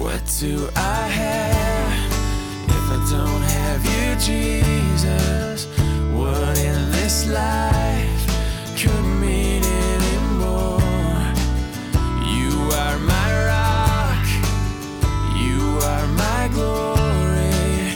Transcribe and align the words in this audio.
What 0.00 0.24
do 0.40 0.66
I 0.76 1.08
have 1.08 2.10
if 2.70 2.90
I 2.90 2.98
don't 3.10 3.42
have 3.42 3.84
you, 3.84 4.16
Jesus? 4.18 5.66
What 6.14 6.56
in 6.58 6.90
this 6.90 7.28
life 7.28 8.26
could 8.80 9.04
mean 9.20 9.62
anymore? 9.62 10.80
You 12.24 12.50
are 12.80 12.98
my 12.98 13.28
rock, 13.44 14.26
you 15.36 15.60
are 15.84 16.06
my 16.16 16.48
glory, 16.54 17.92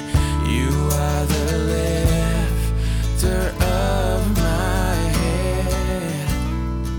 you 0.47 0.69
are 0.93 1.25
the 1.25 1.57
lifter 3.17 3.55
of 3.65 4.37
my 4.37 4.95
head. 5.17 6.29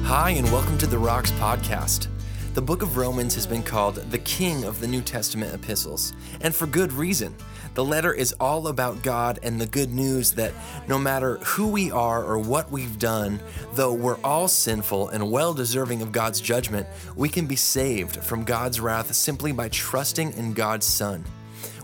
Hi, 0.04 0.32
and 0.32 0.52
welcome 0.52 0.80
to 0.80 0.88
the 0.88 0.98
Rocks 0.98 1.30
Podcast. 1.34 2.08
The 2.56 2.62
book 2.62 2.82
of 2.82 2.96
Romans 2.96 3.36
has 3.36 3.46
been 3.46 3.64
called 3.64 3.96
the 3.96 4.18
king 4.18 4.64
of 4.64 4.80
the 4.80 4.88
New 4.88 5.02
Testament 5.02 5.54
epistles, 5.54 6.14
and 6.40 6.56
for 6.56 6.66
good 6.66 6.94
reason. 6.94 7.36
The 7.74 7.84
letter 7.84 8.14
is 8.14 8.32
all 8.40 8.70
about 8.70 9.04
God 9.04 9.40
and 9.44 9.60
the 9.60 9.66
good 9.66 9.92
news 9.92 10.32
that 10.36 10.54
no 10.88 10.98
matter 10.98 11.36
who 11.40 11.68
we 11.68 11.92
are 11.92 12.24
or 12.24 12.40
what 12.40 12.72
we've 12.72 12.98
done, 12.98 13.42
though 13.74 13.92
we're 13.92 14.22
all 14.24 14.48
sinful 14.48 15.10
and 15.10 15.30
well 15.30 15.54
deserving 15.54 16.02
of 16.02 16.14
God's 16.14 16.40
judgment, 16.40 16.88
we 17.18 17.28
can 17.28 17.46
be 17.46 17.58
saved 17.58 18.24
from 18.24 18.46
God's 18.46 18.80
wrath 18.80 19.14
simply 19.14 19.52
by 19.52 19.68
trusting 19.68 20.32
in 20.38 20.54
God's 20.54 20.86
Son. 20.86 21.26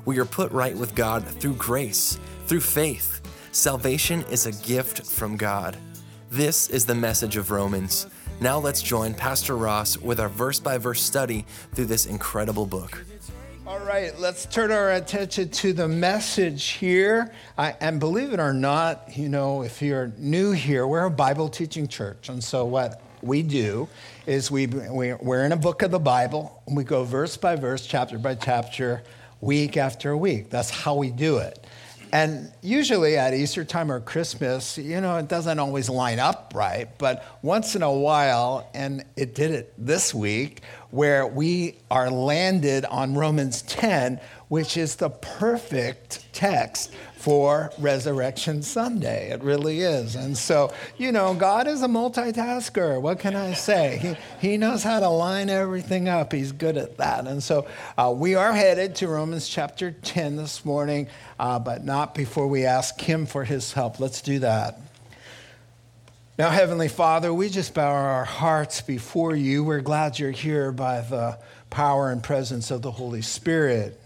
We 0.06 0.20
are 0.20 0.26
put 0.26 0.54
right 0.54 0.78
with 0.78 0.96
God 0.96 1.28
through 1.28 1.56
grace, 1.56 2.18
through 2.46 2.62
faith. 2.62 3.20
Salvation 3.52 4.24
is 4.32 4.46
a 4.46 4.54
gift 4.66 5.06
from 5.06 5.36
God. 5.36 5.76
This 6.30 6.70
is 6.70 6.86
the 6.86 6.96
message 6.96 7.36
of 7.36 7.52
Romans. 7.52 8.08
Now 8.42 8.58
let's 8.58 8.82
join 8.82 9.14
Pastor 9.14 9.56
Ross 9.56 10.00
with 10.00 10.20
our 10.20 10.28
verse 10.28 10.60
by 10.60 10.80
verse 10.80 11.00
study 11.00 11.46
through 11.76 11.86
this 11.86 12.08
incredible 12.08 12.66
book. 12.66 13.06
All 13.68 13.78
right, 13.82 14.18
let's 14.20 14.48
turn 14.48 14.72
our 14.72 14.94
attention 14.94 15.50
to 15.50 15.74
the 15.74 15.88
message 15.88 16.70
here. 16.70 17.32
I, 17.56 17.76
and 17.80 18.00
believe 18.00 18.34
it 18.34 18.40
or 18.40 18.52
not, 18.52 19.16
you 19.16 19.30
know, 19.30 19.62
if 19.62 19.80
you're 19.80 20.12
new 20.18 20.54
here, 20.54 20.88
we're 20.88 21.06
a 21.06 21.12
Bible 21.12 21.50
teaching 21.50 21.88
church. 21.88 22.30
And 22.30 22.44
so 22.44 22.66
what 22.66 23.04
we 23.22 23.44
do 23.44 23.88
is 24.26 24.50
we, 24.50 24.66
we, 24.66 25.14
we're 25.14 25.46
in 25.46 25.52
a 25.52 25.58
book 25.58 25.84
of 25.84 25.92
the 25.92 26.00
Bible, 26.00 26.64
and 26.66 26.76
we 26.76 26.84
go 26.84 27.04
verse 27.04 27.38
by 27.38 27.56
verse, 27.56 27.86
chapter 27.86 28.18
by 28.18 28.34
chapter, 28.34 29.04
week 29.40 29.78
after 29.78 30.18
week. 30.18 30.50
That's 30.50 30.72
how 30.72 30.96
we 30.96 31.12
do 31.12 31.38
it. 31.38 31.61
And 32.14 32.52
usually 32.62 33.16
at 33.18 33.34
Easter 33.34 33.64
time 33.64 33.90
or 33.90 34.02
Christmas, 34.02 34.78
you 34.78 35.00
know, 35.00 35.16
it 35.18 35.30
doesn't 35.30 35.60
always 35.60 35.90
line 35.90 36.20
up 36.20 36.52
right, 36.54 36.90
but 36.98 37.24
once 37.42 37.76
in 37.76 37.84
a 37.84 37.92
while, 37.92 38.70
and 38.74 39.06
it 39.16 39.34
did 39.34 39.52
it 39.52 39.74
this 39.78 40.14
week, 40.14 40.62
where 40.90 41.26
we 41.26 41.78
are 41.90 42.10
landed 42.10 42.84
on 42.84 43.16
Romans 43.16 43.62
10, 43.62 44.20
which 44.50 44.76
is 44.76 44.98
the 44.98 45.10
perfect 45.10 46.26
text 46.34 46.94
for 47.22 47.72
Resurrection 47.78 48.64
Sunday. 48.64 49.30
It 49.30 49.44
really 49.44 49.82
is. 49.82 50.16
And 50.16 50.36
so, 50.36 50.74
you 50.98 51.12
know, 51.12 51.36
God 51.36 51.68
is 51.68 51.84
a 51.84 51.88
multitasker. 51.88 53.00
What 53.00 53.20
can 53.20 53.36
I 53.36 53.54
say? 53.54 54.18
He, 54.42 54.50
he 54.50 54.58
knows 54.58 54.82
how 54.82 55.00
to 55.00 55.08
line 55.08 55.50
everything 55.50 56.10
up. 56.10 56.34
He's 56.34 56.52
good 56.52 56.78
at 56.78 56.98
that. 56.98 57.28
And 57.28 57.44
so 57.44 57.68
uh, 57.96 58.12
we 58.16 58.34
are 58.34 58.52
headed 58.54 58.96
to 58.98 59.08
Romans 59.08 59.48
chapter 59.48 59.92
10 59.92 60.36
this 60.36 60.66
morning, 60.66 61.08
uh, 61.40 61.60
but 61.60 61.86
not 61.86 62.16
before 62.16 62.48
we 62.48 62.66
ask 62.66 63.00
Him 63.00 63.28
for 63.28 63.44
His 63.44 63.72
help. 63.74 64.00
Let's 64.00 64.24
do 64.24 64.40
that. 64.40 64.80
Now, 66.40 66.50
Heavenly 66.50 66.88
Father, 66.88 67.32
we 67.32 67.50
just 67.50 67.76
bow 67.76 67.92
our 67.92 68.26
hearts 68.26 68.82
before 68.82 69.36
you. 69.36 69.64
We're 69.64 69.82
glad 69.82 70.18
you're 70.18 70.32
here 70.32 70.72
by 70.72 71.02
the 71.02 71.38
power 71.70 72.10
and 72.10 72.24
presence 72.24 72.72
of 72.72 72.82
the 72.82 72.90
Holy 72.90 73.22
Spirit. 73.22 74.00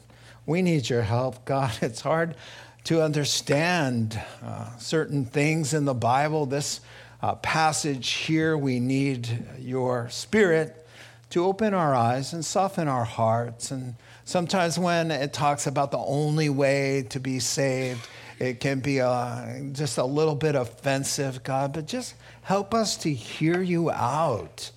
We 0.45 0.61
need 0.61 0.89
your 0.89 1.03
help, 1.03 1.45
God. 1.45 1.71
It's 1.81 2.01
hard 2.01 2.35
to 2.85 3.01
understand 3.01 4.19
uh, 4.43 4.77
certain 4.77 5.25
things 5.25 5.73
in 5.73 5.85
the 5.85 5.93
Bible. 5.93 6.45
This 6.45 6.81
uh, 7.21 7.33
passage 7.35 8.11
here, 8.11 8.55
we 8.55 8.79
need 8.79 9.45
your 9.57 10.07
Spirit 10.09 10.87
to 11.31 11.43
open 11.43 11.73
our 11.73 11.95
eyes 11.95 12.31
and 12.31 12.45
soften 12.45 12.87
our 12.87 13.03
hearts. 13.03 13.71
And 13.71 13.95
sometimes 14.23 14.77
when 14.77 15.09
it 15.09 15.33
talks 15.33 15.65
about 15.65 15.89
the 15.89 15.97
only 15.97 16.49
way 16.49 17.07
to 17.09 17.19
be 17.19 17.39
saved, 17.39 18.07
it 18.37 18.59
can 18.59 18.81
be 18.81 19.01
uh, 19.01 19.61
just 19.71 19.97
a 19.97 20.05
little 20.05 20.35
bit 20.35 20.53
offensive, 20.53 21.43
God, 21.43 21.73
but 21.73 21.87
just 21.87 22.13
help 22.43 22.75
us 22.75 22.97
to 22.97 23.11
hear 23.11 23.63
you 23.63 23.89
out 23.89 24.69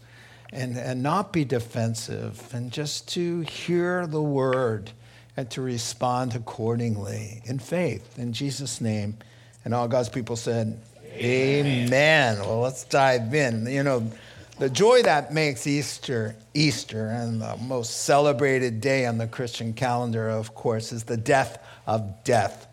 and, 0.50 0.78
and 0.78 1.02
not 1.02 1.30
be 1.30 1.44
defensive 1.44 2.48
and 2.54 2.72
just 2.72 3.06
to 3.08 3.40
hear 3.42 4.06
the 4.06 4.22
word 4.22 4.92
and 5.38 5.48
to 5.48 5.62
respond 5.62 6.34
accordingly 6.34 7.40
in 7.44 7.60
faith. 7.60 8.18
In 8.18 8.32
Jesus' 8.32 8.80
name. 8.80 9.16
And 9.64 9.72
all 9.72 9.86
God's 9.86 10.08
people 10.08 10.34
said, 10.34 10.80
Amen. 11.12 11.86
Amen. 11.86 12.40
Well, 12.40 12.58
let's 12.58 12.82
dive 12.82 13.32
in. 13.32 13.64
You 13.66 13.84
know, 13.84 14.10
the 14.58 14.68
joy 14.68 15.02
that 15.04 15.32
makes 15.32 15.64
Easter 15.64 16.34
Easter 16.54 17.06
and 17.06 17.40
the 17.40 17.56
most 17.56 18.02
celebrated 18.02 18.80
day 18.80 19.06
on 19.06 19.18
the 19.18 19.28
Christian 19.28 19.74
calendar, 19.74 20.28
of 20.28 20.56
course, 20.56 20.90
is 20.90 21.04
the 21.04 21.16
death 21.16 21.64
of 21.86 22.24
death. 22.24 22.66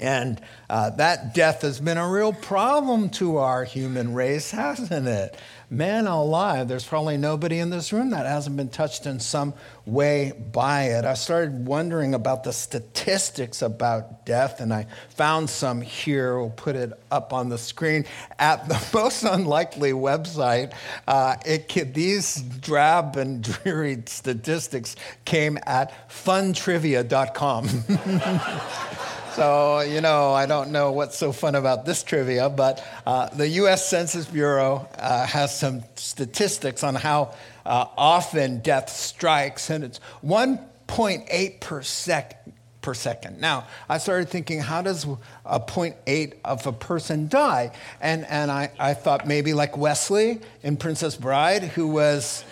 And 0.00 0.40
uh, 0.70 0.88
that 0.90 1.34
death 1.34 1.60
has 1.62 1.80
been 1.80 1.98
a 1.98 2.08
real 2.08 2.32
problem 2.32 3.10
to 3.10 3.36
our 3.36 3.64
human 3.64 4.14
race, 4.14 4.50
hasn't 4.52 5.06
it? 5.06 5.36
Man 5.70 6.06
alive, 6.06 6.66
there's 6.66 6.86
probably 6.86 7.18
nobody 7.18 7.58
in 7.58 7.68
this 7.68 7.92
room 7.92 8.08
that 8.10 8.24
hasn't 8.24 8.56
been 8.56 8.70
touched 8.70 9.04
in 9.04 9.20
some 9.20 9.52
way 9.84 10.32
by 10.52 10.84
it. 10.84 11.04
I 11.04 11.12
started 11.12 11.66
wondering 11.66 12.14
about 12.14 12.42
the 12.42 12.54
statistics 12.54 13.60
about 13.60 14.24
death, 14.24 14.60
and 14.60 14.72
I 14.72 14.86
found 15.10 15.50
some 15.50 15.82
here. 15.82 16.38
We'll 16.38 16.48
put 16.48 16.74
it 16.74 16.92
up 17.10 17.34
on 17.34 17.50
the 17.50 17.58
screen. 17.58 18.06
At 18.38 18.66
the 18.66 18.82
most 18.94 19.24
unlikely 19.24 19.92
website, 19.92 20.72
uh, 21.06 21.36
it, 21.44 21.68
these 21.92 22.36
drab 22.36 23.16
and 23.16 23.42
dreary 23.62 24.02
statistics 24.06 24.96
came 25.26 25.58
at 25.66 25.92
funtrivia.com. 26.08 27.68
So, 29.38 29.82
you 29.82 30.00
know, 30.00 30.32
I 30.32 30.46
don't 30.46 30.72
know 30.72 30.90
what's 30.90 31.16
so 31.16 31.30
fun 31.30 31.54
about 31.54 31.86
this 31.86 32.02
trivia, 32.02 32.48
but 32.48 32.84
uh, 33.06 33.28
the 33.28 33.46
US 33.62 33.88
Census 33.88 34.26
Bureau 34.26 34.88
uh, 34.98 35.26
has 35.26 35.56
some 35.56 35.84
statistics 35.94 36.82
on 36.82 36.96
how 36.96 37.34
uh, 37.64 37.84
often 37.96 38.58
death 38.62 38.90
strikes, 38.90 39.70
and 39.70 39.84
it's 39.84 40.00
1.8 40.24 41.60
per 41.60 41.82
second. 41.82 42.52
Per 42.80 42.94
second. 42.94 43.40
Now, 43.40 43.68
I 43.88 43.98
started 43.98 44.28
thinking, 44.28 44.58
how 44.58 44.82
does 44.82 45.04
a 45.46 45.60
0.8 45.60 46.32
of 46.44 46.66
a 46.66 46.72
person 46.72 47.28
die? 47.28 47.70
And, 48.00 48.26
and 48.26 48.50
I, 48.50 48.72
I 48.76 48.94
thought 48.94 49.24
maybe 49.24 49.54
like 49.54 49.76
Westley 49.76 50.40
in 50.64 50.76
Princess 50.76 51.14
Bride, 51.14 51.62
who 51.62 51.86
was, 51.86 52.42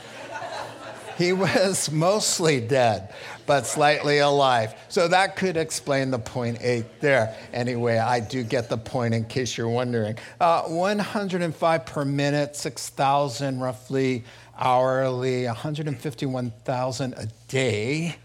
he 1.18 1.32
was 1.32 1.90
mostly 1.90 2.60
dead 2.60 3.12
but 3.46 3.66
slightly 3.66 4.18
alive. 4.18 4.74
So 4.88 5.08
that 5.08 5.36
could 5.36 5.56
explain 5.56 6.10
the 6.10 6.18
0.8 6.18 6.84
there. 7.00 7.36
Anyway, 7.52 7.98
I 7.98 8.20
do 8.20 8.42
get 8.42 8.68
the 8.68 8.76
point 8.76 9.14
in 9.14 9.24
case 9.24 9.56
you're 9.56 9.68
wondering. 9.68 10.16
Uh, 10.40 10.62
105 10.62 11.86
per 11.86 12.04
minute, 12.04 12.56
6,000 12.56 13.60
roughly 13.60 14.24
hourly, 14.58 15.46
151,000 15.46 17.14
a 17.14 17.26
day, 17.48 18.16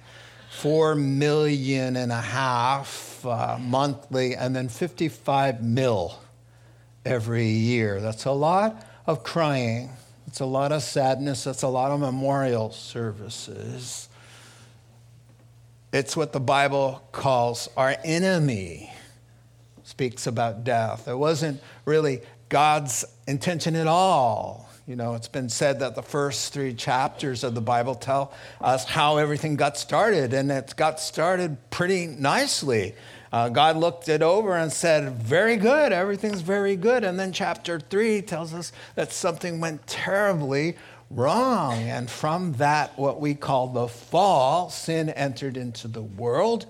4 0.50 0.96
million 0.96 1.96
and 1.96 2.12
a 2.12 2.22
half 2.22 3.26
uh, 3.26 3.58
monthly, 3.60 4.36
and 4.36 4.56
then 4.56 4.70
55 4.70 5.64
mil 5.64 6.20
every 7.06 7.48
year. 7.48 8.00
That's 8.02 8.26
a 8.26 8.32
lot 8.32 8.86
of 9.06 9.24
crying. 9.24 9.90
It's 10.28 10.40
a 10.40 10.46
lot 10.46 10.72
of 10.72 10.84
sadness. 10.84 11.44
That's 11.44 11.64
a 11.64 11.68
lot 11.68 11.92
of 11.92 12.00
memorial 12.00 12.72
services. 12.72 14.08
It's 15.94 16.16
what 16.16 16.32
the 16.32 16.40
Bible 16.40 17.06
calls 17.12 17.68
our 17.76 17.98
enemy, 18.06 18.94
speaks 19.84 20.26
about 20.26 20.64
death. 20.64 21.10
It 21.10 21.18
wasn't 21.18 21.62
really 21.84 22.22
God's 22.48 23.04
intention 23.28 23.76
at 23.76 23.88
all. 23.88 24.70
You 24.88 24.96
know, 24.96 25.16
it's 25.16 25.28
been 25.28 25.50
said 25.50 25.82
that 25.82 25.96
the 25.96 26.02
first 26.02 26.54
three 26.54 26.74
chapters 26.74 27.44
of 27.44 27.56
the 27.56 27.62
Bible 27.62 27.96
tell 27.96 28.34
us 28.62 28.86
how 28.86 29.18
everything 29.18 29.58
got 29.58 29.78
started, 29.78 30.34
and 30.34 30.50
it 30.50 30.74
got 30.78 31.02
started 31.02 31.58
pretty 31.72 32.08
nicely. 32.08 32.96
Uh, 33.34 33.50
God 33.50 33.76
looked 33.76 34.08
it 34.08 34.22
over 34.22 34.56
and 34.56 34.72
said, 34.72 35.14
Very 35.22 35.58
good, 35.58 35.92
everything's 35.92 36.42
very 36.42 36.78
good. 36.78 37.04
And 37.04 37.20
then 37.20 37.34
chapter 37.34 37.82
three 37.82 38.22
tells 38.22 38.54
us 38.54 38.72
that 38.96 39.12
something 39.12 39.60
went 39.60 39.88
terribly 39.88 40.78
wrong. 41.16 41.80
And 41.80 42.10
from 42.10 42.54
that, 42.54 42.98
what 42.98 43.22
we 43.22 43.36
call 43.36 43.68
the 43.68 43.88
fall, 43.88 44.70
sin 44.70 45.10
entered 45.10 45.58
into 45.58 45.88
the 45.88 46.02
world, 46.02 46.66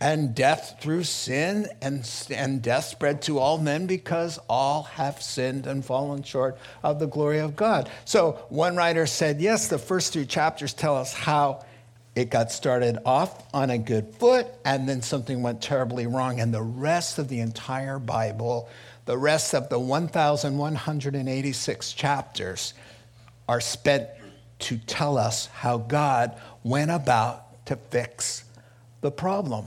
and 0.00 0.34
death 0.34 0.76
through 0.80 1.04
sin, 1.04 1.68
and, 1.82 2.08
and 2.30 2.62
death 2.62 2.84
spread 2.84 3.20
to 3.22 3.38
all 3.38 3.58
men 3.58 3.86
because 3.86 4.38
all 4.48 4.84
have 4.84 5.20
sinned 5.20 5.66
and 5.66 5.84
fallen 5.84 6.22
short 6.22 6.56
of 6.84 7.00
the 7.00 7.08
glory 7.08 7.40
of 7.40 7.56
God. 7.56 7.90
So 8.04 8.44
one 8.48 8.76
writer 8.76 9.06
said, 9.06 9.40
yes, 9.40 9.66
the 9.68 9.78
first 9.78 10.12
three 10.12 10.26
chapters 10.26 10.72
tell 10.72 10.96
us 10.96 11.12
how 11.12 11.64
it 12.14 12.30
got 12.30 12.52
started 12.52 12.98
off 13.04 13.52
on 13.54 13.70
a 13.70 13.78
good 13.78 14.14
foot, 14.16 14.46
and 14.64 14.88
then 14.88 15.02
something 15.02 15.42
went 15.42 15.62
terribly 15.62 16.06
wrong. 16.06 16.38
And 16.40 16.54
the 16.54 16.62
rest 16.62 17.18
of 17.18 17.28
the 17.28 17.40
entire 17.40 17.98
Bible, 17.98 18.68
the 19.04 19.18
rest 19.18 19.54
of 19.54 19.68
the 19.68 19.78
1,186 19.78 21.92
chapters, 21.92 22.74
are 23.48 23.60
spent 23.60 24.08
to 24.60 24.76
tell 24.76 25.16
us 25.16 25.46
how 25.46 25.78
God 25.78 26.38
went 26.62 26.90
about 26.90 27.64
to 27.66 27.76
fix 27.76 28.44
the 29.00 29.10
problem. 29.10 29.66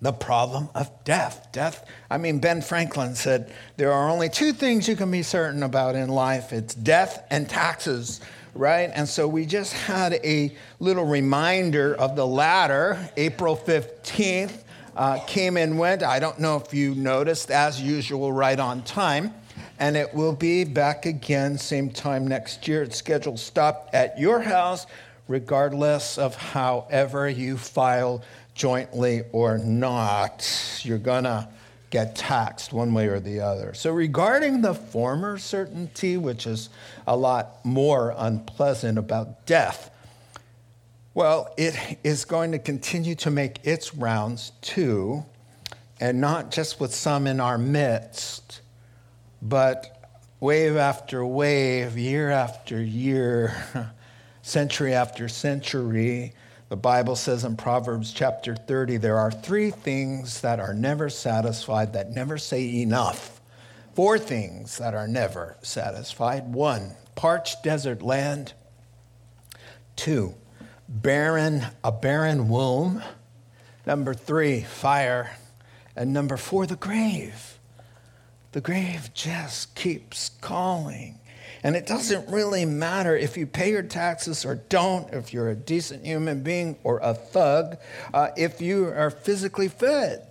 The 0.00 0.12
problem 0.12 0.68
of 0.74 0.90
death. 1.04 1.48
Death, 1.52 1.84
I 2.08 2.18
mean, 2.18 2.38
Ben 2.38 2.62
Franklin 2.62 3.16
said 3.16 3.52
there 3.76 3.92
are 3.92 4.08
only 4.08 4.28
two 4.28 4.52
things 4.52 4.88
you 4.88 4.94
can 4.94 5.10
be 5.10 5.22
certain 5.24 5.64
about 5.64 5.96
in 5.96 6.08
life 6.08 6.52
it's 6.52 6.72
death 6.74 7.26
and 7.30 7.48
taxes 7.48 8.20
right? 8.58 8.90
And 8.92 9.08
so 9.08 9.28
we 9.28 9.46
just 9.46 9.72
had 9.72 10.14
a 10.14 10.54
little 10.80 11.04
reminder 11.04 11.94
of 11.94 12.16
the 12.16 12.26
latter, 12.26 12.98
April 13.16 13.56
15th. 13.56 14.64
Uh, 14.96 15.16
came 15.28 15.56
and 15.56 15.78
went. 15.78 16.02
I 16.02 16.18
don't 16.18 16.40
know 16.40 16.56
if 16.56 16.74
you 16.74 16.92
noticed, 16.92 17.52
as 17.52 17.80
usual, 17.80 18.32
right 18.32 18.58
on 18.58 18.82
time. 18.82 19.32
And 19.78 19.96
it 19.96 20.12
will 20.12 20.32
be 20.32 20.64
back 20.64 21.06
again, 21.06 21.56
same 21.56 21.90
time 21.90 22.26
next 22.26 22.66
year. 22.66 22.82
It's 22.82 22.96
scheduled 22.96 23.38
stop 23.38 23.90
at 23.92 24.18
your 24.18 24.40
house, 24.40 24.86
regardless 25.28 26.18
of 26.18 26.34
however 26.34 27.28
you 27.28 27.56
file 27.56 28.22
jointly 28.54 29.22
or 29.32 29.58
not. 29.58 30.80
You're 30.82 30.98
to 30.98 31.48
get 31.90 32.16
taxed 32.16 32.72
one 32.72 32.92
way 32.92 33.06
or 33.06 33.20
the 33.20 33.40
other. 33.40 33.72
So, 33.74 33.92
regarding 33.92 34.62
the 34.62 34.74
former 34.74 35.38
certainty, 35.38 36.16
which 36.16 36.46
is 36.46 36.68
a 37.06 37.16
lot 37.16 37.64
more 37.64 38.14
unpleasant 38.16 38.98
about 38.98 39.46
death, 39.46 39.90
well, 41.14 41.52
it 41.56 41.98
is 42.04 42.24
going 42.24 42.52
to 42.52 42.58
continue 42.58 43.14
to 43.16 43.30
make 43.30 43.60
its 43.64 43.94
rounds 43.94 44.52
too, 44.60 45.24
and 46.00 46.20
not 46.20 46.50
just 46.50 46.80
with 46.80 46.94
some 46.94 47.26
in 47.26 47.40
our 47.40 47.58
midst, 47.58 48.60
but 49.40 50.10
wave 50.40 50.76
after 50.76 51.24
wave, 51.24 51.96
year 51.98 52.30
after 52.30 52.80
year, 52.82 53.54
century 54.42 54.94
after 54.94 55.28
century 55.28 56.34
the 56.68 56.76
Bible 56.76 57.16
says 57.16 57.44
in 57.44 57.56
Proverbs 57.56 58.12
chapter 58.12 58.54
30 58.54 58.98
there 58.98 59.16
are 59.16 59.30
three 59.30 59.70
things 59.70 60.42
that 60.42 60.60
are 60.60 60.74
never 60.74 61.08
satisfied, 61.08 61.94
that 61.94 62.10
never 62.10 62.36
say 62.36 62.82
enough. 62.82 63.40
Four 63.94 64.18
things 64.18 64.76
that 64.76 64.94
are 64.94 65.08
never 65.08 65.56
satisfied. 65.62 66.52
One, 66.52 66.92
parched 67.14 67.62
desert 67.62 68.02
land. 68.02 68.52
Two, 69.96 70.34
barren, 70.88 71.64
a 71.82 71.90
barren 71.90 72.50
womb. 72.50 73.02
Number 73.86 74.12
three, 74.12 74.60
fire. 74.60 75.30
And 75.96 76.12
number 76.12 76.36
four, 76.36 76.66
the 76.66 76.76
grave. 76.76 77.57
The 78.52 78.60
grave 78.60 79.10
just 79.14 79.74
keeps 79.74 80.30
calling. 80.40 81.18
And 81.62 81.74
it 81.74 81.86
doesn't 81.86 82.28
really 82.30 82.64
matter 82.64 83.16
if 83.16 83.36
you 83.36 83.46
pay 83.46 83.70
your 83.70 83.82
taxes 83.82 84.44
or 84.44 84.54
don't, 84.54 85.12
if 85.12 85.32
you're 85.32 85.48
a 85.48 85.56
decent 85.56 86.04
human 86.04 86.42
being 86.42 86.76
or 86.84 87.00
a 87.02 87.14
thug, 87.14 87.76
uh, 88.14 88.28
if 88.36 88.60
you 88.60 88.86
are 88.86 89.10
physically 89.10 89.68
fit, 89.68 90.24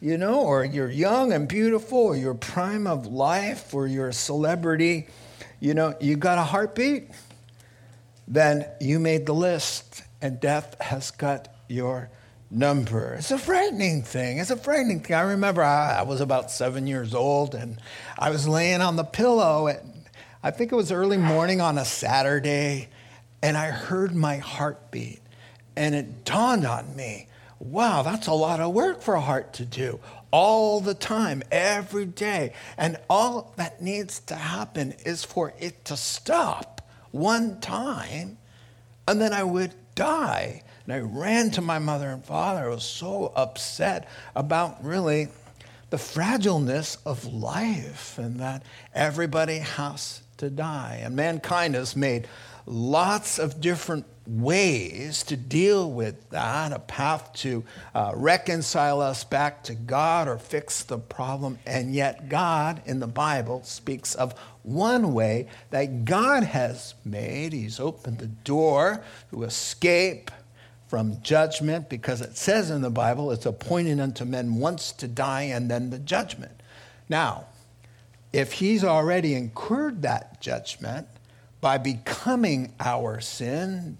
you 0.00 0.16
know, 0.16 0.40
or 0.40 0.64
you're 0.64 0.90
young 0.90 1.32
and 1.32 1.48
beautiful, 1.48 1.98
or 1.98 2.16
you're 2.16 2.34
prime 2.34 2.86
of 2.86 3.06
life, 3.06 3.74
or 3.74 3.86
you're 3.86 4.08
a 4.08 4.12
celebrity, 4.12 5.08
you 5.58 5.74
know, 5.74 5.94
you 6.00 6.16
got 6.16 6.38
a 6.38 6.44
heartbeat, 6.44 7.08
then 8.28 8.64
you 8.80 8.98
made 9.00 9.26
the 9.26 9.34
list 9.34 10.02
and 10.22 10.40
death 10.40 10.80
has 10.80 11.10
got 11.10 11.48
your 11.68 12.10
number. 12.50 13.14
It's 13.14 13.30
a 13.30 13.38
frightening 13.38 14.02
thing. 14.02 14.38
It's 14.38 14.50
a 14.50 14.56
frightening 14.56 15.00
thing. 15.00 15.16
I 15.16 15.22
remember 15.22 15.62
I, 15.62 15.98
I 16.00 16.02
was 16.02 16.20
about 16.20 16.50
seven 16.50 16.86
years 16.86 17.14
old 17.14 17.54
and 17.54 17.78
I 18.18 18.30
was 18.30 18.48
laying 18.48 18.80
on 18.80 18.96
the 18.96 19.04
pillow 19.04 19.68
and 19.68 20.00
I 20.42 20.50
think 20.50 20.72
it 20.72 20.74
was 20.74 20.90
early 20.90 21.18
morning 21.18 21.60
on 21.60 21.76
a 21.76 21.84
Saturday, 21.84 22.88
and 23.42 23.58
I 23.58 23.66
heard 23.66 24.14
my 24.14 24.38
heartbeat. 24.38 25.20
And 25.76 25.94
it 25.94 26.24
dawned 26.24 26.64
on 26.64 26.96
me 26.96 27.26
wow, 27.62 28.02
that's 28.02 28.26
a 28.26 28.32
lot 28.32 28.58
of 28.58 28.72
work 28.72 29.02
for 29.02 29.14
a 29.14 29.20
heart 29.20 29.52
to 29.52 29.66
do 29.66 30.00
all 30.30 30.80
the 30.80 30.94
time, 30.94 31.42
every 31.52 32.06
day. 32.06 32.54
And 32.78 32.96
all 33.10 33.52
that 33.56 33.82
needs 33.82 34.20
to 34.20 34.34
happen 34.34 34.94
is 35.04 35.24
for 35.24 35.52
it 35.58 35.84
to 35.84 35.96
stop 35.96 36.80
one 37.10 37.60
time, 37.60 38.38
and 39.06 39.20
then 39.20 39.34
I 39.34 39.42
would 39.42 39.74
die. 39.94 40.62
And 40.90 41.04
I 41.04 41.06
ran 41.06 41.52
to 41.52 41.60
my 41.60 41.78
mother 41.78 42.10
and 42.10 42.24
father. 42.24 42.64
I 42.64 42.68
was 42.68 42.82
so 42.82 43.32
upset 43.36 44.08
about 44.34 44.84
really 44.84 45.28
the 45.90 45.98
fragileness 45.98 46.98
of 47.06 47.32
life 47.32 48.18
and 48.18 48.40
that 48.40 48.64
everybody 48.92 49.58
has 49.58 50.22
to 50.38 50.50
die. 50.50 51.00
And 51.04 51.14
mankind 51.14 51.76
has 51.76 51.94
made 51.94 52.26
lots 52.66 53.38
of 53.38 53.60
different 53.60 54.04
ways 54.26 55.22
to 55.24 55.36
deal 55.36 55.92
with 55.92 56.30
that, 56.30 56.72
a 56.72 56.80
path 56.80 57.34
to 57.34 57.62
uh, 57.94 58.10
reconcile 58.16 59.00
us 59.00 59.22
back 59.22 59.62
to 59.64 59.76
God 59.76 60.26
or 60.26 60.38
fix 60.38 60.82
the 60.82 60.98
problem. 60.98 61.60
And 61.66 61.94
yet, 61.94 62.28
God 62.28 62.82
in 62.84 62.98
the 62.98 63.06
Bible 63.06 63.62
speaks 63.62 64.16
of 64.16 64.36
one 64.64 65.14
way 65.14 65.46
that 65.70 66.04
God 66.04 66.42
has 66.42 66.94
made. 67.04 67.52
He's 67.52 67.78
opened 67.78 68.18
the 68.18 68.26
door 68.26 69.04
to 69.30 69.44
escape 69.44 70.32
from 70.90 71.22
judgment 71.22 71.88
because 71.88 72.20
it 72.20 72.36
says 72.36 72.68
in 72.68 72.82
the 72.82 72.90
Bible 72.90 73.30
it's 73.30 73.46
appointed 73.46 74.00
unto 74.00 74.24
men 74.24 74.56
once 74.56 74.90
to 74.90 75.06
die 75.06 75.42
and 75.42 75.70
then 75.70 75.90
the 75.90 76.00
judgment. 76.00 76.60
Now, 77.08 77.46
if 78.32 78.54
he's 78.54 78.82
already 78.82 79.34
incurred 79.34 80.02
that 80.02 80.40
judgment 80.40 81.06
by 81.60 81.78
becoming 81.78 82.72
our 82.80 83.20
sin, 83.20 83.98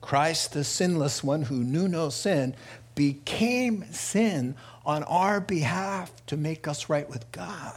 Christ, 0.00 0.52
the 0.52 0.62
sinless 0.62 1.24
one 1.24 1.42
who 1.42 1.64
knew 1.64 1.88
no 1.88 2.08
sin, 2.08 2.54
became 2.94 3.84
sin 3.90 4.54
on 4.86 5.02
our 5.04 5.40
behalf 5.40 6.12
to 6.26 6.36
make 6.36 6.68
us 6.68 6.88
right 6.88 7.10
with 7.10 7.30
God. 7.32 7.74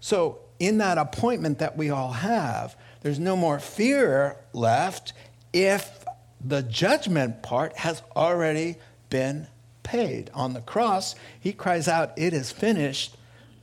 So, 0.00 0.38
in 0.60 0.76
that 0.78 0.98
appointment 0.98 1.60
that 1.60 1.78
we 1.78 1.88
all 1.88 2.12
have, 2.12 2.76
there's 3.00 3.18
no 3.18 3.36
more 3.36 3.58
fear 3.58 4.36
left 4.52 5.14
if 5.54 6.04
the 6.44 6.62
judgment 6.62 7.42
part 7.42 7.76
has 7.78 8.02
already 8.14 8.76
been 9.10 9.46
paid. 9.82 10.30
On 10.34 10.52
the 10.52 10.60
cross, 10.60 11.14
he 11.40 11.52
cries 11.52 11.88
out, 11.88 12.12
It 12.16 12.32
is 12.32 12.52
finished 12.52 13.16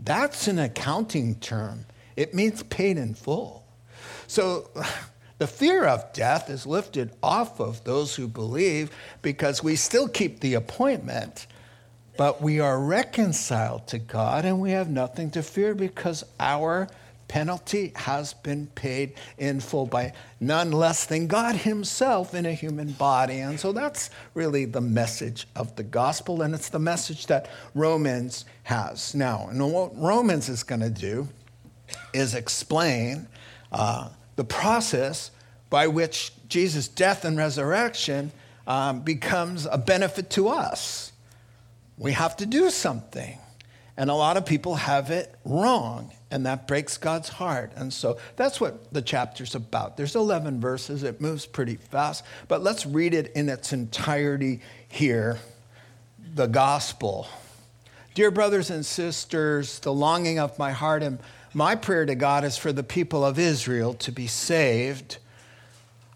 that's 0.04 0.48
an 0.48 0.58
accounting 0.58 1.36
term. 1.36 1.86
It 2.16 2.34
means 2.34 2.64
paid 2.64 2.98
in 2.98 3.14
full. 3.14 3.64
So 4.28 4.70
the 5.38 5.48
fear 5.48 5.86
of 5.86 6.12
death 6.14 6.50
is 6.50 6.66
lifted 6.66 7.12
off 7.22 7.60
of 7.60 7.84
those 7.84 8.16
who 8.16 8.28
believe 8.28 8.92
because 9.22 9.64
we 9.64 9.76
still 9.76 10.08
keep 10.08 10.40
the 10.40 10.56
appointment, 10.56 11.46
but 12.18 12.42
we 12.42 12.60
are 12.60 12.80
reconciled 12.80 13.88
to 13.88 14.00
God 14.00 14.44
and 14.44 14.60
we 14.60 14.72
have 14.72 14.90
nothing 14.90 15.30
to 15.32 15.44
fear 15.44 15.76
because 15.76 16.24
our 16.40 16.88
penalty 17.32 17.94
has 17.96 18.34
been 18.34 18.68
paid 18.76 19.14
in 19.38 19.62
full 19.62 19.86
by 19.86 20.12
none 20.42 20.70
less 20.70 21.06
than 21.06 21.28
God 21.28 21.56
Himself 21.56 22.34
in 22.34 22.46
a 22.46 22.52
human 22.52 22.92
body. 22.92 23.40
And 23.40 23.58
so 23.58 23.72
that's 23.72 24.10
really 24.34 24.66
the 24.66 24.82
message 24.82 25.48
of 25.56 25.74
the 25.78 25.84
gospel, 25.84 26.42
and 26.42 26.54
it's 26.54 26.68
the 26.68 26.78
message 26.78 27.28
that 27.28 27.50
Romans 27.74 28.44
has. 28.64 29.16
Now, 29.16 29.48
and 29.50 29.72
what 29.72 29.98
Romans 29.98 30.50
is 30.50 30.64
going 30.64 30.82
to 30.82 30.90
do 30.90 31.30
is 32.14 32.36
explain 32.36 33.30
uh, 33.72 34.10
the 34.36 34.44
process 34.44 35.32
by 35.70 35.88
which 35.88 36.34
Jesus' 36.50 36.90
death 36.90 37.24
and 37.24 37.38
resurrection 37.38 38.34
um, 38.68 39.04
becomes 39.04 39.66
a 39.72 39.78
benefit 39.78 40.30
to 40.32 40.50
us. 40.50 41.14
We 41.98 42.12
have 42.12 42.36
to 42.38 42.46
do 42.46 42.70
something. 42.70 43.38
And 43.96 44.10
a 44.10 44.16
lot 44.16 44.36
of 44.36 44.46
people 44.46 44.76
have 44.76 45.12
it 45.12 45.34
wrong 45.46 46.12
and 46.32 46.46
that 46.46 46.68
breaks 46.68 46.98
God's 46.98 47.30
heart. 47.30 47.72
And 47.76 47.94
so 47.94 48.18
that's 48.36 48.60
what 48.60 48.94
the 48.94 49.02
chapter's 49.02 49.54
about. 49.54 49.98
There's 49.98 50.16
11 50.16 50.60
verses, 50.60 51.04
it 51.04 51.22
moves 51.22 51.46
pretty 51.46 51.76
fast, 51.76 52.24
but 52.48 52.64
let's 52.64 52.86
read 52.86 53.14
it 53.14 53.32
in 53.34 53.50
its 53.50 53.74
entirety 53.74 54.62
here 54.88 55.40
the 56.34 56.48
gospel. 56.48 57.28
Dear 58.14 58.32
brothers 58.32 58.70
and 58.70 58.86
sisters, 58.86 59.80
the 59.80 59.94
longing 59.94 60.40
of 60.40 60.58
my 60.58 60.72
heart 60.72 61.04
and 61.04 61.20
my 61.54 61.76
prayer 61.76 62.06
to 62.06 62.16
God 62.16 62.44
is 62.44 62.58
for 62.58 62.72
the 62.72 62.84
people 62.84 63.26
of 63.26 63.38
Israel 63.38 63.94
to 63.96 64.12
be 64.12 64.28
saved. 64.28 65.18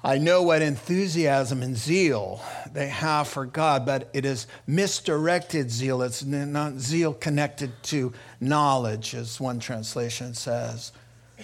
I 0.05 0.19
know 0.19 0.43
what 0.43 0.61
enthusiasm 0.61 1.63
and 1.63 1.75
zeal 1.75 2.39
they 2.71 2.89
have 2.89 3.27
for 3.27 3.43
God, 3.43 3.87
but 3.87 4.07
it 4.13 4.23
is 4.23 4.45
misdirected 4.67 5.71
zeal. 5.71 6.03
It's 6.03 6.23
not 6.23 6.73
zeal 6.73 7.11
connected 7.11 7.71
to 7.85 8.13
knowledge, 8.39 9.15
as 9.15 9.39
one 9.41 9.59
translation 9.59 10.35
says. 10.35 10.91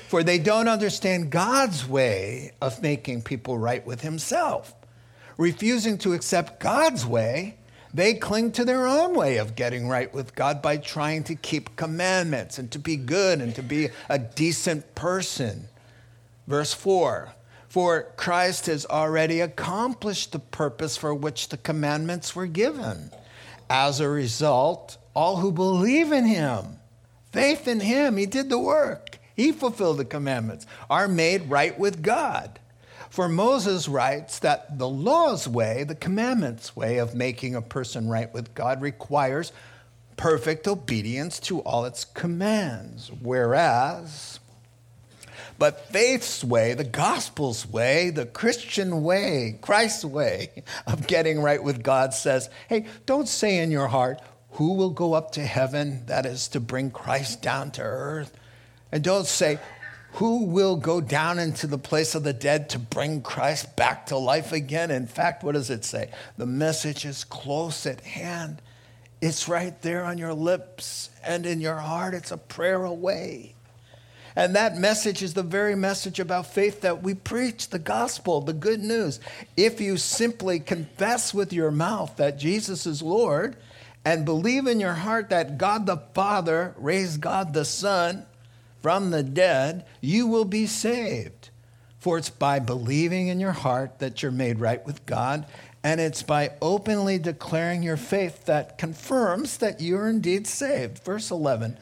For 0.09 0.21
they 0.21 0.37
don't 0.37 0.67
understand 0.67 1.31
God's 1.31 1.89
way 1.89 2.51
of 2.61 2.83
making 2.83 3.23
people 3.23 3.57
right 3.57 3.83
with 3.83 4.01
Himself. 4.01 4.75
refusing 5.37 5.97
to 5.97 6.13
accept 6.13 6.59
God's 6.59 7.03
way, 7.03 7.57
they 7.95 8.13
cling 8.13 8.51
to 8.51 8.63
their 8.63 8.85
own 8.85 9.15
way 9.15 9.37
of 9.37 9.55
getting 9.55 9.87
right 9.87 10.13
with 10.13 10.35
God 10.35 10.61
by 10.61 10.77
trying 10.77 11.23
to 11.23 11.33
keep 11.33 11.75
commandments 11.75 12.59
and 12.59 12.69
to 12.69 12.77
be 12.77 12.95
good 12.95 13.41
and 13.41 13.55
to 13.55 13.63
be 13.63 13.89
a 14.07 14.19
decent 14.19 14.93
person. 14.93 15.67
Verse 16.45 16.75
4 16.75 17.33
For 17.71 18.11
Christ 18.17 18.65
has 18.65 18.85
already 18.85 19.39
accomplished 19.39 20.33
the 20.33 20.39
purpose 20.39 20.97
for 20.97 21.15
which 21.15 21.47
the 21.47 21.55
commandments 21.55 22.35
were 22.35 22.45
given. 22.45 23.11
As 23.69 24.01
a 24.01 24.09
result, 24.09 24.97
all 25.13 25.37
who 25.37 25.53
believe 25.53 26.11
in 26.11 26.25
him, 26.25 26.79
faith 27.31 27.69
in 27.69 27.79
him, 27.79 28.17
he 28.17 28.25
did 28.25 28.49
the 28.49 28.59
work, 28.59 29.19
he 29.37 29.53
fulfilled 29.53 29.99
the 29.99 30.03
commandments, 30.03 30.67
are 30.89 31.07
made 31.07 31.49
right 31.49 31.79
with 31.79 32.03
God. 32.03 32.59
For 33.09 33.29
Moses 33.29 33.87
writes 33.87 34.39
that 34.39 34.77
the 34.77 34.89
law's 34.89 35.47
way, 35.47 35.85
the 35.85 35.95
commandments' 35.95 36.75
way 36.75 36.97
of 36.97 37.15
making 37.15 37.55
a 37.55 37.61
person 37.61 38.09
right 38.09 38.33
with 38.33 38.53
God, 38.53 38.81
requires 38.81 39.53
perfect 40.17 40.67
obedience 40.67 41.39
to 41.39 41.61
all 41.61 41.85
its 41.85 42.03
commands. 42.03 43.09
Whereas, 43.21 44.40
but 45.61 45.85
faith's 45.91 46.43
way, 46.43 46.73
the 46.73 46.83
gospel's 46.83 47.67
way, 47.67 48.09
the 48.09 48.25
Christian 48.25 49.03
way, 49.03 49.59
Christ's 49.61 50.03
way 50.03 50.63
of 50.87 51.05
getting 51.05 51.39
right 51.39 51.63
with 51.63 51.83
God 51.83 52.15
says, 52.15 52.49
hey, 52.67 52.87
don't 53.05 53.27
say 53.27 53.59
in 53.59 53.69
your 53.69 53.87
heart, 53.87 54.19
who 54.53 54.73
will 54.73 54.89
go 54.89 55.13
up 55.13 55.33
to 55.33 55.41
heaven? 55.41 56.03
That 56.07 56.25
is 56.25 56.47
to 56.47 56.59
bring 56.59 56.89
Christ 56.89 57.43
down 57.43 57.69
to 57.73 57.83
earth. 57.83 58.35
And 58.91 59.03
don't 59.03 59.27
say, 59.27 59.59
who 60.13 60.45
will 60.45 60.77
go 60.77 60.99
down 60.99 61.37
into 61.37 61.67
the 61.67 61.77
place 61.77 62.15
of 62.15 62.23
the 62.23 62.33
dead 62.33 62.69
to 62.69 62.79
bring 62.79 63.21
Christ 63.21 63.75
back 63.75 64.07
to 64.07 64.17
life 64.17 64.53
again? 64.53 64.89
In 64.89 65.05
fact, 65.05 65.43
what 65.43 65.51
does 65.51 65.69
it 65.69 65.85
say? 65.85 66.09
The 66.37 66.47
message 66.47 67.05
is 67.05 67.23
close 67.23 67.85
at 67.85 68.01
hand. 68.01 68.63
It's 69.21 69.47
right 69.47 69.79
there 69.83 70.05
on 70.05 70.17
your 70.17 70.33
lips 70.33 71.11
and 71.23 71.45
in 71.45 71.61
your 71.61 71.77
heart. 71.77 72.15
It's 72.15 72.31
a 72.31 72.37
prayer 72.37 72.83
away. 72.83 73.53
And 74.35 74.55
that 74.55 74.77
message 74.77 75.21
is 75.21 75.33
the 75.33 75.43
very 75.43 75.75
message 75.75 76.19
about 76.19 76.47
faith 76.47 76.81
that 76.81 77.03
we 77.03 77.13
preach 77.13 77.69
the 77.69 77.79
gospel, 77.79 78.41
the 78.41 78.53
good 78.53 78.81
news. 78.81 79.19
If 79.57 79.81
you 79.81 79.97
simply 79.97 80.59
confess 80.59 81.33
with 81.33 81.51
your 81.51 81.71
mouth 81.71 82.15
that 82.17 82.39
Jesus 82.39 82.85
is 82.85 83.01
Lord 83.01 83.57
and 84.05 84.25
believe 84.25 84.67
in 84.67 84.79
your 84.79 84.93
heart 84.93 85.29
that 85.29 85.57
God 85.57 85.85
the 85.85 85.97
Father 86.13 86.73
raised 86.77 87.21
God 87.21 87.53
the 87.53 87.65
Son 87.65 88.25
from 88.81 89.11
the 89.11 89.23
dead, 89.23 89.85
you 89.99 90.27
will 90.27 90.45
be 90.45 90.65
saved. 90.65 91.49
For 91.99 92.17
it's 92.17 92.31
by 92.31 92.59
believing 92.59 93.27
in 93.27 93.39
your 93.39 93.51
heart 93.51 93.99
that 93.99 94.23
you're 94.23 94.31
made 94.31 94.59
right 94.59 94.83
with 94.83 95.05
God, 95.05 95.45
and 95.83 96.01
it's 96.01 96.23
by 96.23 96.53
openly 96.59 97.19
declaring 97.19 97.83
your 97.83 97.97
faith 97.97 98.45
that 98.45 98.79
confirms 98.79 99.57
that 99.57 99.81
you're 99.81 100.09
indeed 100.09 100.47
saved. 100.47 101.03
Verse 101.03 101.29
11 101.29 101.77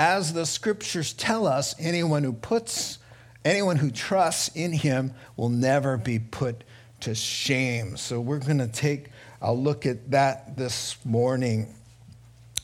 As 0.00 0.32
the 0.32 0.46
scriptures 0.46 1.12
tell 1.12 1.46
us, 1.46 1.74
anyone 1.78 2.24
who 2.24 2.32
puts, 2.32 2.98
anyone 3.44 3.76
who 3.76 3.90
trusts 3.90 4.48
in 4.54 4.72
him 4.72 5.12
will 5.36 5.50
never 5.50 5.98
be 5.98 6.18
put 6.18 6.64
to 7.00 7.14
shame. 7.14 7.98
So 7.98 8.18
we're 8.18 8.38
going 8.38 8.60
to 8.60 8.66
take 8.66 9.08
a 9.42 9.52
look 9.52 9.84
at 9.84 10.10
that 10.12 10.56
this 10.56 10.96
morning. 11.04 11.74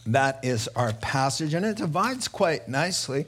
That 0.06 0.46
is 0.46 0.66
our 0.68 0.94
passage, 0.94 1.52
and 1.52 1.66
it 1.66 1.76
divides 1.76 2.26
quite 2.26 2.70
nicely 2.70 3.26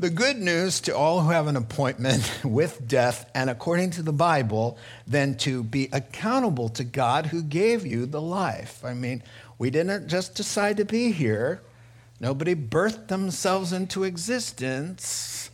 the 0.00 0.10
good 0.10 0.38
news 0.38 0.80
to 0.80 0.96
all 0.96 1.20
who 1.20 1.30
have 1.30 1.46
an 1.46 1.56
appointment 1.56 2.40
with 2.44 2.88
death 2.88 3.30
and 3.32 3.48
according 3.48 3.90
to 3.90 4.02
the 4.02 4.12
Bible, 4.12 4.76
then 5.06 5.36
to 5.36 5.62
be 5.62 5.88
accountable 5.92 6.68
to 6.70 6.82
God 6.82 7.26
who 7.26 7.42
gave 7.42 7.86
you 7.86 8.06
the 8.06 8.20
life. 8.20 8.84
I 8.84 8.92
mean, 8.92 9.22
we 9.56 9.70
didn't 9.70 10.08
just 10.08 10.34
decide 10.34 10.78
to 10.78 10.84
be 10.84 11.12
here, 11.12 11.62
nobody 12.20 12.54
birthed 12.54 13.08
themselves 13.08 13.72
into 13.72 14.04
existence. 14.04 15.50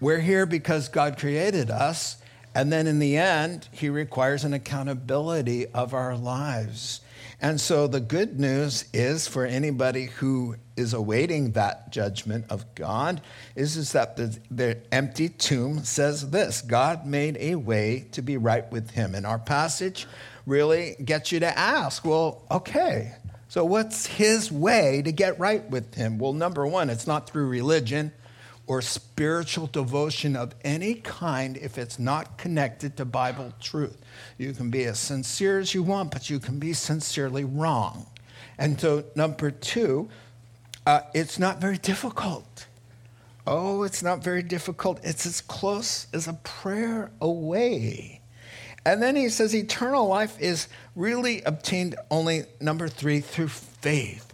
We're 0.00 0.20
here 0.20 0.46
because 0.46 0.88
God 0.88 1.18
created 1.18 1.70
us, 1.70 2.16
and 2.54 2.72
then 2.72 2.86
in 2.86 2.98
the 2.98 3.16
end, 3.16 3.68
He 3.70 3.88
requires 3.88 4.44
an 4.44 4.52
accountability 4.52 5.66
of 5.68 5.94
our 5.94 6.16
lives. 6.16 7.00
And 7.42 7.60
so 7.60 7.88
the 7.88 7.98
good 7.98 8.38
news 8.38 8.84
is 8.92 9.26
for 9.26 9.44
anybody 9.44 10.04
who 10.04 10.54
is 10.76 10.94
awaiting 10.94 11.52
that 11.52 11.90
judgment 11.90 12.44
of 12.50 12.72
God 12.76 13.20
is, 13.56 13.76
is 13.76 13.90
that 13.92 14.16
the, 14.16 14.38
the 14.48 14.78
empty 14.92 15.28
tomb 15.28 15.82
says 15.82 16.30
this 16.30 16.62
God 16.62 17.04
made 17.04 17.36
a 17.40 17.56
way 17.56 18.06
to 18.12 18.22
be 18.22 18.36
right 18.36 18.70
with 18.70 18.90
him. 18.90 19.16
And 19.16 19.26
our 19.26 19.40
passage 19.40 20.06
really 20.46 20.94
gets 21.04 21.32
you 21.32 21.40
to 21.40 21.58
ask, 21.58 22.04
well, 22.04 22.42
okay, 22.48 23.12
so 23.52 23.66
what's 23.66 24.06
his 24.06 24.50
way 24.50 25.02
to 25.02 25.12
get 25.12 25.38
right 25.38 25.68
with 25.68 25.94
him? 25.94 26.16
Well, 26.18 26.32
number 26.32 26.66
one, 26.66 26.88
it's 26.88 27.06
not 27.06 27.28
through 27.28 27.48
religion 27.48 28.12
or 28.66 28.80
spiritual 28.80 29.66
devotion 29.66 30.36
of 30.36 30.54
any 30.64 30.94
kind 30.94 31.58
if 31.58 31.76
it's 31.76 31.98
not 31.98 32.38
connected 32.38 32.96
to 32.96 33.04
Bible 33.04 33.52
truth. 33.60 33.98
You 34.38 34.54
can 34.54 34.70
be 34.70 34.84
as 34.84 34.98
sincere 34.98 35.58
as 35.58 35.74
you 35.74 35.82
want, 35.82 36.12
but 36.12 36.30
you 36.30 36.40
can 36.40 36.58
be 36.58 36.72
sincerely 36.72 37.44
wrong. 37.44 38.06
And 38.56 38.80
so, 38.80 39.04
number 39.14 39.50
two, 39.50 40.08
uh, 40.86 41.00
it's 41.12 41.38
not 41.38 41.60
very 41.60 41.76
difficult. 41.76 42.66
Oh, 43.46 43.82
it's 43.82 44.02
not 44.02 44.24
very 44.24 44.42
difficult. 44.42 44.98
It's 45.02 45.26
as 45.26 45.42
close 45.42 46.06
as 46.14 46.26
a 46.26 46.32
prayer 46.42 47.10
away. 47.20 48.21
And 48.84 49.02
then 49.02 49.14
he 49.14 49.28
says 49.28 49.54
eternal 49.54 50.06
life 50.08 50.40
is 50.40 50.68
really 50.96 51.42
obtained 51.42 51.94
only, 52.10 52.44
number 52.60 52.88
three, 52.88 53.20
through 53.20 53.48
faith. 53.48 54.32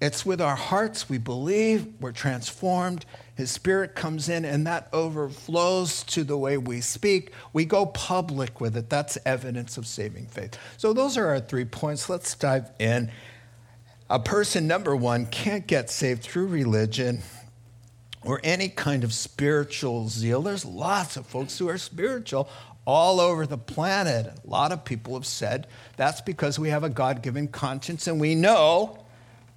It's 0.00 0.26
with 0.26 0.40
our 0.40 0.56
hearts 0.56 1.08
we 1.08 1.18
believe, 1.18 1.86
we're 2.00 2.10
transformed, 2.10 3.06
His 3.36 3.52
Spirit 3.52 3.94
comes 3.94 4.28
in, 4.28 4.44
and 4.44 4.66
that 4.66 4.88
overflows 4.92 6.02
to 6.04 6.24
the 6.24 6.36
way 6.36 6.58
we 6.58 6.80
speak. 6.80 7.32
We 7.52 7.64
go 7.64 7.86
public 7.86 8.60
with 8.60 8.76
it. 8.76 8.90
That's 8.90 9.16
evidence 9.24 9.78
of 9.78 9.86
saving 9.86 10.26
faith. 10.26 10.58
So, 10.76 10.92
those 10.92 11.16
are 11.16 11.28
our 11.28 11.38
three 11.38 11.64
points. 11.64 12.08
Let's 12.08 12.34
dive 12.34 12.70
in. 12.80 13.12
A 14.10 14.18
person, 14.18 14.66
number 14.66 14.96
one, 14.96 15.26
can't 15.26 15.68
get 15.68 15.88
saved 15.88 16.24
through 16.24 16.48
religion 16.48 17.22
or 18.24 18.40
any 18.42 18.68
kind 18.68 19.04
of 19.04 19.12
spiritual 19.12 20.08
zeal. 20.08 20.42
There's 20.42 20.64
lots 20.64 21.16
of 21.16 21.26
folks 21.26 21.58
who 21.58 21.68
are 21.68 21.78
spiritual 21.78 22.48
all 22.84 23.20
over 23.20 23.46
the 23.46 23.58
planet. 23.58 24.26
A 24.44 24.50
lot 24.50 24.72
of 24.72 24.84
people 24.84 25.14
have 25.14 25.26
said 25.26 25.66
that's 25.96 26.20
because 26.20 26.58
we 26.58 26.70
have 26.70 26.84
a 26.84 26.88
God 26.88 27.22
given 27.22 27.48
conscience 27.48 28.06
and 28.06 28.20
we 28.20 28.34
know 28.34 28.98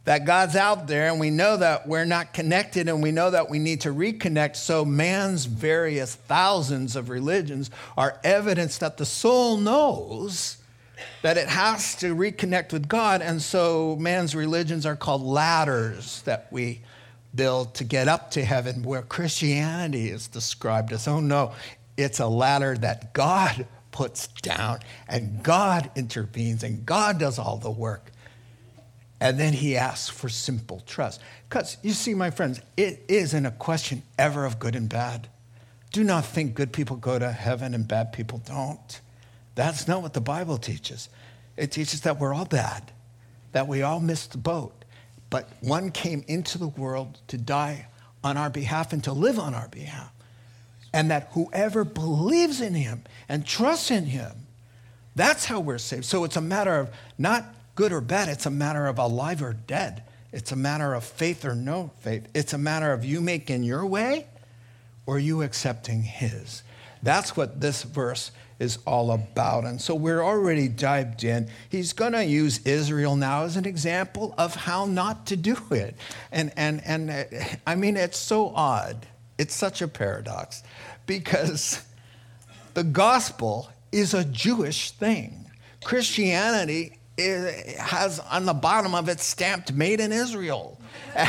that 0.06 0.24
God's 0.24 0.56
out 0.56 0.88
there 0.88 1.10
and 1.10 1.20
we 1.20 1.32
know 1.32 1.58
that 1.58 1.88
we're 1.88 2.06
not 2.06 2.32
connected 2.32 2.88
and 2.88 3.02
we 3.02 3.12
know 3.12 3.32
that 3.32 3.50
we 3.50 3.58
need 3.58 3.82
to 3.82 3.90
reconnect. 3.90 4.56
So, 4.56 4.86
man's 4.86 5.46
various 5.46 6.16
thousands 6.16 6.96
of 6.96 7.10
religions 7.10 7.72
are 7.98 8.20
evidence 8.24 8.78
that 8.78 8.98
the 8.98 9.06
soul 9.06 9.58
knows 9.58 10.58
that 11.24 11.38
it 11.38 11.50
has 11.50 11.96
to 11.96 12.16
reconnect 12.16 12.72
with 12.72 12.88
God. 12.88 13.22
And 13.24 13.42
so, 13.42 13.96
man's 13.96 14.36
religions 14.36 14.86
are 14.86 14.96
called 14.96 15.24
ladders 15.24 16.22
that 16.22 16.48
we 16.52 16.82
build 17.34 17.74
to 17.76 17.84
get 17.84 18.08
up 18.08 18.32
to 18.32 18.46
heaven, 18.46 18.84
where 18.84 19.02
Christianity 19.02 20.10
is 20.10 20.28
described 20.28 20.94
as 20.94 21.08
oh 21.08 21.20
no, 21.20 21.54
it's 21.98 22.20
a 22.20 22.28
ladder 22.28 22.78
that 22.78 23.14
God 23.14 23.68
puts 23.92 24.28
down 24.28 24.80
and 25.08 25.42
God 25.44 25.90
intervenes 25.96 26.64
and 26.64 26.86
God 26.86 27.20
does 27.20 27.40
all 27.40 27.58
the 27.58 27.72
work. 27.72 28.12
And 29.22 29.40
then 29.40 29.54
he 29.54 29.78
asks 29.78 30.10
for 30.10 30.28
simple 30.28 30.82
trust. 30.86 31.22
Because 31.48 31.78
you 31.82 31.94
see, 31.94 32.14
my 32.14 32.32
friends, 32.32 32.62
it 32.76 33.04
isn't 33.08 33.46
a 33.46 33.52
question 33.52 34.04
ever 34.20 34.46
of 34.46 34.60
good 34.60 34.76
and 34.76 34.90
bad. 34.90 35.30
Do 35.92 36.04
not 36.04 36.26
think 36.26 36.56
good 36.56 36.74
people 36.74 36.98
go 36.98 37.18
to 37.18 37.32
heaven 37.32 37.74
and 37.74 37.88
bad 37.88 38.12
people 38.12 38.42
don't. 38.46 39.00
That's 39.56 39.88
not 39.88 40.02
what 40.02 40.14
the 40.14 40.22
Bible 40.22 40.58
teaches. 40.58 41.08
It 41.56 41.72
teaches 41.72 42.02
that 42.02 42.20
we're 42.20 42.34
all 42.34 42.46
bad, 42.46 42.92
that 43.54 43.70
we 43.70 43.82
all 43.82 44.02
missed 44.02 44.34
the 44.34 44.38
boat. 44.38 44.84
But 45.30 45.50
one 45.62 45.92
came 45.92 46.26
into 46.28 46.58
the 46.58 46.68
world 46.68 47.20
to 47.28 47.38
die 47.38 47.88
on 48.24 48.36
our 48.36 48.50
behalf 48.50 48.92
and 48.92 49.02
to 49.06 49.14
live 49.14 49.40
on 49.40 49.54
our 49.54 49.70
behalf. 49.70 50.12
And 50.96 51.12
that 51.12 51.28
whoever 51.34 51.84
believes 51.84 52.62
in 52.62 52.74
him 52.74 53.04
and 53.28 53.46
trusts 53.46 53.92
in 53.92 54.06
him, 54.06 54.32
that's 55.14 55.44
how 55.44 55.60
we're 55.60 55.78
saved. 55.78 56.06
So 56.06 56.24
it's 56.24 56.38
a 56.38 56.42
matter 56.42 56.80
of 56.80 56.90
not 57.18 57.44
good 57.76 57.92
or 57.92 58.00
bad. 58.00 58.30
It's 58.30 58.46
a 58.46 58.52
matter 58.52 58.88
of 58.88 58.98
alive 58.98 59.44
or 59.44 59.52
dead. 59.52 60.04
It's 60.32 60.54
a 60.54 60.56
matter 60.56 60.94
of 60.94 61.04
faith 61.04 61.44
or 61.44 61.54
no 61.54 61.92
faith. 62.00 62.30
It's 62.34 62.54
a 62.54 62.58
matter 62.58 62.94
of 62.94 63.04
you 63.04 63.20
making 63.20 63.64
your 63.64 63.86
way 63.86 64.28
or 65.06 65.20
you 65.20 65.42
accepting 65.42 66.02
his. 66.02 66.64
That's 67.04 67.36
what 67.36 67.60
this 67.60 67.84
verse 67.84 68.32
is 68.58 68.80
all 68.88 69.12
about. 69.12 69.66
And 69.66 69.82
so 69.82 69.96
we're 69.96 70.24
already 70.24 70.70
dived 70.70 71.26
in. 71.26 71.50
He's 71.68 71.92
going 71.92 72.14
to 72.14 72.24
use 72.24 72.60
Israel 72.60 73.18
now 73.18 73.44
as 73.44 73.58
an 73.58 73.66
example 73.66 74.34
of 74.38 74.56
how 74.56 74.86
not 74.86 75.26
to 75.28 75.36
do 75.36 75.58
it. 75.72 75.96
And, 76.32 76.54
and, 76.56 76.82
and 76.86 77.10
uh, 77.10 77.24
I 77.68 77.76
mean, 77.76 77.98
it's 77.98 78.18
so 78.18 78.54
odd. 78.56 79.06
It's 79.38 79.54
such 79.54 79.82
a 79.82 79.88
paradox 79.88 80.64
because 81.06 81.84
the 82.74 82.84
gospel 82.84 83.70
is 83.92 84.14
a 84.14 84.24
Jewish 84.26 84.92
thing. 84.92 85.50
Christianity 85.84 86.98
is, 87.18 87.76
has 87.78 88.20
on 88.20 88.46
the 88.46 88.54
bottom 88.54 88.96
of 88.96 89.10
it 89.10 89.20
stamped 89.20 89.74
made 89.74 90.00
in 90.00 90.12
Israel. 90.12 90.80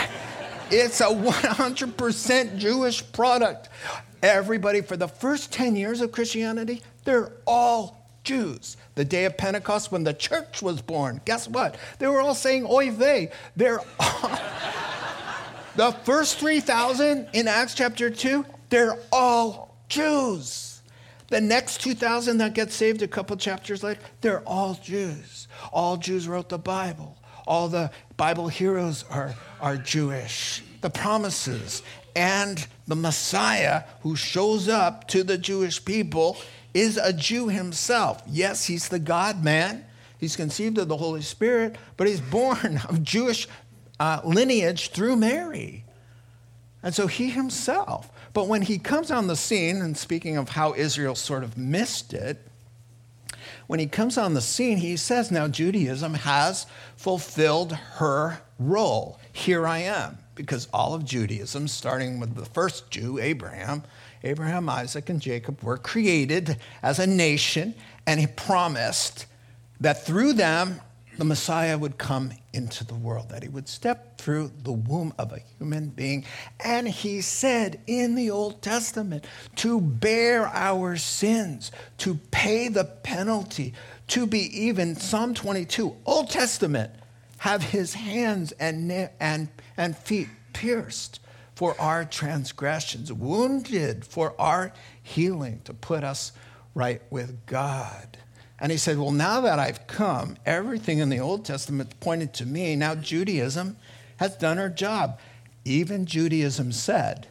It's 0.68 1.00
a 1.00 1.04
100% 1.04 2.58
Jewish 2.58 3.12
product. 3.12 3.68
Everybody, 4.20 4.80
for 4.80 4.96
the 4.96 5.06
first 5.06 5.52
10 5.52 5.76
years 5.76 6.00
of 6.00 6.10
Christianity, 6.10 6.82
they're 7.04 7.30
all 7.46 8.10
Jews. 8.24 8.76
The 8.96 9.04
day 9.04 9.26
of 9.26 9.36
Pentecost, 9.36 9.92
when 9.92 10.02
the 10.02 10.12
church 10.12 10.62
was 10.62 10.82
born, 10.82 11.20
guess 11.24 11.46
what? 11.46 11.76
They 12.00 12.08
were 12.08 12.20
all 12.20 12.34
saying 12.34 12.66
oy 12.68 12.90
vey. 12.90 13.30
They're 13.54 13.78
all, 14.00 14.30
the 15.76 15.92
first 16.04 16.38
3,000 16.38 17.28
in 17.32 17.48
Acts 17.48 17.74
chapter 17.74 18.10
2, 18.10 18.44
they're 18.70 18.98
all 19.12 19.76
Jews. 19.88 20.80
The 21.28 21.40
next 21.40 21.80
2,000 21.80 22.38
that 22.38 22.54
get 22.54 22.70
saved 22.70 23.02
a 23.02 23.08
couple 23.08 23.36
chapters 23.36 23.82
later, 23.82 24.00
they're 24.20 24.40
all 24.40 24.74
Jews. 24.74 25.48
All 25.72 25.96
Jews 25.96 26.28
wrote 26.28 26.48
the 26.48 26.58
Bible. 26.58 27.16
All 27.46 27.68
the 27.68 27.90
Bible 28.16 28.48
heroes 28.48 29.04
are, 29.10 29.34
are 29.60 29.76
Jewish. 29.76 30.62
The 30.80 30.90
promises 30.90 31.82
and 32.14 32.66
the 32.86 32.96
Messiah 32.96 33.82
who 34.02 34.16
shows 34.16 34.68
up 34.68 35.08
to 35.08 35.22
the 35.22 35.38
Jewish 35.38 35.84
people 35.84 36.38
is 36.74 36.96
a 36.96 37.12
Jew 37.12 37.48
himself. 37.48 38.22
Yes, 38.26 38.66
he's 38.66 38.88
the 38.88 38.98
God 38.98 39.42
man. 39.42 39.84
He's 40.18 40.36
conceived 40.36 40.78
of 40.78 40.88
the 40.88 40.96
Holy 40.96 41.22
Spirit, 41.22 41.76
but 41.96 42.06
he's 42.06 42.20
born 42.20 42.80
of 42.88 43.02
Jewish 43.02 43.48
uh, 43.98 44.20
lineage 44.24 44.90
through 44.90 45.16
Mary. 45.16 45.84
And 46.82 46.94
so 46.94 47.06
he 47.06 47.30
himself. 47.30 48.10
But 48.32 48.48
when 48.48 48.62
he 48.62 48.78
comes 48.78 49.10
on 49.10 49.26
the 49.26 49.36
scene, 49.36 49.76
and 49.80 49.96
speaking 49.96 50.36
of 50.36 50.50
how 50.50 50.74
Israel 50.74 51.14
sort 51.14 51.42
of 51.42 51.56
missed 51.56 52.12
it, 52.12 52.46
when 53.66 53.80
he 53.80 53.86
comes 53.86 54.16
on 54.16 54.34
the 54.34 54.40
scene, 54.40 54.78
he 54.78 54.96
says, 54.96 55.30
Now 55.30 55.48
Judaism 55.48 56.14
has 56.14 56.66
fulfilled 56.96 57.72
her 57.72 58.40
role. 58.58 59.18
Here 59.32 59.66
I 59.66 59.78
am. 59.78 60.18
Because 60.34 60.68
all 60.72 60.94
of 60.94 61.04
Judaism, 61.04 61.66
starting 61.66 62.20
with 62.20 62.34
the 62.34 62.44
first 62.44 62.90
Jew, 62.90 63.18
Abraham, 63.18 63.82
Abraham, 64.22 64.68
Isaac, 64.68 65.08
and 65.08 65.20
Jacob, 65.20 65.62
were 65.62 65.78
created 65.78 66.58
as 66.82 66.98
a 66.98 67.06
nation, 67.06 67.74
and 68.06 68.20
he 68.20 68.26
promised 68.26 69.26
that 69.80 70.04
through 70.04 70.34
them, 70.34 70.80
the 71.16 71.24
Messiah 71.24 71.78
would 71.78 71.96
come 71.96 72.32
into 72.56 72.84
the 72.84 72.94
world, 72.94 73.28
that 73.28 73.42
he 73.42 73.48
would 73.48 73.68
step 73.68 74.18
through 74.18 74.50
the 74.62 74.72
womb 74.72 75.12
of 75.18 75.32
a 75.32 75.42
human 75.58 75.90
being. 75.90 76.24
And 76.58 76.88
he 76.88 77.20
said 77.20 77.78
in 77.86 78.14
the 78.14 78.30
Old 78.30 78.62
Testament 78.62 79.26
to 79.56 79.80
bear 79.80 80.46
our 80.48 80.96
sins, 80.96 81.70
to 81.98 82.14
pay 82.30 82.68
the 82.68 82.84
penalty, 82.84 83.74
to 84.08 84.26
be 84.26 84.64
even, 84.64 84.96
Psalm 84.96 85.34
22, 85.34 85.94
Old 86.06 86.30
Testament, 86.30 86.90
have 87.38 87.62
his 87.62 87.94
hands 87.94 88.52
and, 88.52 89.10
and, 89.20 89.48
and 89.76 89.96
feet 89.96 90.28
pierced 90.52 91.20
for 91.54 91.78
our 91.80 92.04
transgressions, 92.04 93.12
wounded 93.12 94.04
for 94.04 94.34
our 94.38 94.72
healing, 95.02 95.60
to 95.64 95.74
put 95.74 96.04
us 96.04 96.32
right 96.74 97.02
with 97.10 97.44
God. 97.46 98.18
And 98.58 98.72
he 98.72 98.78
said, 98.78 98.98
Well, 98.98 99.12
now 99.12 99.40
that 99.42 99.58
I've 99.58 99.86
come, 99.86 100.36
everything 100.46 100.98
in 100.98 101.08
the 101.08 101.20
Old 101.20 101.44
Testament 101.44 101.98
pointed 102.00 102.32
to 102.34 102.46
me. 102.46 102.76
Now 102.76 102.94
Judaism 102.94 103.76
has 104.16 104.36
done 104.36 104.56
her 104.56 104.68
job. 104.68 105.18
Even 105.64 106.06
Judaism 106.06 106.72
said 106.72 107.28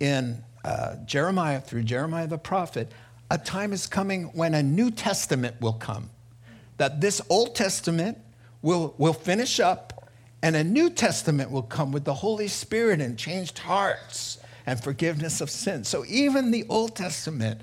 in 0.00 0.42
uh, 0.64 0.96
Jeremiah, 1.04 1.60
through 1.60 1.82
Jeremiah 1.82 2.26
the 2.26 2.38
prophet, 2.38 2.90
a 3.30 3.38
time 3.38 3.72
is 3.72 3.86
coming 3.86 4.24
when 4.34 4.54
a 4.54 4.62
New 4.62 4.90
Testament 4.90 5.60
will 5.60 5.74
come. 5.74 6.10
That 6.78 7.00
this 7.00 7.20
Old 7.28 7.54
Testament 7.54 8.18
will, 8.62 8.94
will 8.98 9.12
finish 9.12 9.60
up 9.60 9.96
and 10.42 10.54
a 10.54 10.62
New 10.62 10.90
Testament 10.90 11.50
will 11.50 11.62
come 11.62 11.92
with 11.92 12.04
the 12.04 12.14
Holy 12.14 12.48
Spirit 12.48 13.00
and 13.00 13.18
changed 13.18 13.58
hearts 13.58 14.38
and 14.66 14.82
forgiveness 14.82 15.40
of 15.40 15.50
sins. 15.50 15.88
So 15.88 16.04
even 16.06 16.50
the 16.50 16.64
Old 16.68 16.94
Testament 16.94 17.60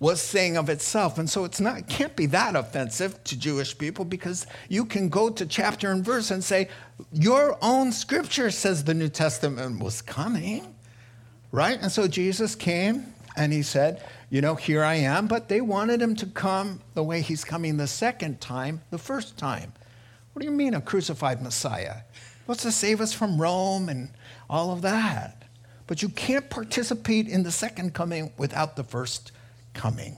was 0.00 0.20
saying 0.20 0.56
of 0.56 0.68
itself. 0.68 1.18
And 1.18 1.28
so 1.28 1.44
it's 1.44 1.60
not, 1.60 1.78
it 1.78 1.88
can't 1.88 2.16
be 2.16 2.26
that 2.26 2.56
offensive 2.56 3.22
to 3.24 3.38
Jewish 3.38 3.76
people 3.76 4.04
because 4.04 4.46
you 4.68 4.84
can 4.84 5.08
go 5.08 5.30
to 5.30 5.46
chapter 5.46 5.90
and 5.90 6.04
verse 6.04 6.30
and 6.30 6.42
say, 6.42 6.68
Your 7.12 7.56
own 7.62 7.92
scripture 7.92 8.50
says 8.50 8.84
the 8.84 8.94
New 8.94 9.08
Testament 9.08 9.82
was 9.82 10.02
coming, 10.02 10.74
right? 11.52 11.78
And 11.80 11.90
so 11.90 12.08
Jesus 12.08 12.54
came 12.54 13.14
and 13.36 13.52
he 13.52 13.62
said, 13.62 14.04
You 14.30 14.40
know, 14.40 14.56
here 14.56 14.82
I 14.82 14.94
am. 14.94 15.26
But 15.26 15.48
they 15.48 15.60
wanted 15.60 16.02
him 16.02 16.16
to 16.16 16.26
come 16.26 16.80
the 16.94 17.02
way 17.02 17.20
he's 17.20 17.44
coming 17.44 17.76
the 17.76 17.86
second 17.86 18.40
time, 18.40 18.82
the 18.90 18.98
first 18.98 19.38
time. 19.38 19.72
What 20.32 20.40
do 20.40 20.46
you 20.46 20.54
mean, 20.54 20.74
a 20.74 20.80
crucified 20.80 21.40
Messiah? 21.40 21.98
What's 22.46 22.62
to 22.62 22.72
save 22.72 23.00
us 23.00 23.12
from 23.12 23.40
Rome 23.40 23.88
and 23.88 24.10
all 24.50 24.72
of 24.72 24.82
that? 24.82 25.44
But 25.86 26.02
you 26.02 26.08
can't 26.08 26.50
participate 26.50 27.28
in 27.28 27.42
the 27.42 27.52
second 27.52 27.94
coming 27.94 28.32
without 28.36 28.76
the 28.76 28.84
first 28.84 29.32
coming 29.74 30.16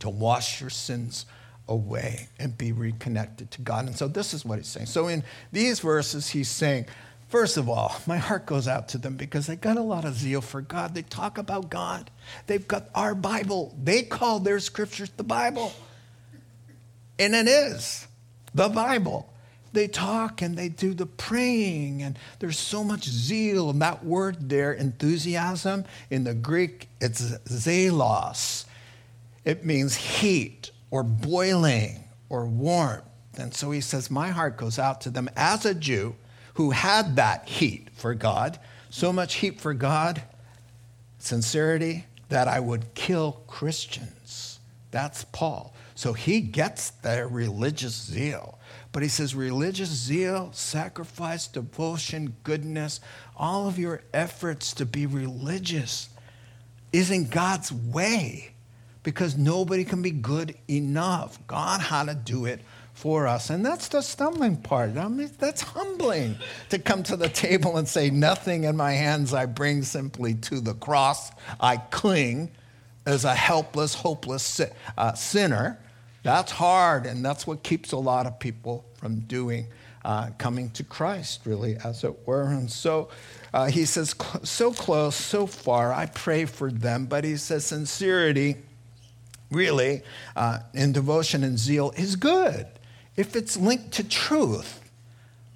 to 0.00 0.10
wash 0.10 0.60
your 0.60 0.70
sins 0.70 1.26
away 1.68 2.28
and 2.38 2.56
be 2.56 2.72
reconnected 2.72 3.50
to 3.52 3.60
God. 3.62 3.86
And 3.86 3.96
so 3.96 4.08
this 4.08 4.32
is 4.34 4.44
what 4.44 4.58
he's 4.58 4.68
saying. 4.68 4.86
So 4.86 5.08
in 5.08 5.22
these 5.52 5.80
verses, 5.80 6.28
he's 6.28 6.48
saying, 6.48 6.86
first 7.28 7.56
of 7.56 7.68
all, 7.68 7.94
my 8.06 8.16
heart 8.16 8.46
goes 8.46 8.68
out 8.68 8.88
to 8.90 8.98
them 8.98 9.16
because 9.16 9.46
they 9.46 9.56
got 9.56 9.76
a 9.76 9.82
lot 9.82 10.04
of 10.04 10.14
zeal 10.14 10.40
for 10.40 10.60
God. 10.60 10.94
They 10.94 11.02
talk 11.02 11.38
about 11.38 11.70
God. 11.70 12.10
They've 12.46 12.66
got 12.66 12.88
our 12.94 13.14
Bible. 13.14 13.74
They 13.82 14.02
call 14.02 14.40
their 14.40 14.60
scriptures 14.60 15.10
the 15.16 15.24
Bible. 15.24 15.72
And 17.18 17.34
it 17.34 17.48
is 17.48 18.06
the 18.54 18.68
Bible. 18.68 19.32
They 19.78 19.86
talk 19.86 20.42
and 20.42 20.58
they 20.58 20.70
do 20.70 20.92
the 20.92 21.06
praying, 21.06 22.02
and 22.02 22.18
there's 22.40 22.58
so 22.58 22.82
much 22.82 23.04
zeal. 23.04 23.70
And 23.70 23.80
that 23.80 24.04
word 24.04 24.50
there, 24.50 24.72
enthusiasm, 24.72 25.84
in 26.10 26.24
the 26.24 26.34
Greek, 26.34 26.88
it's 27.00 27.22
zelos. 27.46 28.64
It 29.44 29.64
means 29.64 29.94
heat 29.94 30.72
or 30.90 31.04
boiling 31.04 32.02
or 32.28 32.44
warmth. 32.44 33.04
And 33.38 33.54
so 33.54 33.70
he 33.70 33.80
says, 33.80 34.10
My 34.10 34.30
heart 34.30 34.56
goes 34.56 34.80
out 34.80 35.00
to 35.02 35.10
them 35.10 35.30
as 35.36 35.64
a 35.64 35.74
Jew 35.74 36.16
who 36.54 36.72
had 36.72 37.14
that 37.14 37.48
heat 37.48 37.86
for 37.94 38.14
God, 38.14 38.58
so 38.90 39.12
much 39.12 39.34
heat 39.34 39.60
for 39.60 39.74
God, 39.74 40.24
sincerity, 41.20 42.04
that 42.30 42.48
I 42.48 42.58
would 42.58 42.94
kill 42.94 43.44
Christians. 43.46 44.58
That's 44.90 45.22
Paul. 45.30 45.72
So 45.98 46.12
he 46.12 46.40
gets 46.40 46.90
their 46.90 47.26
religious 47.26 48.00
zeal. 48.00 48.60
But 48.92 49.02
he 49.02 49.08
says 49.08 49.34
religious 49.34 49.88
zeal, 49.88 50.50
sacrifice, 50.52 51.48
devotion, 51.48 52.36
goodness, 52.44 53.00
all 53.36 53.66
of 53.66 53.80
your 53.80 54.02
efforts 54.14 54.72
to 54.74 54.86
be 54.86 55.06
religious 55.06 56.08
isn't 56.92 57.30
God's 57.32 57.72
way 57.72 58.52
because 59.02 59.36
nobody 59.36 59.82
can 59.82 60.00
be 60.00 60.12
good 60.12 60.54
enough. 60.68 61.44
God 61.48 61.80
had 61.80 62.04
to 62.06 62.14
do 62.14 62.44
it 62.44 62.60
for 62.94 63.26
us. 63.26 63.50
And 63.50 63.66
that's 63.66 63.88
the 63.88 64.00
stumbling 64.00 64.58
part. 64.58 64.96
I 64.96 65.08
mean, 65.08 65.32
that's 65.36 65.62
humbling 65.62 66.36
to 66.68 66.78
come 66.78 67.02
to 67.02 67.16
the 67.16 67.28
table 67.28 67.76
and 67.76 67.88
say, 67.88 68.08
Nothing 68.08 68.62
in 68.62 68.76
my 68.76 68.92
hands 68.92 69.34
I 69.34 69.46
bring, 69.46 69.82
simply 69.82 70.34
to 70.34 70.60
the 70.60 70.74
cross 70.74 71.32
I 71.58 71.78
cling 71.78 72.52
as 73.04 73.24
a 73.24 73.34
helpless, 73.34 73.94
hopeless 73.94 74.60
uh, 74.96 75.14
sinner. 75.14 75.80
That's 76.28 76.52
hard, 76.52 77.06
and 77.06 77.24
that's 77.24 77.46
what 77.46 77.62
keeps 77.62 77.92
a 77.92 77.96
lot 77.96 78.26
of 78.26 78.38
people 78.38 78.84
from 78.96 79.20
doing, 79.20 79.66
uh, 80.04 80.28
coming 80.36 80.68
to 80.72 80.84
Christ, 80.84 81.40
really, 81.46 81.78
as 81.82 82.04
it 82.04 82.26
were. 82.26 82.42
And 82.42 82.70
so 82.70 83.08
uh, 83.54 83.68
he 83.68 83.86
says, 83.86 84.14
so 84.42 84.70
close, 84.74 85.16
so 85.16 85.46
far, 85.46 85.90
I 85.90 86.04
pray 86.04 86.44
for 86.44 86.70
them. 86.70 87.06
But 87.06 87.24
he 87.24 87.38
says, 87.38 87.64
sincerity, 87.64 88.56
really, 89.50 90.02
uh, 90.36 90.58
in 90.74 90.92
devotion 90.92 91.42
and 91.42 91.58
zeal 91.58 91.94
is 91.96 92.14
good 92.14 92.66
if 93.16 93.34
it's 93.34 93.56
linked 93.56 93.92
to 93.92 94.04
truth, 94.06 94.82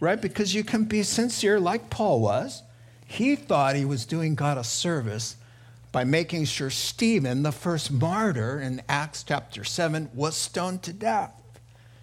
right? 0.00 0.22
Because 0.22 0.54
you 0.54 0.64
can 0.64 0.84
be 0.84 1.02
sincere 1.02 1.60
like 1.60 1.90
Paul 1.90 2.22
was. 2.22 2.62
He 3.04 3.36
thought 3.36 3.76
he 3.76 3.84
was 3.84 4.06
doing 4.06 4.34
God 4.34 4.56
a 4.56 4.64
service 4.64 5.36
by 5.92 6.04
making 6.04 6.46
sure 6.46 6.70
Stephen, 6.70 7.42
the 7.42 7.52
first 7.52 7.92
martyr 7.92 8.58
in 8.58 8.82
Acts 8.88 9.22
chapter 9.22 9.62
7, 9.62 10.10
was 10.14 10.34
stoned 10.34 10.82
to 10.82 10.92
death. 10.92 11.32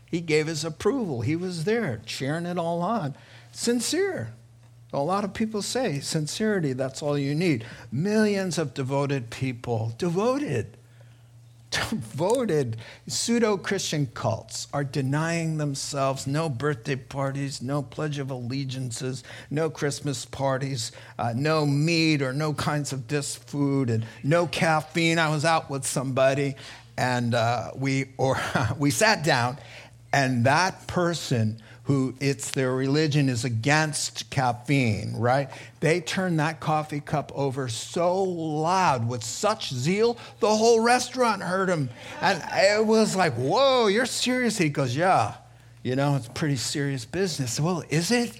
He 0.05 0.21
gave 0.21 0.47
his 0.47 0.63
approval. 0.63 1.21
He 1.21 1.35
was 1.35 1.65
there, 1.65 2.01
cheering 2.05 2.45
it 2.45 2.57
all 2.57 2.81
on. 2.81 3.15
Sincere. 3.51 4.33
A 4.93 4.99
lot 4.99 5.23
of 5.23 5.33
people 5.33 5.61
say 5.61 5.99
sincerity, 5.99 6.73
that's 6.73 7.03
all 7.03 7.17
you 7.17 7.35
need. 7.35 7.65
Millions 7.91 8.57
of 8.57 8.73
devoted 8.73 9.29
people, 9.29 9.93
devoted 9.97 10.77
devoted 11.89 12.77
pseudo 13.07 13.57
Christian 13.57 14.07
cults 14.07 14.67
are 14.73 14.83
denying 14.83 15.57
themselves 15.57 16.25
no 16.25 16.49
birthday 16.49 16.95
parties, 16.95 17.61
no 17.61 17.81
Pledge 17.81 18.17
of 18.17 18.31
Allegiances, 18.31 19.23
no 19.49 19.69
Christmas 19.69 20.25
parties, 20.25 20.91
uh, 21.17 21.33
no 21.35 21.65
meat 21.65 22.21
or 22.21 22.33
no 22.33 22.53
kinds 22.53 22.91
of 22.91 23.07
this 23.07 23.35
food, 23.35 23.89
and 23.89 24.05
no 24.23 24.47
caffeine. 24.47 25.19
I 25.19 25.29
was 25.29 25.45
out 25.45 25.69
with 25.69 25.85
somebody 25.85 26.55
and 26.99 27.33
uh, 27.33 27.71
we, 27.75 28.07
or 28.17 28.37
we 28.77 28.91
sat 28.91 29.23
down, 29.23 29.57
and 30.11 30.45
that 30.45 30.85
person 30.87 31.61
who 31.89 32.13
it's 32.19 32.51
their 32.51 32.71
religion 32.71 33.29
is 33.29 33.43
against 33.43 34.29
caffeine, 34.29 35.11
right? 35.17 35.49
They 35.79 35.99
turned 35.99 36.39
that 36.39 36.59
coffee 36.59 36.99
cup 36.99 37.31
over 37.33 37.67
so 37.67 38.21
loud 38.21 39.07
with 39.07 39.23
such 39.23 39.73
zeal, 39.73 40.15
the 40.39 40.55
whole 40.55 40.81
restaurant 40.81 41.41
heard 41.41 41.67
him. 41.67 41.89
And 42.21 42.43
it 42.53 42.85
was 42.85 43.15
like, 43.15 43.33
whoa, 43.33 43.87
you're 43.87 44.05
serious? 44.05 44.55
He 44.55 44.69
goes, 44.69 44.95
yeah. 44.95 45.37
You 45.81 45.95
know, 45.95 46.15
it's 46.15 46.27
pretty 46.27 46.57
serious 46.57 47.05
business. 47.05 47.59
Well, 47.59 47.83
is 47.89 48.11
it? 48.11 48.39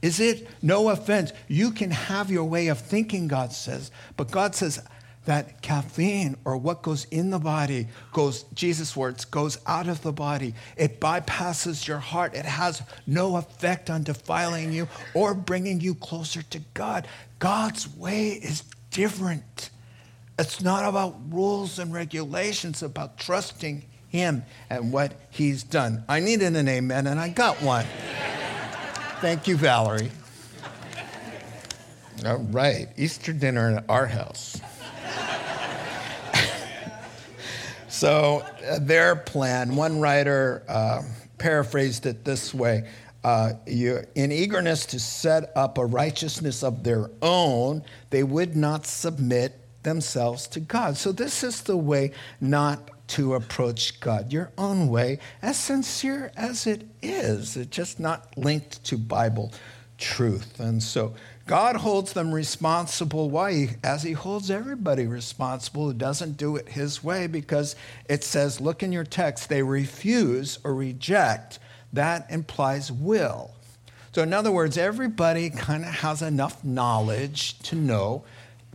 Is 0.00 0.18
it? 0.18 0.48
No 0.62 0.88
offense. 0.88 1.34
You 1.46 1.72
can 1.72 1.90
have 1.90 2.30
your 2.30 2.44
way 2.44 2.68
of 2.68 2.78
thinking, 2.78 3.28
God 3.28 3.52
says. 3.52 3.90
But 4.16 4.30
God 4.30 4.54
says, 4.54 4.82
that 5.28 5.60
caffeine 5.60 6.38
or 6.46 6.56
what 6.56 6.80
goes 6.80 7.04
in 7.10 7.28
the 7.28 7.38
body 7.38 7.86
goes, 8.14 8.44
Jesus' 8.54 8.96
words, 8.96 9.26
goes 9.26 9.58
out 9.66 9.86
of 9.86 10.00
the 10.00 10.10
body. 10.10 10.54
It 10.74 11.00
bypasses 11.00 11.86
your 11.86 11.98
heart. 11.98 12.34
It 12.34 12.46
has 12.46 12.80
no 13.06 13.36
effect 13.36 13.90
on 13.90 14.04
defiling 14.04 14.72
you 14.72 14.88
or 15.12 15.34
bringing 15.34 15.82
you 15.82 15.94
closer 15.94 16.40
to 16.44 16.60
God. 16.72 17.06
God's 17.40 17.94
way 17.94 18.28
is 18.30 18.64
different. 18.90 19.68
It's 20.38 20.62
not 20.62 20.88
about 20.88 21.14
rules 21.30 21.78
and 21.78 21.92
regulations, 21.92 22.82
about 22.82 23.18
trusting 23.18 23.84
Him 24.08 24.44
and 24.70 24.92
what 24.94 25.12
He's 25.28 25.62
done. 25.62 26.04
I 26.08 26.20
needed 26.20 26.56
an 26.56 26.68
amen, 26.68 27.06
and 27.06 27.20
I 27.20 27.28
got 27.28 27.60
one. 27.60 27.84
Thank 29.20 29.46
you, 29.46 29.58
Valerie. 29.58 30.10
All 32.24 32.38
right, 32.38 32.88
Easter 32.96 33.34
dinner 33.34 33.76
at 33.76 33.84
our 33.90 34.06
house. 34.06 34.58
So, 37.88 38.44
uh, 38.68 38.78
their 38.80 39.16
plan, 39.16 39.74
one 39.74 40.00
writer 40.00 40.62
uh, 40.68 41.02
paraphrased 41.38 42.04
it 42.06 42.24
this 42.24 42.52
way 42.52 42.86
uh, 43.24 43.54
you, 43.66 44.02
In 44.14 44.30
eagerness 44.30 44.86
to 44.86 45.00
set 45.00 45.50
up 45.56 45.78
a 45.78 45.84
righteousness 45.84 46.62
of 46.62 46.84
their 46.84 47.10
own, 47.20 47.82
they 48.10 48.22
would 48.22 48.56
not 48.56 48.86
submit 48.86 49.58
themselves 49.82 50.46
to 50.48 50.60
God. 50.60 50.96
So, 50.96 51.12
this 51.12 51.42
is 51.42 51.62
the 51.62 51.76
way 51.76 52.12
not 52.40 52.90
to 53.08 53.34
approach 53.34 54.00
God, 54.00 54.32
your 54.32 54.52
own 54.58 54.88
way, 54.88 55.18
as 55.40 55.58
sincere 55.58 56.30
as 56.36 56.66
it 56.66 56.86
is. 57.02 57.56
It's 57.56 57.74
just 57.74 57.98
not 57.98 58.36
linked 58.36 58.84
to 58.84 58.98
Bible 58.98 59.52
truth. 59.96 60.60
And 60.60 60.82
so, 60.82 61.14
God 61.48 61.76
holds 61.76 62.12
them 62.12 62.32
responsible. 62.32 63.30
Why? 63.30 63.78
As 63.82 64.02
He 64.02 64.12
holds 64.12 64.50
everybody 64.50 65.06
responsible 65.06 65.86
who 65.86 65.94
doesn't 65.94 66.36
do 66.36 66.56
it 66.56 66.68
His 66.68 67.02
way, 67.02 67.26
because 67.26 67.74
it 68.06 68.22
says, 68.22 68.60
look 68.60 68.82
in 68.82 68.92
your 68.92 69.04
text, 69.04 69.48
they 69.48 69.62
refuse 69.62 70.58
or 70.62 70.74
reject. 70.74 71.58
That 71.90 72.30
implies 72.30 72.92
will. 72.92 73.52
So, 74.12 74.22
in 74.22 74.34
other 74.34 74.52
words, 74.52 74.76
everybody 74.76 75.48
kind 75.48 75.84
of 75.84 75.90
has 75.90 76.20
enough 76.20 76.62
knowledge 76.62 77.58
to 77.60 77.76
know 77.76 78.24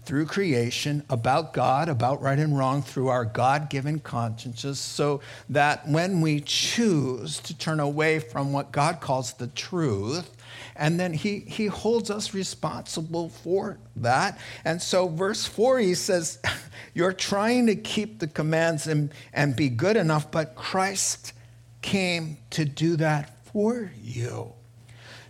through 0.04 0.26
creation 0.26 1.04
about 1.10 1.54
God, 1.54 1.90
about 1.90 2.24
right 2.24 2.40
and 2.40 2.58
wrong, 2.58 2.82
through 2.82 3.10
our 3.10 3.24
God 3.24 3.70
given 3.70 4.00
consciences, 4.00 4.80
so 4.80 5.22
that 5.48 5.88
when 5.88 6.22
we 6.22 6.42
choose 6.42 7.40
to 7.42 7.56
turn 7.56 7.80
away 7.80 8.18
from 8.18 8.52
what 8.52 8.72
God 8.72 9.00
calls 9.00 9.34
the 9.34 9.48
truth, 9.48 10.32
and 10.76 11.00
then 11.00 11.14
he, 11.14 11.40
he 11.40 11.68
holds 11.68 12.10
us 12.10 12.34
responsible 12.34 13.30
for 13.30 13.78
that. 13.98 14.40
And 14.66 14.82
so, 14.82 15.08
verse 15.08 15.46
4, 15.46 15.80
he 15.80 15.94
says, 15.96 16.40
You're 16.94 17.14
trying 17.14 17.68
to 17.68 17.76
keep 17.76 18.20
the 18.20 18.28
commands 18.28 18.88
and, 18.88 19.12
and 19.34 19.56
be 19.56 19.70
good 19.70 19.98
enough, 19.98 20.32
but 20.32 20.56
Christ 20.56 21.34
came 21.82 22.38
to 22.52 22.66
do 22.66 22.96
that 22.98 23.46
for 23.46 23.92
you. 24.02 24.54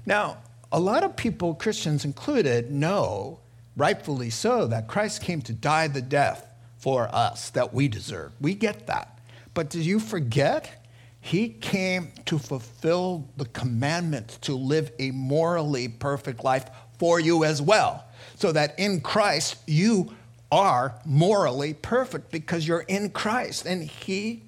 Now, 0.06 0.38
a 0.72 0.80
lot 0.80 1.04
of 1.04 1.16
people, 1.16 1.54
Christians 1.54 2.04
included, 2.04 2.72
know, 2.72 3.40
rightfully 3.78 4.30
so, 4.30 4.68
that 4.68 4.88
Christ 4.88 5.22
came 5.22 5.42
to 5.44 5.54
die 5.54 5.88
the 5.88 6.02
death 6.02 6.48
for 6.78 7.08
us 7.14 7.50
that 7.52 7.74
we 7.74 7.88
deserve. 7.88 8.32
We 8.42 8.56
get 8.56 8.88
that. 8.88 9.20
But 9.54 9.70
do 9.70 9.80
you 9.80 10.00
forget? 10.00 10.83
He 11.26 11.48
came 11.48 12.12
to 12.26 12.38
fulfill 12.38 13.30
the 13.38 13.46
commandment 13.46 14.40
to 14.42 14.56
live 14.56 14.92
a 15.00 15.12
morally 15.12 15.88
perfect 15.88 16.44
life 16.44 16.70
for 17.00 17.18
you 17.18 17.46
as 17.46 17.62
well, 17.62 18.04
so 18.36 18.52
that 18.52 18.78
in 18.78 19.00
Christ 19.00 19.56
you 19.66 20.14
are 20.52 20.96
morally 21.06 21.76
perfect 21.76 22.30
because 22.30 22.68
you're 22.68 22.82
in 22.82 23.10
Christ. 23.10 23.66
And 23.66 23.84
He 23.84 24.44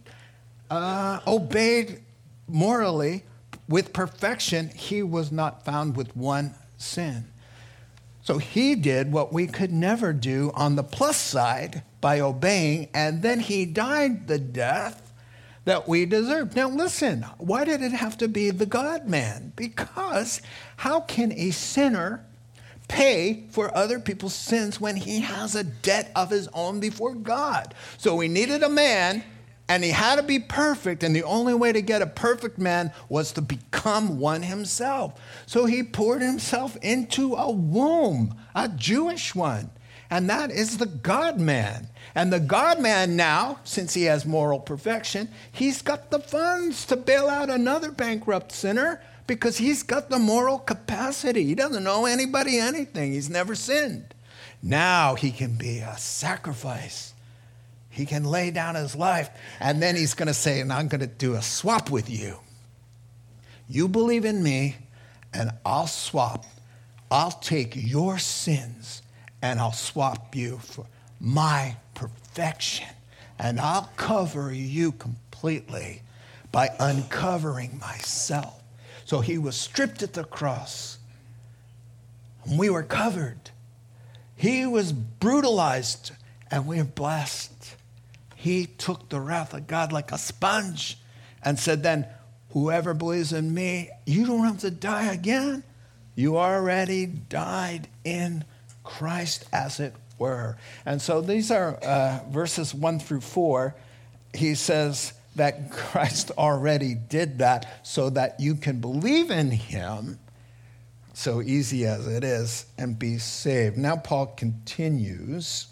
uh, 0.70 1.22
obeyed 1.26 2.02
morally 2.46 3.24
with 3.70 3.94
perfection. 3.94 4.68
He 4.68 5.02
was 5.02 5.32
not 5.32 5.64
found 5.64 5.96
with 5.96 6.14
one 6.14 6.56
sin. 6.78 7.26
So 8.22 8.38
he 8.38 8.76
did 8.76 9.14
what 9.14 9.32
we 9.32 9.48
could 9.48 9.72
never 9.72 10.12
do 10.12 10.52
on 10.56 10.76
the 10.76 10.84
plus 10.84 11.16
side 11.16 11.84
by 12.02 12.20
obeying, 12.20 12.90
and 12.94 13.22
then 13.22 13.40
he 13.40 13.66
died 13.66 14.28
the 14.28 14.40
death 14.40 15.05
that 15.66 15.88
we 15.88 16.06
deserve. 16.06 16.56
Now, 16.56 16.70
listen, 16.70 17.24
why 17.38 17.66
did 17.66 17.82
it 17.82 17.92
have 17.92 18.18
to 18.20 18.28
be 18.28 18.52
the 18.52 18.66
God 18.66 19.08
man? 19.08 19.52
Because 19.56 20.42
how 20.78 21.02
can 21.02 21.32
a 21.34 21.52
sinner 21.52 22.24
pay 22.88 23.44
for 23.50 23.76
other 23.76 24.00
people's 24.00 24.36
sins 24.36 24.80
when 24.80 24.96
he 24.96 25.22
has 25.22 25.56
a 25.56 25.64
debt 25.64 26.12
of 26.16 26.30
his 26.30 26.48
own 26.54 26.80
before 26.80 27.16
God? 27.16 27.74
So 27.98 28.16
we 28.16 28.28
needed 28.28 28.64
a 28.64 28.70
man. 28.70 29.24
And 29.68 29.84
he 29.84 29.90
had 29.90 30.18
to 30.18 30.22
be 30.22 30.38
perfect, 30.38 31.02
and 31.02 31.16
the 31.16 31.24
only 31.24 31.56
way 31.56 31.72
to 31.72 31.82
get 31.82 32.04
a 32.04 32.06
perfect 32.06 32.60
man 32.60 32.92
was 33.10 33.32
to 33.32 33.42
become 33.42 34.20
one 34.20 34.44
himself. 34.44 35.20
So 35.48 35.66
he 35.66 35.82
poured 35.82 36.22
himself 36.22 36.78
into 36.84 37.34
a 37.34 37.50
womb, 37.50 38.36
a 38.54 38.70
Jewish 38.70 39.34
one, 39.34 39.72
and 40.10 40.30
that 40.30 40.52
is 40.52 40.78
the 40.78 40.86
God 40.86 41.40
man. 41.40 41.88
And 42.14 42.32
the 42.32 42.40
God 42.40 42.80
man 42.80 43.16
now, 43.16 43.60
since 43.64 43.94
he 43.94 44.04
has 44.04 44.26
moral 44.26 44.60
perfection, 44.60 45.30
he's 45.52 45.82
got 45.82 46.12
the 46.12 46.20
funds 46.20 46.86
to 46.86 46.96
bail 46.96 47.28
out 47.28 47.50
another 47.50 47.92
bankrupt 47.92 48.52
sinner 48.52 49.02
because 49.28 49.58
he's 49.58 49.84
got 49.84 50.10
the 50.10 50.20
moral 50.20 50.60
capacity. 50.60 51.44
He 51.44 51.56
doesn't 51.56 51.88
owe 51.88 52.06
anybody 52.06 52.58
anything, 52.58 53.14
he's 53.14 53.30
never 53.30 53.56
sinned. 53.56 54.14
Now 54.62 55.16
he 55.16 55.32
can 55.32 55.56
be 55.56 55.80
a 55.80 55.98
sacrifice. 55.98 57.14
He 57.90 58.06
can 58.06 58.26
lay 58.26 58.52
down 58.52 58.76
his 58.76 58.94
life, 58.94 59.30
and 59.60 59.82
then 59.82 59.96
he's 59.96 60.16
going 60.16 60.28
to 60.28 60.34
say, 60.34 60.60
And 60.60 60.74
I'm 60.74 60.90
going 60.90 61.00
to 61.00 61.08
do 61.08 61.36
a 61.36 61.42
swap 61.42 61.90
with 61.90 62.10
you. 62.10 62.40
You 63.70 63.88
believe 63.88 64.26
in 64.26 64.44
me, 64.44 64.76
and 65.34 65.52
I'll 65.66 65.88
swap. 65.88 66.46
I'll 67.10 67.32
take 67.32 67.74
your 67.76 68.18
sins 68.20 69.02
and 69.46 69.60
I'll 69.60 69.74
swap 69.74 70.36
you 70.36 70.58
for 70.58 70.88
my 71.20 71.76
perfection. 71.94 72.88
And 73.38 73.60
I'll 73.60 73.92
cover 73.96 74.52
you 74.52 74.92
completely 74.92 76.02
by 76.52 76.70
uncovering 76.80 77.78
myself. 77.80 78.64
So 79.06 79.20
he 79.20 79.38
was 79.38 79.56
stripped 79.56 80.02
at 80.02 80.14
the 80.14 80.24
cross, 80.24 80.98
and 82.44 82.58
we 82.58 82.72
were 82.72 82.82
covered. 82.82 83.52
He 84.36 84.66
was 84.66 84.92
brutalized, 84.92 86.12
and 86.50 86.66
we 86.66 86.80
are 86.80 86.84
blessed. 86.84 87.76
He 88.36 88.66
took 88.66 89.10
the 89.10 89.20
wrath 89.20 89.54
of 89.54 89.68
God 89.68 89.92
like 89.92 90.12
a 90.12 90.18
sponge 90.18 90.98
and 91.44 91.60
said, 91.60 91.84
Then, 91.84 92.08
whoever 92.50 92.96
believes 92.96 93.32
in 93.32 93.54
me, 93.54 93.92
you 94.08 94.26
don't 94.26 94.46
have 94.46 94.60
to 94.62 94.72
die 94.72 95.14
again. 95.14 95.64
You 96.16 96.38
already 96.38 97.06
died 97.06 97.90
in 98.04 98.44
Christ, 98.86 99.46
as 99.52 99.80
it 99.82 99.94
were. 100.18 100.58
And 100.86 101.02
so 101.02 101.20
these 101.20 101.52
are 101.52 101.76
uh, 101.76 102.20
verses 102.30 102.74
one 102.74 103.00
through 103.00 103.22
four. 103.22 103.76
He 104.34 104.56
says 104.56 105.14
that 105.36 105.72
Christ 105.72 106.32
already 106.38 106.96
did 106.96 107.40
that 107.40 107.86
so 107.86 108.10
that 108.12 108.40
you 108.40 108.56
can 108.56 108.80
believe 108.80 109.32
in 109.32 109.52
him, 109.52 110.20
so 111.14 111.42
easy 111.42 111.86
as 111.86 112.08
it 112.08 112.24
is, 112.24 112.66
and 112.78 112.98
be 112.98 113.18
saved. 113.18 113.78
Now, 113.78 113.98
Paul 113.98 114.28
continues, 114.28 115.68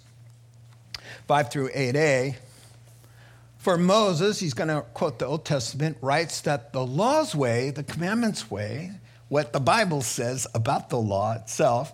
5 1.27 1.51
through 1.51 1.69
8a. 1.69 2.35
For 3.57 3.77
Moses, 3.77 4.39
he's 4.39 4.53
going 4.53 4.67
to 4.67 4.81
quote 4.93 5.19
the 5.19 5.25
Old 5.25 5.45
Testament, 5.45 5.97
writes 6.01 6.41
that 6.41 6.73
the 6.73 6.85
law's 6.85 7.33
way, 7.33 7.69
the 7.69 7.83
commandments' 7.83 8.51
way, 8.51 8.91
what 9.29 9.53
the 9.53 9.59
Bible 9.59 10.01
says 10.01 10.45
about 10.53 10.89
the 10.89 10.99
law 10.99 11.33
itself, 11.33 11.93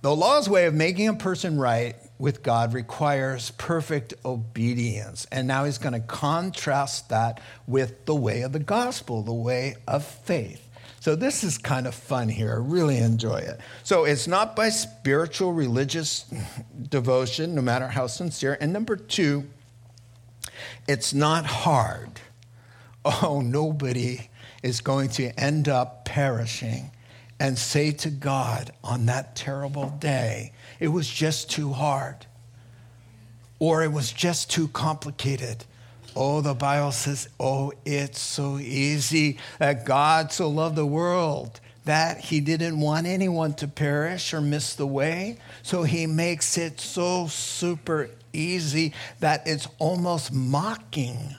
the 0.00 0.14
law's 0.14 0.48
way 0.48 0.66
of 0.66 0.74
making 0.74 1.08
a 1.08 1.14
person 1.14 1.58
right 1.58 1.96
with 2.18 2.42
God 2.42 2.72
requires 2.72 3.50
perfect 3.52 4.14
obedience. 4.24 5.26
And 5.32 5.48
now 5.48 5.64
he's 5.64 5.78
going 5.78 5.92
to 5.92 6.00
contrast 6.00 7.08
that 7.08 7.40
with 7.66 8.04
the 8.06 8.14
way 8.14 8.42
of 8.42 8.52
the 8.52 8.58
gospel, 8.58 9.22
the 9.22 9.32
way 9.32 9.76
of 9.86 10.04
faith. 10.04 10.64
So 11.00 11.14
this 11.14 11.44
is 11.44 11.58
kind 11.58 11.86
of 11.86 11.94
fun 11.94 12.28
here. 12.28 12.52
I 12.52 12.56
really 12.56 12.98
enjoy 12.98 13.38
it. 13.38 13.60
So 13.84 14.04
it's 14.04 14.26
not 14.26 14.56
by 14.56 14.68
spiritual 14.70 15.52
religious 15.52 16.24
devotion, 16.88 17.54
no 17.54 17.62
matter 17.62 17.88
how 17.88 18.08
sincere. 18.08 18.58
And 18.60 18.72
number 18.72 18.96
two, 18.96 19.44
It's 20.88 21.14
not 21.14 21.46
hard. 21.46 22.20
Oh, 23.04 23.40
nobody 23.40 24.28
is 24.62 24.80
going 24.80 25.10
to 25.10 25.30
end 25.38 25.68
up 25.68 26.04
perishing 26.04 26.90
and 27.40 27.58
say 27.58 27.92
to 27.92 28.10
God 28.10 28.72
on 28.82 29.06
that 29.06 29.36
terrible 29.36 29.90
day, 30.00 30.52
it 30.80 30.88
was 30.88 31.08
just 31.08 31.50
too 31.50 31.72
hard 31.72 32.26
or 33.58 33.82
it 33.82 33.92
was 33.92 34.12
just 34.12 34.50
too 34.50 34.68
complicated. 34.68 35.64
Oh, 36.16 36.40
the 36.40 36.54
Bible 36.54 36.92
says, 36.92 37.28
oh, 37.38 37.72
it's 37.84 38.20
so 38.20 38.58
easy 38.58 39.38
that 39.58 39.84
God 39.84 40.32
so 40.32 40.48
loved 40.48 40.76
the 40.76 40.86
world 40.86 41.60
that 41.84 42.18
he 42.18 42.40
didn't 42.40 42.80
want 42.80 43.06
anyone 43.06 43.54
to 43.54 43.68
perish 43.68 44.34
or 44.34 44.40
miss 44.40 44.74
the 44.74 44.86
way. 44.86 45.38
So 45.62 45.84
he 45.84 46.06
makes 46.06 46.58
it 46.58 46.80
so 46.80 47.28
super 47.28 48.10
easy 48.32 48.92
that 49.20 49.46
it's 49.46 49.66
almost 49.78 50.32
mocking 50.32 51.36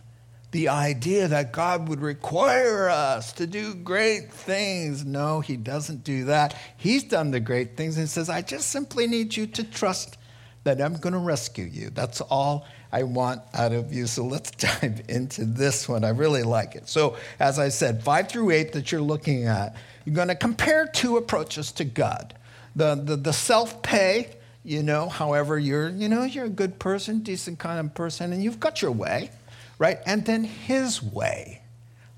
the 0.51 0.69
idea 0.69 1.27
that 1.27 1.51
God 1.51 1.89
would 1.89 2.01
require 2.01 2.89
us 2.89 3.33
to 3.33 3.45
do 3.45 3.75
great 3.75 4.31
things. 4.31 5.05
No, 5.05 5.41
he 5.41 5.55
doesn't 5.57 6.03
do 6.03 6.25
that. 6.25 6.55
He's 6.75 7.03
done 7.03 7.31
the 7.31 7.39
great 7.39 7.77
things 7.77 7.97
and 7.97 8.09
says, 8.09 8.29
I 8.29 8.41
just 8.41 8.69
simply 8.69 9.05
need 9.05 9.37
you 9.37 9.45
to 9.47 9.63
trust 9.63 10.17
that 10.63 10.81
I'm 10.81 10.97
going 10.97 11.13
to 11.13 11.19
rescue 11.19 11.65
you. 11.65 11.89
That's 11.91 12.21
all 12.21 12.65
I 12.91 13.03
want 13.03 13.41
out 13.53 13.71
of 13.71 13.93
you. 13.93 14.07
So 14.07 14.25
let's 14.25 14.51
dive 14.81 15.03
into 15.07 15.45
this 15.45 15.87
one. 15.87 16.03
I 16.03 16.09
really 16.09 16.43
like 16.43 16.75
it. 16.75 16.89
So, 16.89 17.17
as 17.39 17.59
I 17.59 17.69
said, 17.69 18.03
five 18.03 18.29
through 18.29 18.51
eight 18.51 18.73
that 18.73 18.91
you're 18.91 19.01
looking 19.01 19.45
at, 19.45 19.75
you're 20.05 20.15
going 20.15 20.27
to 20.29 20.35
compare 20.35 20.87
two 20.87 21.17
approaches 21.17 21.71
to 21.73 21.85
God 21.85 22.33
the, 22.75 22.95
the, 22.95 23.15
the 23.15 23.33
self 23.33 23.81
pay. 23.81 24.35
You 24.63 24.83
know, 24.83 25.07
however, 25.07 25.57
you're, 25.57 25.89
you 25.89 26.09
know, 26.09 26.23
you're 26.23 26.45
a 26.45 26.49
good 26.49 26.79
person, 26.79 27.19
decent 27.19 27.59
kind 27.59 27.79
of 27.79 27.93
person, 27.93 28.33
and 28.33 28.43
you've 28.43 28.59
got 28.59 28.81
your 28.81 28.91
way, 28.91 29.31
right? 29.79 29.97
And 30.05 30.23
then 30.25 30.43
his 30.43 31.01
way, 31.01 31.63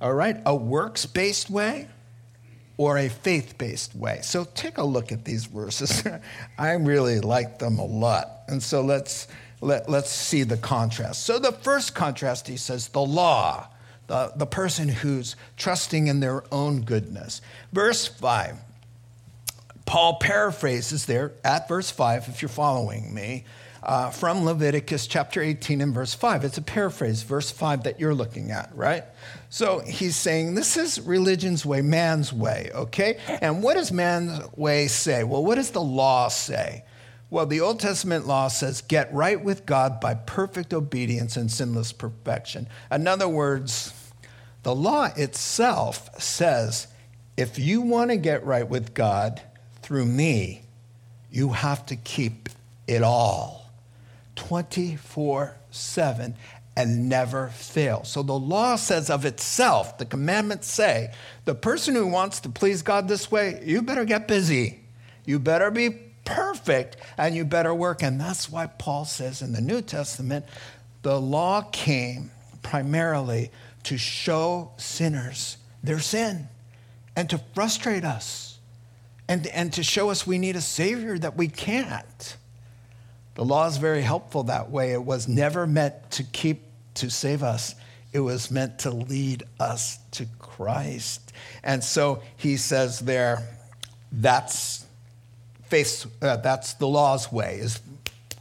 all 0.01 0.13
right? 0.13 0.37
A 0.45 0.53
works 0.53 1.05
based 1.05 1.49
way, 1.49 1.87
or 2.77 2.97
a 2.97 3.07
faith 3.07 3.57
based 3.57 3.95
way. 3.95 4.19
So 4.23 4.43
take 4.55 4.79
a 4.79 4.83
look 4.83 5.11
at 5.11 5.23
these 5.23 5.45
verses. 5.45 6.03
I 6.57 6.71
really 6.71 7.19
like 7.19 7.59
them 7.59 7.77
a 7.77 7.85
lot. 7.85 8.41
And 8.47 8.61
so 8.61 8.81
let's, 8.81 9.27
let, 9.61 9.87
let's 9.87 10.09
see 10.09 10.41
the 10.41 10.57
contrast. 10.57 11.23
So 11.23 11.37
the 11.37 11.51
first 11.51 11.93
contrast, 11.93 12.47
he 12.47 12.57
says, 12.57 12.87
the 12.87 13.01
law, 13.01 13.67
the, 14.07 14.33
the 14.35 14.47
person 14.47 14.89
who's 14.89 15.35
trusting 15.57 16.07
in 16.07 16.21
their 16.21 16.43
own 16.51 16.81
goodness. 16.81 17.41
Verse 17.71 18.07
5, 18.07 18.57
Paul 19.85 20.15
paraphrases 20.15 21.05
there 21.05 21.33
at 21.43 21.67
verse 21.67 21.91
5, 21.91 22.29
if 22.29 22.41
you're 22.41 22.49
following 22.49 23.13
me, 23.13 23.45
uh, 23.83 24.09
from 24.11 24.45
Leviticus 24.45 25.07
chapter 25.07 25.41
18 25.41 25.81
and 25.81 25.93
verse 25.93 26.13
5. 26.13 26.43
It's 26.43 26.57
a 26.57 26.61
paraphrase, 26.61 27.23
verse 27.23 27.49
5 27.51 27.83
that 27.83 27.99
you're 27.99 28.13
looking 28.13 28.51
at, 28.51 28.69
right? 28.75 29.03
So 29.49 29.79
he's 29.79 30.15
saying 30.15 30.55
this 30.55 30.77
is 30.77 30.99
religion's 31.01 31.65
way, 31.65 31.81
man's 31.81 32.31
way, 32.31 32.69
okay? 32.73 33.17
And 33.41 33.63
what 33.63 33.75
does 33.75 33.91
man's 33.91 34.41
way 34.55 34.87
say? 34.87 35.23
Well, 35.23 35.43
what 35.43 35.55
does 35.55 35.71
the 35.71 35.81
law 35.81 36.27
say? 36.27 36.83
Well, 37.29 37.45
the 37.45 37.61
Old 37.61 37.79
Testament 37.79 38.27
law 38.27 38.49
says, 38.49 38.81
get 38.81 39.11
right 39.13 39.41
with 39.41 39.65
God 39.65 40.01
by 40.01 40.15
perfect 40.15 40.73
obedience 40.73 41.37
and 41.37 41.49
sinless 41.49 41.93
perfection. 41.93 42.67
In 42.91 43.07
other 43.07 43.29
words, 43.29 43.93
the 44.63 44.75
law 44.75 45.09
itself 45.15 46.21
says, 46.21 46.87
if 47.37 47.57
you 47.57 47.81
want 47.81 48.11
to 48.11 48.17
get 48.17 48.45
right 48.45 48.67
with 48.67 48.93
God 48.93 49.41
through 49.81 50.05
me, 50.05 50.63
you 51.31 51.53
have 51.53 51.85
to 51.87 51.95
keep 51.95 52.49
it 52.85 53.01
all. 53.01 53.60
24 54.41 55.55
7 55.69 56.35
and 56.75 57.07
never 57.07 57.49
fail. 57.49 58.03
So 58.03 58.23
the 58.23 58.33
law 58.33 58.75
says 58.75 59.11
of 59.11 59.23
itself, 59.23 59.99
the 59.99 60.05
commandments 60.05 60.67
say, 60.67 61.13
the 61.45 61.53
person 61.53 61.93
who 61.93 62.07
wants 62.07 62.39
to 62.41 62.49
please 62.49 62.81
God 62.81 63.07
this 63.07 63.29
way, 63.29 63.61
you 63.63 63.83
better 63.83 64.03
get 64.03 64.27
busy. 64.27 64.79
You 65.25 65.37
better 65.37 65.69
be 65.69 65.91
perfect 66.25 66.97
and 67.19 67.35
you 67.35 67.45
better 67.45 67.73
work. 67.73 68.01
And 68.01 68.19
that's 68.19 68.49
why 68.49 68.65
Paul 68.65 69.05
says 69.05 69.43
in 69.43 69.53
the 69.53 69.61
New 69.61 69.81
Testament, 69.81 70.45
the 71.03 71.21
law 71.21 71.61
came 71.71 72.31
primarily 72.63 73.51
to 73.83 73.97
show 73.97 74.71
sinners 74.77 75.57
their 75.83 75.99
sin 75.99 76.47
and 77.15 77.29
to 77.29 77.39
frustrate 77.53 78.03
us 78.03 78.57
and, 79.29 79.45
and 79.47 79.71
to 79.73 79.83
show 79.83 80.09
us 80.09 80.25
we 80.25 80.39
need 80.39 80.55
a 80.55 80.61
Savior 80.61 81.19
that 81.19 81.37
we 81.37 81.47
can't. 81.47 82.37
The 83.35 83.45
law 83.45 83.67
is 83.67 83.77
very 83.77 84.01
helpful 84.01 84.43
that 84.43 84.69
way. 84.69 84.91
It 84.91 85.03
was 85.03 85.27
never 85.27 85.65
meant 85.65 86.11
to 86.11 86.23
keep, 86.23 86.63
to 86.95 87.09
save 87.09 87.43
us, 87.43 87.75
it 88.13 88.19
was 88.19 88.51
meant 88.51 88.79
to 88.79 88.91
lead 88.91 89.43
us 89.59 89.97
to 90.11 90.25
Christ. 90.37 91.31
And 91.63 91.81
so 91.81 92.21
he 92.35 92.57
says 92.57 92.99
there, 92.99 93.47
that's 94.11 94.85
face, 95.63 96.05
uh, 96.21 96.35
that's 96.37 96.73
the 96.73 96.87
law's 96.87 97.31
way, 97.31 97.59
is 97.59 97.79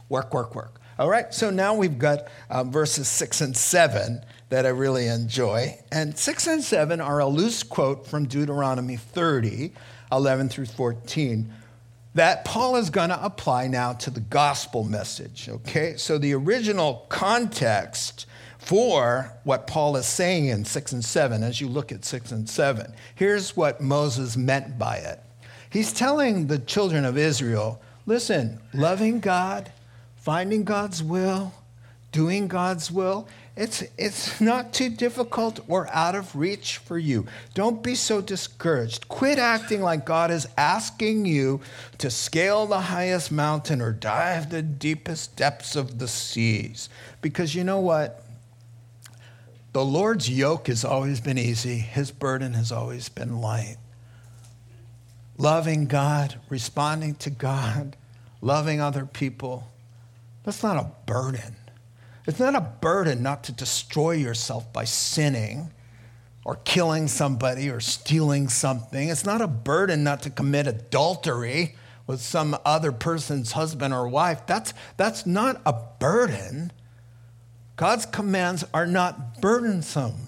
work, 0.09 0.33
work, 0.33 0.53
work. 0.55 0.81
All 0.99 1.09
right, 1.09 1.33
so 1.33 1.49
now 1.49 1.73
we've 1.73 1.97
got 1.97 2.27
um, 2.49 2.71
verses 2.71 3.07
six 3.07 3.39
and 3.39 3.55
seven 3.55 4.23
that 4.49 4.65
I 4.65 4.69
really 4.69 5.07
enjoy. 5.07 5.79
And 5.91 6.17
six 6.17 6.45
and 6.45 6.61
seven 6.61 6.99
are 6.99 7.19
a 7.19 7.25
loose 7.25 7.63
quote 7.63 8.05
from 8.05 8.27
Deuteronomy 8.27 8.97
30, 8.97 9.71
11 10.11 10.49
through 10.49 10.65
14 10.65 11.51
that 12.13 12.43
Paul 12.43 12.75
is 12.75 12.89
going 12.89 13.09
to 13.09 13.23
apply 13.23 13.67
now 13.67 13.93
to 13.93 14.09
the 14.09 14.19
gospel 14.19 14.83
message, 14.83 15.47
okay? 15.49 15.95
So 15.95 16.17
the 16.17 16.33
original 16.33 17.05
context 17.09 18.25
for 18.57 19.33
what 19.43 19.65
Paul 19.65 19.95
is 19.95 20.05
saying 20.05 20.47
in 20.47 20.65
6 20.65 20.91
and 20.91 21.03
7, 21.03 21.41
as 21.41 21.61
you 21.61 21.67
look 21.67 21.91
at 21.91 22.05
6 22.05 22.31
and 22.31 22.49
7, 22.49 22.93
here's 23.15 23.55
what 23.55 23.81
Moses 23.81 24.37
meant 24.37 24.77
by 24.77 24.97
it. 24.97 25.19
He's 25.69 25.93
telling 25.93 26.47
the 26.47 26.59
children 26.59 27.05
of 27.05 27.17
Israel 27.17 27.81
listen, 28.05 28.59
loving 28.73 29.19
God, 29.19 29.71
finding 30.17 30.63
God's 30.63 31.01
will, 31.01 31.53
doing 32.11 32.47
God's 32.47 32.91
will, 32.91 33.27
it's, 33.61 33.83
it's 33.95 34.41
not 34.41 34.73
too 34.73 34.89
difficult 34.89 35.59
or 35.67 35.87
out 35.93 36.15
of 36.15 36.35
reach 36.35 36.77
for 36.77 36.97
you. 36.97 37.27
Don't 37.53 37.83
be 37.83 37.93
so 37.93 38.19
discouraged. 38.19 39.07
Quit 39.07 39.37
acting 39.37 39.83
like 39.83 40.03
God 40.03 40.31
is 40.31 40.47
asking 40.57 41.27
you 41.27 41.61
to 41.99 42.09
scale 42.09 42.65
the 42.65 42.79
highest 42.79 43.31
mountain 43.31 43.79
or 43.79 43.91
dive 43.91 44.49
the 44.49 44.63
deepest 44.63 45.35
depths 45.35 45.75
of 45.75 45.99
the 45.99 46.07
seas. 46.07 46.89
Because 47.21 47.53
you 47.53 47.63
know 47.63 47.79
what? 47.79 48.25
The 49.73 49.85
Lord's 49.85 50.27
yoke 50.27 50.65
has 50.65 50.83
always 50.83 51.21
been 51.21 51.37
easy, 51.37 51.77
His 51.77 52.09
burden 52.09 52.55
has 52.55 52.71
always 52.71 53.09
been 53.09 53.41
light. 53.41 53.77
Loving 55.37 55.85
God, 55.85 56.39
responding 56.49 57.13
to 57.17 57.29
God, 57.29 57.95
loving 58.41 58.81
other 58.81 59.05
people, 59.05 59.69
that's 60.43 60.63
not 60.63 60.77
a 60.77 60.91
burden. 61.05 61.57
It's 62.27 62.39
not 62.39 62.55
a 62.55 62.61
burden 62.61 63.23
not 63.23 63.43
to 63.45 63.51
destroy 63.51 64.11
yourself 64.11 64.71
by 64.71 64.83
sinning 64.83 65.71
or 66.45 66.55
killing 66.57 67.07
somebody 67.07 67.69
or 67.69 67.79
stealing 67.79 68.47
something. 68.47 69.09
It's 69.09 69.25
not 69.25 69.41
a 69.41 69.47
burden 69.47 70.03
not 70.03 70.21
to 70.23 70.29
commit 70.29 70.67
adultery 70.67 71.75
with 72.07 72.21
some 72.21 72.57
other 72.65 72.91
person's 72.91 73.53
husband 73.53 73.93
or 73.93 74.07
wife. 74.07 74.45
That's, 74.45 74.73
that's 74.97 75.25
not 75.25 75.61
a 75.65 75.73
burden. 75.99 76.71
God's 77.75 78.05
commands 78.05 78.63
are 78.73 78.87
not 78.87 79.41
burdensome. 79.41 80.27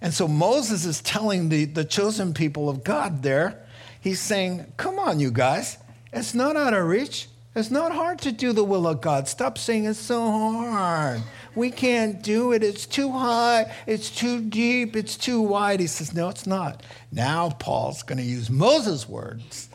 And 0.00 0.12
so 0.12 0.26
Moses 0.26 0.84
is 0.84 1.00
telling 1.00 1.48
the, 1.48 1.64
the 1.64 1.84
chosen 1.84 2.34
people 2.34 2.68
of 2.68 2.84
God 2.84 3.22
there, 3.22 3.64
he's 4.00 4.20
saying, 4.20 4.72
Come 4.76 4.98
on, 4.98 5.20
you 5.20 5.30
guys, 5.30 5.78
it's 6.12 6.34
not 6.34 6.56
out 6.56 6.74
of 6.74 6.86
reach. 6.86 7.28
It's 7.54 7.70
not 7.70 7.92
hard 7.92 8.18
to 8.20 8.32
do 8.32 8.54
the 8.54 8.64
will 8.64 8.86
of 8.86 9.02
God. 9.02 9.28
Stop 9.28 9.58
saying 9.58 9.84
it's 9.84 9.98
so 9.98 10.30
hard. 10.30 11.22
We 11.54 11.70
can't 11.70 12.22
do 12.22 12.52
it. 12.52 12.62
It's 12.62 12.86
too 12.86 13.12
high. 13.12 13.70
It's 13.86 14.10
too 14.10 14.40
deep. 14.40 14.96
It's 14.96 15.18
too 15.18 15.42
wide. 15.42 15.80
He 15.80 15.86
says, 15.86 16.14
No, 16.14 16.30
it's 16.30 16.46
not. 16.46 16.82
Now, 17.10 17.50
Paul's 17.50 18.02
going 18.02 18.16
to 18.16 18.24
use 18.24 18.48
Moses' 18.48 19.06
words 19.06 19.68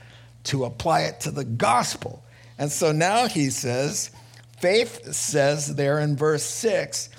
to 0.46 0.66
apply 0.66 1.02
it 1.02 1.20
to 1.22 1.32
the 1.32 1.44
gospel. 1.44 2.24
And 2.58 2.72
so 2.72 2.92
now 2.92 3.28
he 3.28 3.52
says, 3.52 4.10
faith 4.60 5.14
says 5.14 5.76
there 5.76 6.00
in 6.00 6.16
verse 6.16 6.44
6, 6.44 7.10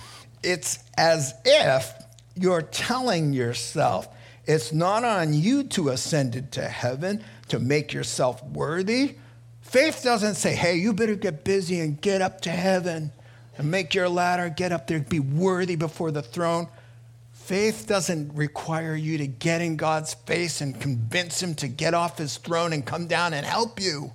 it's 0.42 0.80
as 0.96 1.34
if 1.44 1.92
you're 2.34 2.62
telling 2.62 3.32
yourself, 3.32 4.08
it's 4.46 4.72
not 4.72 5.04
on 5.04 5.34
you 5.34 5.62
to 5.64 5.90
ascend 5.90 6.34
into 6.34 6.62
heaven 6.62 7.22
to 7.48 7.60
make 7.60 7.92
yourself 7.92 8.42
worthy 8.42 9.16
Faith 9.68 10.00
doesn't 10.02 10.36
say, 10.36 10.54
hey, 10.54 10.76
you 10.76 10.94
better 10.94 11.14
get 11.14 11.44
busy 11.44 11.78
and 11.80 12.00
get 12.00 12.22
up 12.22 12.40
to 12.40 12.48
heaven 12.48 13.12
and 13.58 13.70
make 13.70 13.92
your 13.92 14.08
ladder, 14.08 14.48
get 14.48 14.72
up 14.72 14.86
there, 14.86 14.98
be 14.98 15.20
worthy 15.20 15.76
before 15.76 16.10
the 16.10 16.22
throne. 16.22 16.66
Faith 17.34 17.84
doesn't 17.86 18.34
require 18.34 18.96
you 18.96 19.18
to 19.18 19.26
get 19.26 19.60
in 19.60 19.76
God's 19.76 20.14
face 20.14 20.62
and 20.62 20.80
convince 20.80 21.42
him 21.42 21.54
to 21.56 21.68
get 21.68 21.92
off 21.92 22.16
his 22.16 22.38
throne 22.38 22.72
and 22.72 22.86
come 22.86 23.08
down 23.08 23.34
and 23.34 23.44
help 23.44 23.78
you. 23.78 24.12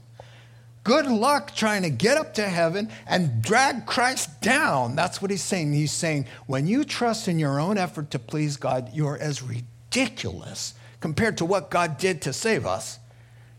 Good 0.83 1.05
luck 1.05 1.53
trying 1.55 1.83
to 1.83 1.91
get 1.91 2.17
up 2.17 2.33
to 2.33 2.49
heaven 2.49 2.89
and 3.05 3.43
drag 3.43 3.85
Christ 3.85 4.41
down. 4.41 4.95
That's 4.95 5.21
what 5.21 5.29
he's 5.29 5.43
saying. 5.43 5.73
He's 5.73 5.91
saying, 5.91 6.25
when 6.47 6.65
you 6.65 6.83
trust 6.83 7.27
in 7.27 7.37
your 7.37 7.59
own 7.59 7.77
effort 7.77 8.09
to 8.09 8.17
please 8.17 8.57
God, 8.57 8.89
you're 8.91 9.19
as 9.19 9.43
ridiculous 9.43 10.73
compared 10.99 11.37
to 11.37 11.45
what 11.45 11.69
God 11.69 11.99
did 11.99 12.23
to 12.23 12.33
save 12.33 12.65
us. 12.65 12.97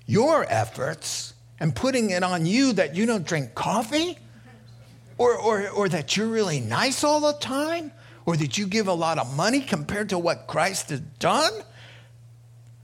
Your 0.06 0.44
efforts 0.48 1.33
and 1.60 1.74
putting 1.74 2.10
it 2.10 2.22
on 2.22 2.46
you 2.46 2.72
that 2.74 2.94
you 2.94 3.06
don't 3.06 3.26
drink 3.26 3.54
coffee 3.54 4.18
or, 5.18 5.36
or, 5.36 5.68
or 5.70 5.88
that 5.88 6.16
you're 6.16 6.26
really 6.26 6.60
nice 6.60 7.04
all 7.04 7.20
the 7.20 7.32
time 7.34 7.92
or 8.26 8.36
that 8.36 8.58
you 8.58 8.66
give 8.66 8.88
a 8.88 8.92
lot 8.92 9.18
of 9.18 9.36
money 9.36 9.60
compared 9.60 10.08
to 10.08 10.18
what 10.18 10.46
Christ 10.46 10.90
has 10.90 11.00
done 11.18 11.52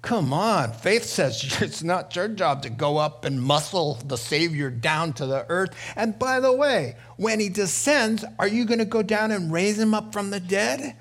Come 0.02 0.32
on. 0.32 0.72
Faith 0.72 1.04
says 1.04 1.58
it's 1.60 1.82
not 1.82 2.14
your 2.16 2.28
job 2.28 2.62
to 2.62 2.70
go 2.70 2.96
up 2.96 3.24
and 3.24 3.40
muscle 3.40 3.98
the 4.06 4.16
Savior 4.16 4.70
down 4.70 5.12
to 5.14 5.26
the 5.26 5.46
earth. 5.48 5.74
And 5.96 6.18
by 6.18 6.40
the 6.40 6.52
way, 6.52 6.96
when 7.16 7.40
he 7.40 7.48
descends, 7.48 8.24
are 8.38 8.48
you 8.48 8.64
going 8.64 8.78
to 8.78 8.84
go 8.84 9.02
down 9.02 9.30
and 9.30 9.52
raise 9.52 9.78
him 9.78 9.94
up 9.94 10.12
from 10.12 10.30
the 10.30 10.40
dead? 10.40 10.96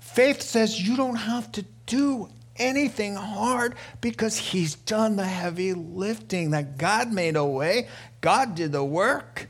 Faith 0.00 0.40
says 0.40 0.80
you 0.80 0.96
don't 0.96 1.16
have 1.16 1.52
to 1.52 1.64
do 1.84 2.30
anything 2.58 3.14
hard 3.14 3.74
because 4.00 4.36
he's 4.36 4.74
done 4.74 5.16
the 5.16 5.24
heavy 5.24 5.72
lifting, 5.72 6.50
that 6.50 6.78
God 6.78 7.12
made 7.12 7.36
a 7.36 7.44
way, 7.44 7.88
God 8.20 8.54
did 8.54 8.72
the 8.72 8.84
work. 8.84 9.48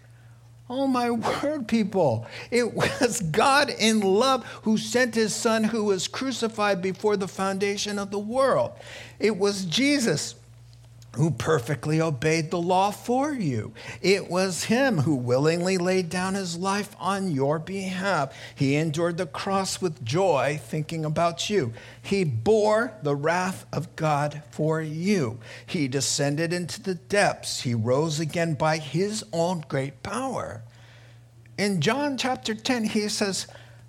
Oh, 0.68 0.86
my 0.86 1.10
word, 1.42 1.68
people. 1.68 2.26
It 2.50 2.74
was 2.74 3.20
God 3.20 3.70
in 3.70 4.00
love 4.00 4.44
who 4.62 4.78
sent 4.78 5.14
his 5.14 5.34
son 5.34 5.64
who 5.64 5.84
was 5.84 6.08
crucified 6.08 6.82
before 6.82 7.16
the 7.16 7.28
foundation 7.28 7.98
of 7.98 8.10
the 8.10 8.18
world. 8.18 8.72
It 9.18 9.36
was 9.36 9.64
Jesus 9.64 10.35
who 11.16 11.30
perfectly 11.30 11.98
obeyed 11.98 12.50
the 12.50 12.60
law 12.60 12.90
for 12.90 13.32
you. 13.32 13.72
It 14.02 14.30
was 14.30 14.64
him 14.64 14.98
who 14.98 15.14
willingly 15.14 15.78
laid 15.78 16.10
down 16.10 16.34
his 16.34 16.58
life 16.58 16.94
on 17.00 17.30
your 17.30 17.58
behalf. 17.58 18.36
He 18.54 18.76
endured 18.76 19.16
the 19.16 19.26
cross 19.26 19.80
with 19.80 20.04
joy, 20.04 20.60
thinking 20.62 21.06
about 21.06 21.48
you. 21.48 21.72
He 22.02 22.22
bore 22.22 22.92
the 23.02 23.16
wrath 23.16 23.64
of 23.72 23.96
God 23.96 24.42
for 24.50 24.82
you. 24.82 25.38
He 25.64 25.88
descended 25.88 26.52
into 26.52 26.82
the 26.82 26.96
depths. 26.96 27.62
He 27.62 27.74
rose 27.74 28.20
again 28.20 28.52
by 28.52 28.76
his 28.76 29.24
own 29.32 29.64
great 29.68 30.02
power. 30.02 30.62
In 31.56 31.80
John 31.80 32.18
chapter 32.18 32.54
10, 32.54 32.84
he 32.84 33.08
says, 33.08 33.46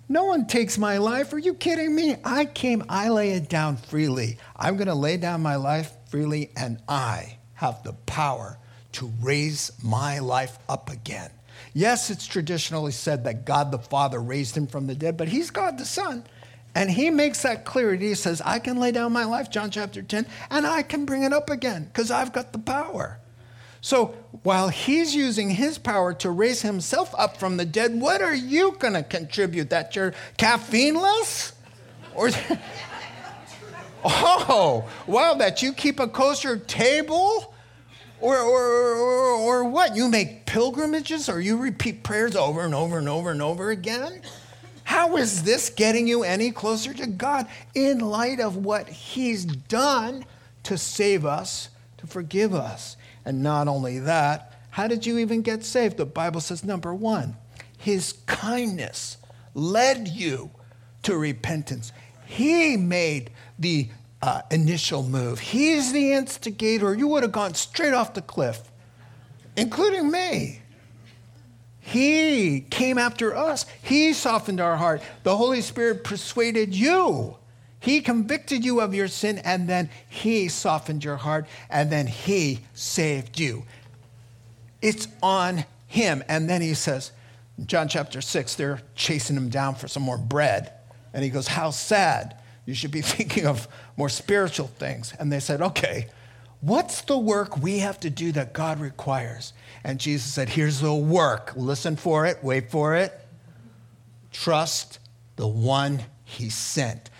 no 0.08 0.24
one 0.24 0.46
takes 0.46 0.78
my 0.78 0.96
life. 0.96 1.34
Are 1.34 1.38
you 1.38 1.52
kidding 1.52 1.94
me? 1.94 2.16
I 2.24 2.46
came, 2.46 2.82
I 2.88 3.10
lay 3.10 3.32
it 3.32 3.50
down 3.50 3.76
freely. 3.76 4.38
I'm 4.56 4.78
going 4.78 4.86
to 4.86 4.94
lay 4.94 5.18
down 5.18 5.42
my 5.42 5.56
life 5.56 5.92
freely, 6.08 6.50
and 6.56 6.80
I 6.88 7.38
have 7.54 7.82
the 7.82 7.92
power 7.92 8.58
to 8.92 9.12
raise 9.20 9.72
my 9.82 10.18
life 10.18 10.58
up 10.68 10.90
again. 10.90 11.30
Yes, 11.74 12.10
it's 12.10 12.26
traditionally 12.26 12.92
said 12.92 13.24
that 13.24 13.44
God 13.44 13.70
the 13.70 13.78
Father 13.78 14.20
raised 14.20 14.56
him 14.56 14.66
from 14.66 14.86
the 14.86 14.94
dead, 14.94 15.16
but 15.16 15.28
he's 15.28 15.50
God 15.50 15.78
the 15.78 15.84
Son. 15.84 16.24
And 16.74 16.90
he 16.90 17.10
makes 17.10 17.42
that 17.42 17.64
clear. 17.64 17.94
He 17.94 18.14
says, 18.14 18.40
I 18.44 18.58
can 18.58 18.78
lay 18.78 18.92
down 18.92 19.12
my 19.12 19.24
life, 19.24 19.50
John 19.50 19.70
chapter 19.70 20.02
10, 20.02 20.26
and 20.50 20.66
I 20.66 20.82
can 20.82 21.04
bring 21.04 21.22
it 21.22 21.32
up 21.32 21.50
again 21.50 21.84
because 21.84 22.10
I've 22.10 22.32
got 22.32 22.52
the 22.52 22.58
power. 22.58 23.18
So 23.80 24.16
while 24.42 24.68
he's 24.68 25.14
using 25.14 25.50
his 25.50 25.78
power 25.78 26.12
to 26.14 26.30
raise 26.30 26.62
himself 26.62 27.14
up 27.16 27.36
from 27.36 27.56
the 27.56 27.64
dead, 27.64 28.00
what 28.00 28.22
are 28.22 28.34
you 28.34 28.72
going 28.78 28.94
to 28.94 29.02
contribute? 29.02 29.70
That 29.70 29.94
you're 29.96 30.14
caffeineless? 30.36 31.52
Or 32.14 32.30
oh, 34.08 34.88
wow, 35.06 35.34
that 35.34 35.62
you 35.62 35.72
keep 35.72 36.00
a 36.00 36.08
kosher 36.08 36.56
table? 36.56 37.54
Or, 38.20 38.36
or, 38.36 38.64
or, 38.96 39.30
or 39.36 39.64
what? 39.64 39.94
You 39.94 40.08
make 40.08 40.44
pilgrimages 40.46 41.28
or 41.28 41.40
you 41.40 41.56
repeat 41.56 42.02
prayers 42.02 42.34
over 42.34 42.62
and 42.62 42.74
over 42.74 42.98
and 42.98 43.08
over 43.08 43.30
and 43.30 43.40
over 43.40 43.70
again? 43.70 44.22
How 44.82 45.16
is 45.16 45.42
this 45.42 45.70
getting 45.70 46.08
you 46.08 46.24
any 46.24 46.50
closer 46.50 46.94
to 46.94 47.06
God 47.06 47.46
in 47.74 47.98
light 48.00 48.40
of 48.40 48.56
what 48.56 48.88
He's 48.88 49.44
done 49.44 50.24
to 50.64 50.78
save 50.78 51.24
us, 51.24 51.68
to 51.98 52.06
forgive 52.06 52.54
us? 52.54 52.96
And 53.24 53.42
not 53.42 53.68
only 53.68 53.98
that, 54.00 54.58
how 54.70 54.88
did 54.88 55.04
you 55.04 55.18
even 55.18 55.42
get 55.42 55.64
saved? 55.64 55.96
The 55.96 56.06
Bible 56.06 56.40
says, 56.40 56.64
number 56.64 56.94
one, 56.94 57.36
his 57.76 58.14
kindness 58.26 59.18
led 59.54 60.08
you 60.08 60.50
to 61.02 61.16
repentance. 61.16 61.92
He 62.26 62.76
made 62.76 63.30
the 63.58 63.88
uh, 64.22 64.42
initial 64.50 65.02
move. 65.02 65.38
He's 65.38 65.92
the 65.92 66.12
instigator. 66.12 66.94
You 66.94 67.08
would 67.08 67.22
have 67.22 67.32
gone 67.32 67.54
straight 67.54 67.94
off 67.94 68.14
the 68.14 68.22
cliff, 68.22 68.60
including 69.56 70.10
me. 70.10 70.60
He 71.80 72.60
came 72.68 72.98
after 72.98 73.34
us. 73.34 73.64
He 73.82 74.12
softened 74.12 74.60
our 74.60 74.76
heart. 74.76 75.02
The 75.22 75.36
Holy 75.36 75.62
Spirit 75.62 76.04
persuaded 76.04 76.74
you 76.74 77.38
he 77.80 78.00
convicted 78.00 78.64
you 78.64 78.80
of 78.80 78.94
your 78.94 79.08
sin 79.08 79.38
and 79.38 79.68
then 79.68 79.90
He 80.08 80.48
softened 80.48 81.04
your 81.04 81.16
heart 81.16 81.46
and 81.70 81.90
then 81.90 82.06
He 82.06 82.60
saved 82.74 83.38
you. 83.38 83.64
It's 84.82 85.08
on 85.22 85.64
Him. 85.86 86.24
And 86.28 86.48
then 86.48 86.60
He 86.60 86.74
says, 86.74 87.12
John 87.64 87.88
chapter 87.88 88.20
6, 88.20 88.54
they're 88.56 88.80
chasing 88.94 89.36
Him 89.36 89.48
down 89.48 89.74
for 89.74 89.88
some 89.88 90.02
more 90.02 90.18
bread. 90.18 90.72
And 91.12 91.22
He 91.22 91.30
goes, 91.30 91.48
How 91.48 91.70
sad. 91.70 92.36
You 92.66 92.74
should 92.74 92.90
be 92.90 93.00
thinking 93.02 93.46
of 93.46 93.68
more 93.98 94.08
spiritual 94.08 94.68
things. 94.68 95.12
And 95.18 95.30
they 95.30 95.40
said, 95.40 95.60
Okay, 95.60 96.06
what's 96.60 97.02
the 97.02 97.18
work 97.18 97.58
we 97.58 97.80
have 97.80 98.00
to 98.00 98.08
do 98.08 98.32
that 98.32 98.54
God 98.54 98.80
requires? 98.80 99.52
And 99.84 99.98
Jesus 99.98 100.32
said, 100.32 100.48
Here's 100.48 100.80
the 100.80 100.94
work. 100.94 101.52
Listen 101.56 101.96
for 101.96 102.24
it, 102.24 102.38
wait 102.42 102.70
for 102.70 102.94
it. 102.94 103.12
Trust 104.32 105.00
the 105.36 105.48
one 105.48 106.04
He 106.24 106.48
sent. 106.48 107.10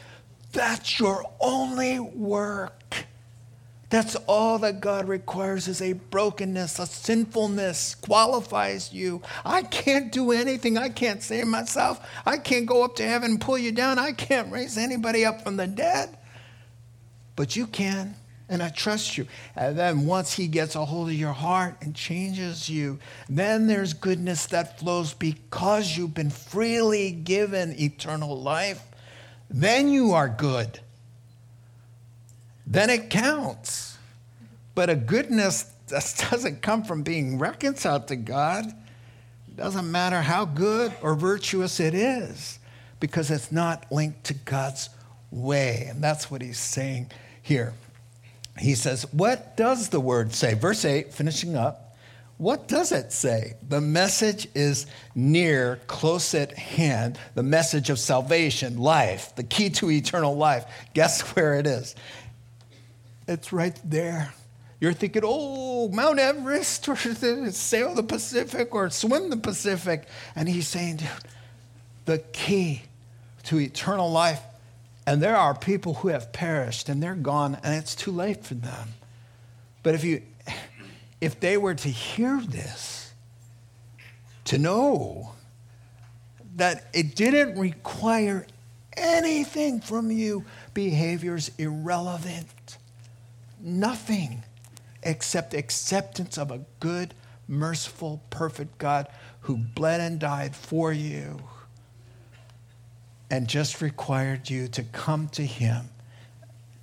That's 0.53 0.99
your 0.99 1.25
only 1.41 1.99
work. 1.99 2.73
That's 3.91 4.17
all 4.27 4.59
that 4.59 4.81
God 4.81 5.09
requires 5.09 5.67
is 5.67 5.81
a 5.81 5.95
brokenness, 5.95 6.79
a 6.79 6.87
sinfulness 6.87 7.95
qualifies 7.95 8.93
you. 8.93 9.23
I 9.47 9.63
can't 9.63 10.13
do 10.13 10.31
anything. 10.31 10.77
I 10.77 10.91
can't 10.91 11.23
save 11.23 11.47
myself. 11.47 12.07
I 12.27 12.37
can't 12.37 12.67
go 12.67 12.85
up 12.85 12.97
to 12.97 13.03
heaven 13.09 13.33
and 13.33 13.41
pull 13.41 13.57
you 13.57 13.73
down. 13.73 13.99
I 13.99 14.13
can't 14.13 14.53
raise 14.53 14.77
anybody 14.77 15.25
up 15.25 15.43
from 15.43 15.57
the 15.57 15.67
dead. 15.67 16.18
But 17.39 17.57
you 17.57 17.67
can, 17.67 18.15
and 18.51 18.63
I 18.63 18.69
trust 18.69 19.17
you. 19.17 19.27
And 19.57 19.79
then 19.79 20.05
once 20.05 20.35
He 20.35 20.47
gets 20.47 20.75
a 20.75 20.85
hold 20.85 21.09
of 21.09 21.15
your 21.15 21.33
heart 21.33 21.77
and 21.81 21.95
changes 21.95 22.69
you, 22.69 22.99
then 23.31 23.67
there's 23.67 23.95
goodness 23.95 24.45
that 24.47 24.79
flows 24.79 25.15
because 25.15 25.97
you've 25.97 26.15
been 26.15 26.31
freely 26.31 27.13
given 27.13 27.81
eternal 27.81 28.39
life 28.39 28.83
then 29.51 29.89
you 29.89 30.13
are 30.13 30.29
good. 30.29 30.81
Then 32.67 32.91
it 32.91 33.11
counts. 33.11 33.97
But 34.75 34.91
a 34.91 34.97
goodness 34.97 35.65
that 35.89 36.27
doesn't 36.31 36.63
come 36.63 36.85
from 36.85 37.03
being 37.03 37.39
reconciled 37.39 38.09
to 38.09 38.17
God. 38.17 38.67
Doesn't 39.57 39.91
matter 39.91 40.23
how 40.23 40.45
good 40.45 40.93
or 41.03 41.15
virtuous 41.15 41.81
it 41.81 41.95
is, 41.95 42.61
because 43.01 43.31
it's 43.31 43.51
not 43.51 43.91
linked 43.91 44.25
to 44.25 44.35
God's 44.35 44.89
way. 45.33 45.87
And 45.89 46.03
that's 46.03 46.31
what 46.31 46.43
he's 46.43 46.59
saying 46.59 47.11
here. 47.49 47.73
He 48.59 48.75
says, 48.75 49.07
What 49.13 49.57
does 49.57 49.89
the 49.89 50.01
word 50.01 50.35
say? 50.35 50.55
Verse 50.55 50.85
8, 50.85 51.13
finishing 51.13 51.57
up. 51.57 51.97
What 52.37 52.69
does 52.69 52.93
it 52.93 53.11
say? 53.13 53.55
The 53.69 53.81
message 53.81 54.47
is 54.55 54.87
near, 55.17 55.81
close 55.89 56.35
at 56.35 56.57
hand. 56.57 57.19
The 57.35 57.43
message 57.43 57.91
of 57.91 57.99
salvation, 57.99 58.79
life, 58.79 59.35
the 59.35 59.43
key 59.43 59.71
to 59.71 59.91
eternal 59.91 60.37
life. 60.37 60.65
Guess 60.95 61.23
where 61.35 61.55
it 61.55 61.67
is? 61.67 61.97
It's 63.27 63.53
right 63.53 63.79
there. 63.85 64.33
You're 64.81 64.93
thinking, 64.93 65.23
oh, 65.25 65.89
Mount 65.89 66.21
Everest, 66.21 66.89
or 66.89 66.97
sail 67.51 67.95
the 67.95 68.05
Pacific, 68.05 68.73
or 68.73 68.91
swim 68.91 69.31
the 69.31 69.37
Pacific. 69.37 70.07
And 70.37 70.49
he's 70.49 70.69
saying, 70.69 70.99
dude, 70.99 71.09
the 72.05 72.19
key 72.19 72.83
to 73.45 73.59
eternal 73.59 74.11
life. 74.11 74.41
And 75.09 75.23
there 75.23 75.39
are 75.39 75.55
people 75.55 75.95
who 75.95 76.09
have 76.09 76.35
perished 76.35 76.91
and 76.91 77.03
they're 77.03 77.15
gone, 77.15 77.57
and 77.63 77.75
it's 77.75 77.95
too 77.95 78.11
late 78.11 78.45
for 78.45 78.53
them. 78.53 78.89
But 79.83 79.95
if 79.95 80.05
you 80.05 80.21
if 81.19 81.41
they 81.41 81.57
were 81.57 81.75
to 81.77 81.89
hear 81.89 82.39
this, 82.43 83.15
to 84.45 84.59
know 84.59 85.33
that 86.57 86.89
it 86.93 87.17
didn't 87.17 87.59
require 87.59 88.47
anything 88.99 89.81
from 89.81 90.11
you, 90.11 90.45
behaviors 90.75 91.53
irrelevant, 91.57 92.77
nothing 93.59 94.43
except 95.03 95.55
acceptance 95.55 96.37
of 96.37 96.51
a 96.51 96.61
good, 96.81 97.15
merciful, 97.49 98.21
perfect 98.29 98.77
God 98.77 99.09
who 99.41 99.57
bled 99.57 100.03
and 100.03 100.21
died 100.21 100.55
for 100.55 100.93
you 100.93 101.39
and 103.31 103.49
just 103.49 103.81
required 103.81 104.49
you 104.49 104.69
to 104.69 104.83
come 104.83 105.29
to 105.29 105.43
Him 105.43 105.91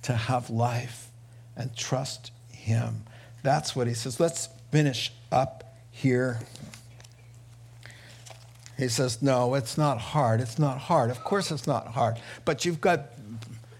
to 0.02 0.14
have 0.14 0.50
life 0.50 1.10
and 1.56 1.74
trust 1.76 2.30
Him. 2.50 3.02
That's 3.42 3.76
what 3.76 3.86
he 3.86 3.94
says. 3.94 4.18
Let's 4.18 4.48
finish 4.72 5.12
up 5.30 5.76
here. 5.90 6.40
He 8.76 8.88
says, 8.88 9.22
No, 9.22 9.54
it's 9.54 9.78
not 9.78 9.98
hard. 9.98 10.40
It's 10.40 10.58
not 10.58 10.78
hard. 10.78 11.10
Of 11.10 11.22
course, 11.22 11.50
it's 11.50 11.66
not 11.66 11.88
hard. 11.88 12.18
But 12.44 12.64
you've 12.64 12.80
got, 12.80 13.12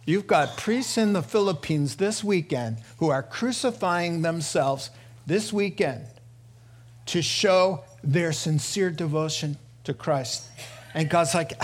you've 0.05 0.27
got 0.27 0.57
priests 0.57 0.97
in 0.97 1.13
the 1.13 1.23
Philippines 1.23 1.97
this 1.97 2.23
weekend 2.23 2.79
who 2.99 3.11
are 3.11 3.23
crucifying 3.23 4.23
themselves 4.23 4.91
this 5.27 5.53
weekend 5.53 6.07
to 7.07 7.21
show 7.21 7.85
their 8.05 8.33
sincere 8.33 8.91
devotion 8.91 9.59
to 9.83 9.95
Christ. 9.95 10.49
And 10.95 11.11
God's 11.11 11.35
like, 11.35 11.61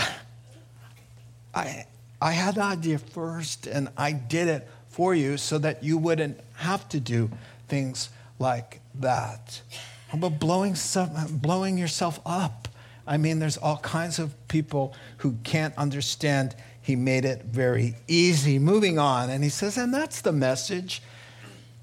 I, 1.53 1.85
I 2.21 2.31
had 2.31 2.55
the 2.55 2.63
idea 2.63 2.97
first 2.97 3.67
and 3.67 3.89
I 3.97 4.11
did 4.11 4.47
it 4.47 4.67
for 4.87 5.15
you 5.15 5.37
so 5.37 5.57
that 5.57 5.83
you 5.83 5.97
wouldn't 5.97 6.39
have 6.55 6.87
to 6.89 6.99
do 6.99 7.29
things 7.67 8.09
like 8.39 8.79
that. 8.95 9.61
How 10.09 10.17
about 10.17 10.39
blowing, 10.39 10.75
some, 10.75 11.11
blowing 11.31 11.77
yourself 11.77 12.19
up? 12.25 12.67
I 13.05 13.17
mean, 13.17 13.39
there's 13.39 13.57
all 13.57 13.77
kinds 13.77 14.19
of 14.19 14.35
people 14.47 14.93
who 15.17 15.35
can't 15.43 15.75
understand. 15.77 16.55
He 16.81 16.95
made 16.95 17.25
it 17.25 17.43
very 17.45 17.95
easy. 18.07 18.59
Moving 18.59 18.99
on, 18.99 19.29
and 19.29 19.43
he 19.43 19.49
says, 19.49 19.77
and 19.77 19.93
that's 19.93 20.21
the 20.21 20.31
message. 20.31 21.01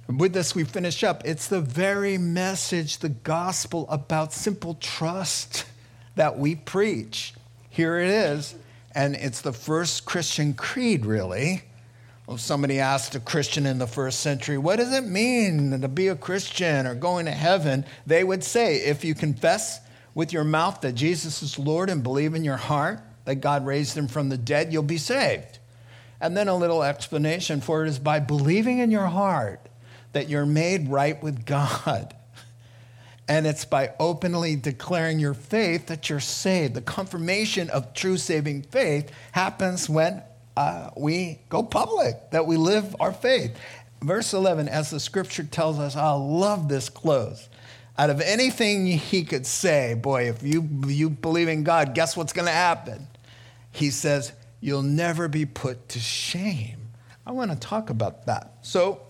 With 0.06 0.32
this, 0.32 0.54
we 0.54 0.64
finish 0.64 1.04
up. 1.04 1.22
It's 1.24 1.46
the 1.48 1.60
very 1.60 2.18
message, 2.18 2.98
the 2.98 3.10
gospel 3.10 3.86
about 3.90 4.32
simple 4.32 4.74
trust 4.74 5.64
that 6.16 6.38
we 6.38 6.54
preach. 6.54 7.34
Here 7.68 7.98
it 7.98 8.08
is, 8.08 8.54
and 8.92 9.14
it's 9.14 9.40
the 9.40 9.52
first 9.52 10.04
Christian 10.04 10.54
creed, 10.54 11.06
really. 11.06 11.62
Well, 12.26 12.38
somebody 12.38 12.78
asked 12.78 13.14
a 13.14 13.20
Christian 13.20 13.66
in 13.66 13.78
the 13.78 13.86
first 13.86 14.20
century, 14.20 14.58
What 14.58 14.76
does 14.76 14.92
it 14.92 15.04
mean 15.04 15.80
to 15.80 15.88
be 15.88 16.08
a 16.08 16.16
Christian 16.16 16.86
or 16.86 16.94
going 16.94 17.26
to 17.26 17.32
heaven? 17.32 17.84
They 18.06 18.24
would 18.24 18.44
say, 18.44 18.76
If 18.76 19.04
you 19.04 19.14
confess 19.14 19.80
with 20.14 20.32
your 20.32 20.44
mouth 20.44 20.80
that 20.82 20.92
Jesus 20.92 21.42
is 21.42 21.58
Lord 21.58 21.90
and 21.90 22.02
believe 22.02 22.34
in 22.34 22.44
your 22.44 22.56
heart 22.56 23.00
that 23.24 23.36
God 23.36 23.66
raised 23.66 23.96
him 23.96 24.08
from 24.08 24.28
the 24.28 24.38
dead, 24.38 24.72
you'll 24.72 24.82
be 24.82 24.98
saved. 24.98 25.58
And 26.20 26.36
then 26.36 26.48
a 26.48 26.56
little 26.56 26.82
explanation 26.82 27.60
for 27.60 27.84
it 27.84 27.88
is 27.88 27.98
by 27.98 28.20
believing 28.20 28.78
in 28.78 28.90
your 28.90 29.06
heart 29.06 29.68
that 30.12 30.28
you're 30.28 30.46
made 30.46 30.88
right 30.88 31.20
with 31.22 31.44
God. 31.46 32.14
And 33.30 33.46
it's 33.46 33.64
by 33.64 33.92
openly 34.00 34.56
declaring 34.56 35.20
your 35.20 35.34
faith 35.34 35.86
that 35.86 36.10
you're 36.10 36.18
saved. 36.18 36.74
The 36.74 36.82
confirmation 36.82 37.70
of 37.70 37.94
true 37.94 38.16
saving 38.16 38.62
faith 38.62 39.12
happens 39.30 39.88
when 39.88 40.24
uh, 40.56 40.90
we 40.96 41.38
go 41.48 41.62
public, 41.62 42.32
that 42.32 42.44
we 42.44 42.56
live 42.56 42.96
our 42.98 43.12
faith. 43.12 43.56
Verse 44.02 44.34
11, 44.34 44.68
as 44.68 44.90
the 44.90 44.98
scripture 44.98 45.44
tells 45.44 45.78
us, 45.78 45.94
I 45.94 46.10
love 46.10 46.68
this 46.68 46.88
close. 46.88 47.48
Out 47.96 48.10
of 48.10 48.20
anything 48.20 48.84
he 48.86 49.22
could 49.22 49.46
say, 49.46 49.94
boy, 49.94 50.28
if 50.28 50.42
you, 50.42 50.68
you 50.88 51.08
believe 51.08 51.46
in 51.46 51.62
God, 51.62 51.94
guess 51.94 52.16
what's 52.16 52.32
going 52.32 52.46
to 52.46 52.52
happen? 52.52 53.06
He 53.70 53.90
says, 53.90 54.32
You'll 54.60 54.82
never 54.82 55.28
be 55.28 55.46
put 55.46 55.88
to 55.90 56.00
shame. 56.00 56.88
I 57.24 57.30
want 57.30 57.52
to 57.52 57.56
talk 57.56 57.90
about 57.90 58.26
that. 58.26 58.56
So, 58.62 59.00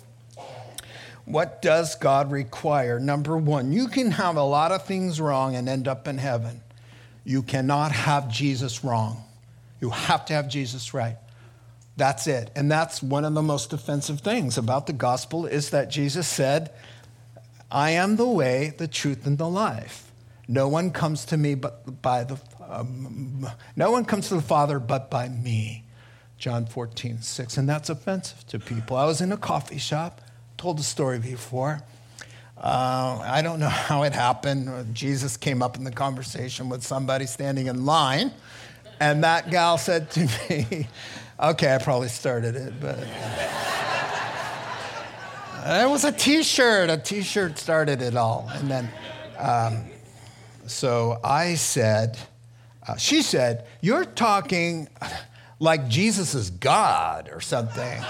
what 1.32 1.62
does 1.62 1.94
God 1.94 2.30
require? 2.30 2.98
Number 2.98 3.36
one, 3.36 3.72
you 3.72 3.88
can 3.88 4.12
have 4.12 4.36
a 4.36 4.42
lot 4.42 4.72
of 4.72 4.84
things 4.84 5.20
wrong 5.20 5.54
and 5.54 5.68
end 5.68 5.88
up 5.88 6.08
in 6.08 6.18
heaven. 6.18 6.60
You 7.24 7.42
cannot 7.42 7.92
have 7.92 8.28
Jesus 8.28 8.84
wrong. 8.84 9.24
You 9.80 9.90
have 9.90 10.24
to 10.26 10.34
have 10.34 10.48
Jesus 10.48 10.92
right. 10.92 11.16
That's 11.96 12.26
it. 12.26 12.50
And 12.56 12.70
that's 12.70 13.02
one 13.02 13.24
of 13.24 13.34
the 13.34 13.42
most 13.42 13.72
offensive 13.72 14.20
things 14.20 14.56
about 14.56 14.86
the 14.86 14.92
gospel 14.92 15.46
is 15.46 15.70
that 15.70 15.90
Jesus 15.90 16.26
said, 16.26 16.70
I 17.70 17.90
am 17.90 18.16
the 18.16 18.26
way, 18.26 18.74
the 18.76 18.88
truth, 18.88 19.26
and 19.26 19.38
the 19.38 19.48
life. 19.48 20.10
No 20.48 20.66
one 20.66 20.90
comes 20.90 21.24
to 21.26 21.36
me 21.36 21.54
but 21.54 22.02
by 22.02 22.24
the 22.24 22.38
um, 22.68 23.48
no 23.76 23.90
one 23.90 24.04
comes 24.04 24.28
to 24.28 24.34
the 24.34 24.42
Father 24.42 24.78
but 24.78 25.10
by 25.10 25.28
me. 25.28 25.84
John 26.38 26.66
14, 26.66 27.20
6. 27.20 27.56
And 27.58 27.68
that's 27.68 27.90
offensive 27.90 28.46
to 28.46 28.58
people. 28.58 28.96
I 28.96 29.04
was 29.04 29.20
in 29.20 29.30
a 29.30 29.36
coffee 29.36 29.78
shop, 29.78 30.20
told 30.60 30.78
the 30.78 30.82
story 30.82 31.18
before. 31.18 31.80
Uh, 32.58 33.18
I 33.24 33.40
don't 33.40 33.60
know 33.60 33.68
how 33.88 34.02
it 34.02 34.12
happened. 34.12 34.94
Jesus 34.94 35.38
came 35.38 35.62
up 35.62 35.78
in 35.78 35.84
the 35.84 35.90
conversation 35.90 36.68
with 36.68 36.82
somebody 36.82 37.24
standing 37.24 37.68
in 37.68 37.86
line, 37.86 38.30
and 39.00 39.24
that 39.24 39.50
gal 39.50 39.78
said 39.78 40.10
to 40.10 40.20
me, 40.50 40.86
Okay, 41.40 41.74
I 41.74 41.78
probably 41.78 42.08
started 42.08 42.56
it, 42.56 42.74
but. 42.78 42.98
it 45.64 45.88
was 45.88 46.04
a 46.04 46.12
t 46.12 46.42
shirt. 46.42 46.90
A 46.90 46.98
t 46.98 47.22
shirt 47.22 47.56
started 47.56 48.02
it 48.02 48.14
all. 48.14 48.46
And 48.52 48.70
then, 48.70 48.90
um, 49.38 49.84
so 50.66 51.18
I 51.24 51.54
said, 51.54 52.18
uh, 52.86 52.96
she 52.96 53.22
said, 53.22 53.66
You're 53.80 54.04
talking 54.04 54.88
like 55.58 55.88
Jesus 55.88 56.34
is 56.34 56.50
God 56.50 57.30
or 57.32 57.40
something. 57.40 58.02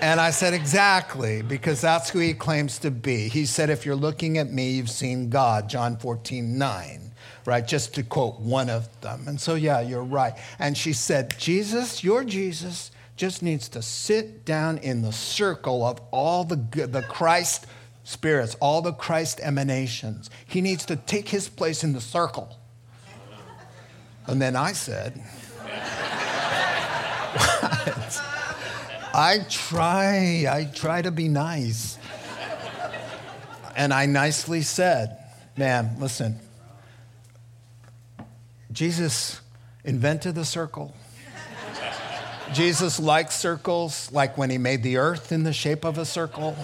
And 0.00 0.20
I 0.20 0.30
said, 0.30 0.54
Exactly, 0.54 1.42
because 1.42 1.80
that's 1.80 2.10
who 2.10 2.18
he 2.18 2.34
claims 2.34 2.78
to 2.80 2.90
be. 2.90 3.28
He 3.28 3.46
said, 3.46 3.70
If 3.70 3.84
you're 3.84 3.96
looking 3.96 4.38
at 4.38 4.50
me, 4.50 4.72
you've 4.72 4.90
seen 4.90 5.30
God, 5.30 5.68
John 5.68 5.96
14, 5.96 6.58
9 6.58 7.10
right? 7.46 7.66
Just 7.66 7.94
to 7.94 8.02
quote 8.02 8.38
one 8.38 8.70
of 8.70 9.00
them. 9.00 9.24
And 9.26 9.40
so, 9.40 9.54
yeah, 9.54 9.80
you're 9.80 10.04
right. 10.04 10.34
And 10.58 10.76
she 10.76 10.92
said, 10.92 11.34
Jesus, 11.38 12.04
your 12.04 12.22
Jesus, 12.22 12.90
just 13.16 13.42
needs 13.42 13.68
to 13.70 13.82
sit 13.82 14.44
down 14.44 14.78
in 14.78 15.02
the 15.02 15.12
circle 15.12 15.84
of 15.84 16.00
all 16.10 16.44
the, 16.44 16.56
the 16.86 17.02
Christ 17.02 17.66
spirits, 18.04 18.56
all 18.60 18.82
the 18.82 18.92
Christ 18.92 19.40
emanations. 19.42 20.30
He 20.46 20.60
needs 20.60 20.84
to 20.86 20.96
take 20.96 21.28
his 21.28 21.48
place 21.48 21.84
in 21.84 21.92
the 21.92 22.00
circle. 22.00 22.56
And 24.26 24.40
then 24.40 24.56
I 24.56 24.72
said, 24.72 25.20
I 29.20 29.40
try, 29.50 30.46
I 30.48 30.64
try 30.64 31.02
to 31.02 31.10
be 31.10 31.28
nice. 31.28 31.98
And 33.76 33.92
I 33.92 34.06
nicely 34.06 34.62
said, 34.62 35.18
Ma'am, 35.58 35.90
listen, 35.98 36.40
Jesus 38.72 39.42
invented 39.84 40.34
the 40.36 40.46
circle. 40.46 40.94
Jesus 42.54 42.98
likes 42.98 43.34
circles, 43.34 44.10
like 44.10 44.38
when 44.38 44.48
he 44.48 44.56
made 44.56 44.82
the 44.82 44.96
earth 44.96 45.32
in 45.32 45.42
the 45.42 45.52
shape 45.52 45.84
of 45.84 45.98
a 45.98 46.06
circle. 46.06 46.56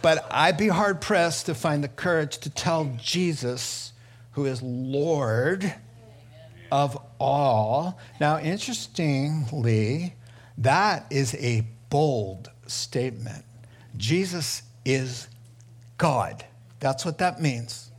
But 0.00 0.26
I'd 0.30 0.56
be 0.56 0.68
hard 0.68 1.02
pressed 1.02 1.44
to 1.44 1.54
find 1.54 1.84
the 1.84 1.88
courage 1.88 2.38
to 2.38 2.48
tell 2.48 2.90
Jesus, 2.96 3.92
who 4.30 4.46
is 4.46 4.62
Lord 4.62 5.74
of 6.72 6.98
all. 7.20 8.00
Now, 8.18 8.38
interestingly, 8.38 10.14
that 10.58 11.06
is 11.10 11.34
a 11.34 11.66
bold 11.90 12.50
statement. 12.66 13.44
Jesus 13.96 14.62
is 14.84 15.28
God. 15.98 16.44
That's 16.80 17.04
what 17.04 17.18
that 17.18 17.40
means. 17.40 17.90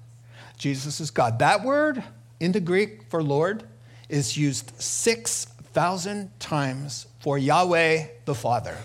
Jesus 0.58 1.00
is 1.00 1.12
God. 1.12 1.40
That 1.40 1.64
word 1.64 2.04
in 2.40 2.52
the 2.52 2.60
Greek 2.60 3.10
for 3.10 3.24
Lord 3.24 3.64
is 4.10 4.38
used 4.38 4.72
6,000 4.82 6.40
times 6.40 7.08
for 7.20 7.38
Yahweh 7.38 8.08
the 8.26 8.36
Father. 8.36 8.78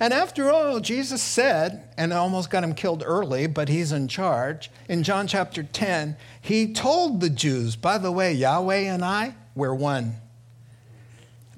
And 0.00 0.12
after 0.12 0.50
all, 0.50 0.78
Jesus 0.78 1.20
said, 1.20 1.92
and 1.96 2.12
almost 2.12 2.50
got 2.50 2.62
him 2.62 2.74
killed 2.74 3.02
early, 3.04 3.48
but 3.48 3.68
he's 3.68 3.90
in 3.90 4.06
charge. 4.06 4.70
In 4.88 5.02
John 5.02 5.26
chapter 5.26 5.64
10, 5.64 6.16
he 6.40 6.72
told 6.72 7.20
the 7.20 7.30
Jews, 7.30 7.74
by 7.74 7.98
the 7.98 8.12
way, 8.12 8.32
Yahweh 8.32 8.92
and 8.92 9.04
I, 9.04 9.34
we're 9.56 9.74
one. 9.74 10.14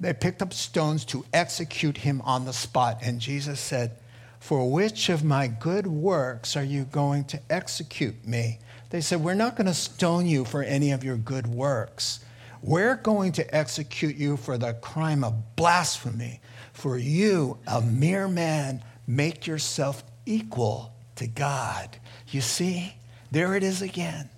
They 0.01 0.13
picked 0.13 0.41
up 0.41 0.51
stones 0.51 1.05
to 1.05 1.23
execute 1.31 1.99
him 1.99 2.21
on 2.21 2.45
the 2.45 2.53
spot. 2.53 3.01
And 3.03 3.21
Jesus 3.21 3.59
said, 3.59 3.97
For 4.39 4.69
which 4.69 5.09
of 5.09 5.23
my 5.23 5.47
good 5.47 5.85
works 5.85 6.57
are 6.57 6.63
you 6.63 6.85
going 6.85 7.25
to 7.25 7.39
execute 7.51 8.27
me? 8.27 8.57
They 8.89 9.01
said, 9.01 9.23
We're 9.23 9.35
not 9.35 9.55
going 9.55 9.67
to 9.67 9.75
stone 9.75 10.25
you 10.25 10.43
for 10.43 10.63
any 10.63 10.91
of 10.91 11.03
your 11.03 11.17
good 11.17 11.45
works. 11.45 12.25
We're 12.63 12.95
going 12.95 13.33
to 13.33 13.55
execute 13.55 14.15
you 14.15 14.37
for 14.37 14.57
the 14.57 14.73
crime 14.73 15.23
of 15.23 15.55
blasphemy. 15.55 16.41
For 16.73 16.97
you, 16.97 17.59
a 17.67 17.79
mere 17.79 18.27
man, 18.27 18.83
make 19.05 19.45
yourself 19.45 20.03
equal 20.25 20.93
to 21.17 21.27
God. 21.27 21.97
You 22.29 22.41
see, 22.41 22.95
there 23.29 23.55
it 23.55 23.61
is 23.61 23.83
again. 23.83 24.29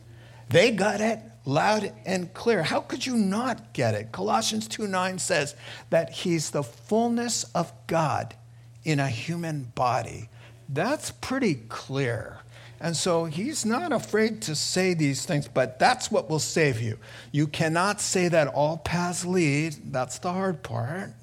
They 0.50 0.72
got 0.72 1.00
it 1.00 1.20
loud 1.46 1.94
and 2.06 2.34
clear. 2.34 2.64
How 2.64 2.82
could 2.82 3.06
you 3.06 3.16
not 3.16 3.74
get 3.74 3.94
it? 3.94 4.12
Colossians 4.12 4.68
2 4.68 4.88
9 4.88 5.20
says 5.20 5.56
that 5.90 6.12
he's 6.12 6.52
the 6.52 6.64
fullness 6.64 7.44
of 7.56 7.72
God 7.88 8.36
in 8.84 9.00
a 9.00 9.08
human 9.08 9.72
body. 9.76 10.30
That's 10.70 11.12
pretty 11.12 11.56
clear. 11.56 12.40
And 12.80 12.98
so 12.98 13.26
he's 13.26 13.66
not 13.66 13.94
afraid 13.94 14.42
to 14.44 14.56
say 14.56 14.94
these 14.94 15.26
things, 15.26 15.48
but 15.48 15.80
that's 15.80 16.12
what 16.12 16.30
will 16.30 16.40
save 16.40 16.82
you. 16.82 16.98
You 17.32 17.48
cannot 17.48 18.02
say 18.02 18.28
that 18.28 18.48
all 18.48 18.78
paths 18.78 19.26
lead. 19.26 19.94
That's 19.94 20.20
the 20.20 20.34
hard 20.34 20.64
part. 20.64 21.14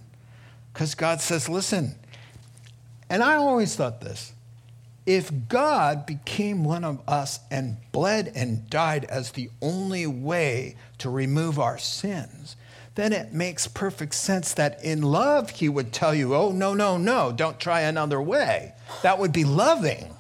Because 0.73 0.95
God 0.95 1.21
says, 1.21 1.51
listen, 1.51 1.97
and 3.11 3.23
I 3.23 3.35
always 3.35 3.77
thought 3.77 4.01
this 4.01 4.33
If 5.11 5.49
God 5.49 6.07
became 6.07 6.63
one 6.63 6.85
of 6.85 7.01
us 7.09 7.41
and 7.51 7.79
bled 7.91 8.31
and 8.37 8.71
died 8.71 9.05
as 9.07 9.33
the 9.33 9.51
only 9.61 10.07
way 10.07 10.77
to 10.99 11.11
remove 11.11 11.59
our 11.59 11.79
sins, 11.79 12.55
then 12.95 13.13
it 13.13 13.33
makes 13.33 13.67
perfect 13.67 14.15
sense 14.15 14.55
that 14.55 14.85
in 14.85 15.03
love 15.03 15.51
he 15.51 15.69
would 15.69 15.93
tell 15.93 16.15
you, 16.15 16.37
oh, 16.37 16.53
no, 16.53 16.75
no, 16.75 16.97
no, 16.97 17.33
don't 17.33 17.59
try 17.59 17.81
another 17.81 18.23
way. 18.23 18.73
That 19.03 19.19
would 19.19 19.33
be 19.33 19.43
loving. 19.43 20.15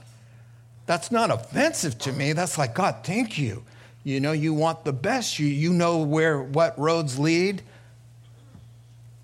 That's 0.87 1.13
not 1.13 1.31
offensive 1.31 1.97
to 1.99 2.13
me. 2.13 2.33
That's 2.33 2.59
like, 2.59 2.75
God, 2.75 3.05
thank 3.05 3.39
you. 3.39 3.63
You 4.03 4.19
know, 4.19 4.33
you 4.33 4.53
want 4.53 4.85
the 4.85 4.93
best. 4.93 5.39
You, 5.39 5.47
you 5.47 5.73
know 5.73 5.99
where 5.99 6.43
what 6.43 6.77
roads 6.77 7.17
lead, 7.17 7.63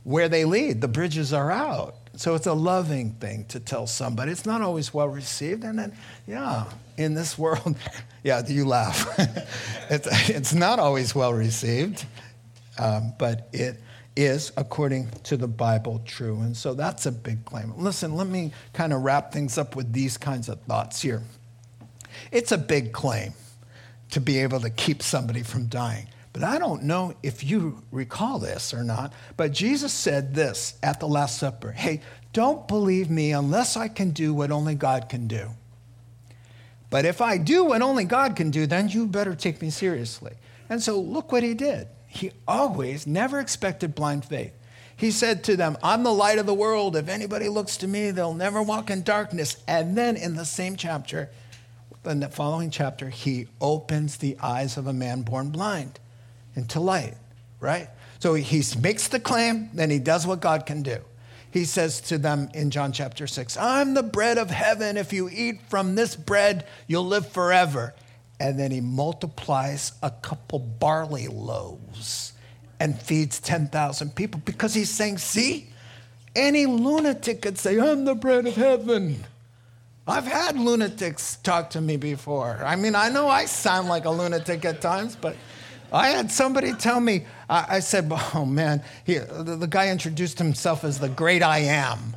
where 0.05 0.29
they 0.29 0.45
lead. 0.45 0.81
The 0.81 0.87
bridges 0.87 1.33
are 1.33 1.51
out. 1.51 1.97
So 2.17 2.35
it's 2.35 2.47
a 2.47 2.55
loving 2.55 3.13
thing 3.13 3.45
to 3.49 3.61
tell 3.61 3.87
somebody. 3.87 4.33
It's 4.33 4.47
not 4.47 4.63
always 4.63 4.93
well 4.93 5.09
received. 5.09 5.65
And 5.65 5.79
then, 5.79 5.97
yeah, 6.27 6.65
in 6.97 7.15
this 7.15 7.37
world, 7.37 7.77
yeah, 8.25 8.43
you 8.47 8.65
laugh. 8.65 9.07
it's, 9.91 10.31
it's 10.31 10.55
not 10.55 10.79
always 10.79 11.15
well 11.15 11.35
received, 11.35 12.07
um, 12.79 13.13
but 13.19 13.49
it 13.53 13.81
is, 14.17 14.51
according 14.57 15.11
to 15.25 15.37
the 15.37 15.47
Bible, 15.47 16.01
true. 16.07 16.41
And 16.41 16.57
so 16.57 16.73
that's 16.73 17.05
a 17.05 17.13
big 17.13 17.45
claim. 17.45 17.75
Listen, 17.77 18.15
let 18.15 18.27
me 18.27 18.53
kind 18.73 18.95
of 18.95 19.03
wrap 19.03 19.31
things 19.31 19.59
up 19.59 19.77
with 19.77 19.93
these 19.93 20.17
kinds 20.17 20.49
of 20.49 20.59
thoughts 20.63 21.03
here. 21.03 21.23
It's 22.33 22.51
a 22.51 22.59
big 22.59 22.93
claim 22.93 23.35
to 24.13 24.21
be 24.21 24.39
able 24.39 24.61
to 24.61 24.71
keep 24.71 25.03
somebody 25.03 25.43
from 25.43 25.67
dying. 25.67 26.07
But 26.37 26.45
I 26.45 26.59
don't 26.59 26.83
know 26.83 27.15
if 27.23 27.43
you 27.43 27.83
recall 27.91 28.39
this 28.39 28.75
or 28.75 28.85
not, 28.85 29.15
but 29.39 29.53
Jesus 29.53 29.91
said 29.91 30.35
this 30.35 30.75
at 30.83 31.01
the 31.01 31.09
Last 31.09 31.39
Supper 31.39 31.73
Hey, 31.73 32.03
don't 32.35 32.69
believe 32.69 33.09
me 33.09 33.33
unless 33.33 33.75
I 33.75 33.89
can 33.89 34.11
do 34.11 34.35
what 34.35 34.51
only 34.51 34.75
God 34.75 35.09
can 35.09 35.29
do. 35.29 35.53
But 36.91 37.07
if 37.07 37.23
I 37.23 37.39
do 37.39 37.65
what 37.65 37.81
only 37.81 38.05
God 38.05 38.37
can 38.37 38.51
do, 38.51 38.67
then 38.67 38.91
you 38.91 39.07
better 39.07 39.35
take 39.35 39.63
me 39.63 39.71
seriously. 39.71 40.35
And 40.69 40.83
so 40.83 41.01
look 41.01 41.33
what 41.33 41.43
he 41.43 41.55
did. 41.55 41.89
He 42.07 42.33
always 42.47 43.07
never 43.07 43.41
expected 43.41 43.95
blind 43.95 44.27
faith. 44.27 44.53
He 44.95 45.13
said 45.13 45.43
to 45.45 45.57
them, 45.57 45.79
I'm 45.83 46.03
the 46.03 46.13
light 46.13 46.39
of 46.39 46.45
the 46.45 46.53
world. 46.53 46.97
If 46.97 47.09
anybody 47.09 47.49
looks 47.49 47.79
to 47.79 47.89
me, 47.89 48.11
they'll 48.11 48.35
never 48.35 48.63
walk 48.63 48.91
in 48.91 49.05
darkness. 49.05 49.57
And 49.67 49.97
then 49.97 50.17
in 50.17 50.37
the 50.37 50.45
same 50.45 50.77
chapter, 50.77 51.31
in 52.05 52.21
the 52.21 52.29
following 52.29 52.69
chapter, 52.69 53.09
he 53.09 53.49
opens 53.59 54.19
the 54.19 54.37
eyes 54.43 54.77
of 54.77 54.87
a 54.87 54.93
man 54.93 55.23
born 55.23 55.49
blind 55.49 55.99
into 56.57 56.81
light, 56.81 57.15
right? 57.61 57.89
So 58.19 58.35
he 58.35 58.63
makes 58.81 59.09
the 59.09 59.21
claim, 59.21 59.71
then 59.75 59.91
he 59.91 59.99
does 59.99 60.27
what 60.27 60.41
God 60.41 60.67
can 60.67 60.83
do. 60.83 60.99
He 61.51 61.65
says 61.65 62.01
to 62.03 62.19
them 62.19 62.51
in 62.55 62.71
John 62.71 62.93
chapter 62.93 63.27
6, 63.27 63.57
I'm 63.57 63.95
the 63.95 64.03
bread 64.03 64.37
of 64.37 64.51
heaven. 64.51 64.97
If 64.97 65.13
you 65.13 65.29
eat 65.31 65.61
from 65.69 65.95
this 65.95 66.17
bread, 66.17 66.67
you'll 66.87 67.07
live 67.07 67.29
forever. 67.29 67.95
And 68.39 68.59
then 68.59 68.71
he 68.71 68.81
multiplies 68.81 69.93
a 70.03 70.11
couple 70.11 70.59
barley 70.59 71.29
loaves 71.29 72.33
and 72.79 73.01
feeds 73.01 73.41
10,000 73.41 74.15
people 74.15 74.43
because 74.45 74.75
he's 74.75 74.91
saying, 74.91 75.19
See, 75.19 75.71
any 76.35 76.67
lunatic 76.67 77.41
could 77.41 77.57
say, 77.57 77.81
I'm 77.81 78.05
the 78.05 78.15
bread 78.15 78.47
of 78.47 78.55
heaven. 78.55 79.25
I've 80.07 80.27
had 80.27 80.59
lunatics 80.59 81.37
talk 81.37 81.71
to 81.71 81.81
me 81.81 81.97
before. 81.97 82.61
I 82.65 82.77
mean, 82.77 82.95
I 82.95 83.09
know 83.09 83.29
I 83.29 83.47
sound 83.47 83.89
like 83.89 84.05
a 84.05 84.11
lunatic 84.11 84.65
at 84.65 84.81
times, 84.81 85.17
but 85.17 85.35
I 85.97 86.09
had 86.09 86.31
somebody 86.31 86.73
tell 86.75 87.01
me, 87.01 87.25
I, 87.49 87.77
I 87.77 87.81
said, 87.81 88.11
oh 88.35 88.45
man, 88.45 88.83
he, 89.05 89.19
the, 89.19 89.57
the 89.57 89.67
guy 89.67 89.91
introduced 89.91 90.39
himself 90.39 90.85
as 90.85 90.99
the 90.99 91.09
great 91.09 91.43
I 91.43 91.59
am. 91.61 92.17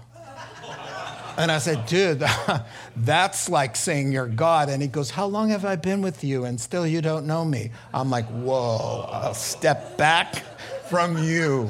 And 1.38 1.50
I 1.50 1.60
said, 1.60 1.86
dude, 1.86 2.22
that's 2.98 3.48
like 3.48 3.78
saying 3.78 4.12
you're 4.12 4.28
God. 4.28 4.68
And 4.68 4.82
he 4.82 4.90
goes, 4.90 5.10
How 5.10 5.26
long 5.26 5.50
have 5.50 5.64
I 5.64 5.78
been 5.78 6.02
with 6.02 6.22
you 6.22 6.44
and 6.44 6.60
still 6.60 6.86
you 6.86 7.02
don't 7.02 7.26
know 7.26 7.46
me? 7.46 7.72
I'm 7.94 8.10
like, 8.10 8.26
Whoa, 8.26 9.08
I'll 9.10 9.34
step 9.34 9.98
back 9.98 10.44
from 10.90 11.18
you. 11.18 11.70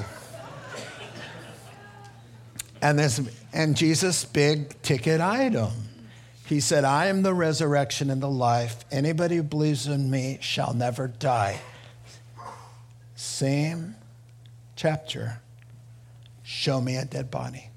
And 2.81 2.97
this, 2.97 3.21
and 3.53 3.77
Jesus' 3.77 4.25
big 4.25 4.81
ticket 4.81 5.21
item. 5.21 5.69
He 6.47 6.61
said, 6.61 6.83
I 6.83 7.05
am 7.05 7.21
the 7.21 7.35
resurrection 7.35 8.09
and 8.09 8.23
the 8.23 8.29
life. 8.29 8.83
Anybody 8.91 9.35
who 9.35 9.43
believes 9.43 9.85
in 9.85 10.09
me 10.09 10.39
shall 10.41 10.73
never 10.73 11.07
die. 11.07 11.61
Same 13.19 13.95
chapter. 14.77 15.41
Show 16.41 16.79
me 16.79 16.95
a 16.95 17.03
dead 17.03 17.29
body. 17.29 17.69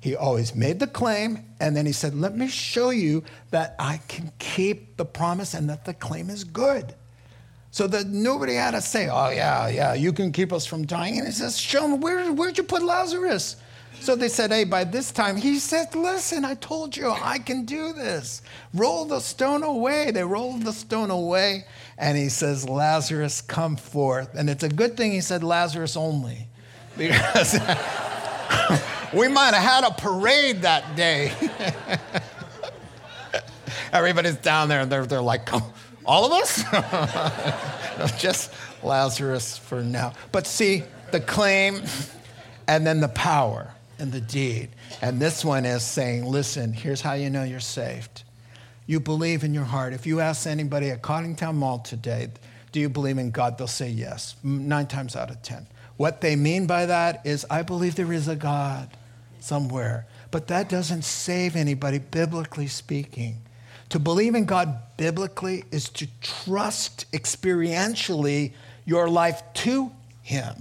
He 0.00 0.16
always 0.16 0.56
made 0.56 0.80
the 0.80 0.88
claim, 0.88 1.44
and 1.60 1.76
then 1.76 1.86
he 1.86 1.92
said, 1.92 2.16
Let 2.16 2.36
me 2.36 2.48
show 2.48 2.90
you 2.90 3.22
that 3.52 3.76
I 3.78 4.00
can 4.08 4.32
keep 4.40 4.96
the 4.96 5.04
promise 5.04 5.54
and 5.54 5.70
that 5.70 5.84
the 5.84 5.94
claim 5.94 6.30
is 6.30 6.42
good. 6.42 6.96
So 7.70 7.86
that 7.86 8.08
nobody 8.08 8.54
had 8.54 8.72
to 8.72 8.80
say, 8.80 9.08
Oh, 9.08 9.30
yeah, 9.30 9.68
yeah, 9.68 9.94
you 9.94 10.12
can 10.12 10.32
keep 10.32 10.52
us 10.52 10.66
from 10.66 10.84
dying. 10.84 11.16
And 11.18 11.28
he 11.28 11.32
says, 11.32 11.56
Show 11.56 11.86
me, 11.86 11.98
where, 11.98 12.32
where'd 12.32 12.58
you 12.58 12.64
put 12.64 12.82
Lazarus? 12.82 13.54
So 14.00 14.14
they 14.14 14.28
said, 14.28 14.52
Hey, 14.52 14.64
by 14.64 14.84
this 14.84 15.10
time, 15.10 15.36
he 15.36 15.58
said, 15.58 15.94
Listen, 15.94 16.44
I 16.44 16.54
told 16.54 16.96
you 16.96 17.10
I 17.10 17.38
can 17.38 17.64
do 17.64 17.92
this. 17.92 18.42
Roll 18.72 19.04
the 19.04 19.20
stone 19.20 19.62
away. 19.62 20.10
They 20.12 20.22
rolled 20.22 20.62
the 20.62 20.72
stone 20.72 21.10
away, 21.10 21.64
and 21.98 22.16
he 22.16 22.28
says, 22.28 22.68
Lazarus, 22.68 23.40
come 23.40 23.76
forth. 23.76 24.34
And 24.34 24.48
it's 24.48 24.62
a 24.62 24.68
good 24.68 24.96
thing 24.96 25.12
he 25.12 25.20
said 25.20 25.42
Lazarus 25.42 25.96
only, 25.96 26.46
because 26.96 27.54
we 29.12 29.28
might 29.28 29.54
have 29.54 29.62
had 29.62 29.84
a 29.84 29.90
parade 29.90 30.62
that 30.62 30.94
day. 30.94 31.32
Everybody's 33.92 34.36
down 34.36 34.68
there, 34.68 34.80
and 34.80 34.92
they're, 34.92 35.06
they're 35.06 35.20
like, 35.20 35.48
All 36.04 36.24
of 36.24 36.32
us? 36.32 36.62
just 38.20 38.52
Lazarus 38.82 39.58
for 39.58 39.82
now. 39.82 40.12
But 40.30 40.46
see, 40.46 40.84
the 41.10 41.20
claim 41.20 41.82
and 42.68 42.86
then 42.86 43.00
the 43.00 43.08
power 43.08 43.72
and 43.98 44.12
the 44.12 44.20
deed. 44.20 44.68
And 45.00 45.20
this 45.20 45.44
one 45.44 45.64
is 45.64 45.82
saying, 45.82 46.24
listen, 46.24 46.72
here's 46.72 47.00
how 47.00 47.14
you 47.14 47.30
know 47.30 47.44
you're 47.44 47.60
saved. 47.60 48.22
You 48.86 49.00
believe 49.00 49.42
in 49.42 49.52
your 49.54 49.64
heart. 49.64 49.92
If 49.92 50.06
you 50.06 50.20
ask 50.20 50.46
anybody 50.46 50.90
at 50.90 51.02
Coddingtown 51.02 51.56
Mall 51.56 51.80
today, 51.80 52.28
do 52.72 52.80
you 52.80 52.88
believe 52.88 53.18
in 53.18 53.30
God? 53.30 53.58
They'll 53.58 53.66
say 53.66 53.88
yes, 53.88 54.36
nine 54.42 54.86
times 54.86 55.16
out 55.16 55.30
of 55.30 55.42
10. 55.42 55.66
What 55.96 56.20
they 56.20 56.36
mean 56.36 56.66
by 56.66 56.86
that 56.86 57.24
is, 57.24 57.46
I 57.50 57.62
believe 57.62 57.94
there 57.94 58.12
is 58.12 58.28
a 58.28 58.36
God 58.36 58.90
somewhere. 59.40 60.06
But 60.30 60.48
that 60.48 60.68
doesn't 60.68 61.02
save 61.02 61.56
anybody, 61.56 61.98
biblically 61.98 62.66
speaking. 62.66 63.38
To 63.90 63.98
believe 63.98 64.34
in 64.34 64.44
God 64.44 64.78
biblically 64.96 65.64
is 65.70 65.88
to 65.90 66.08
trust 66.20 67.10
experientially 67.12 68.52
your 68.84 69.08
life 69.08 69.42
to 69.54 69.90
Him. 70.22 70.54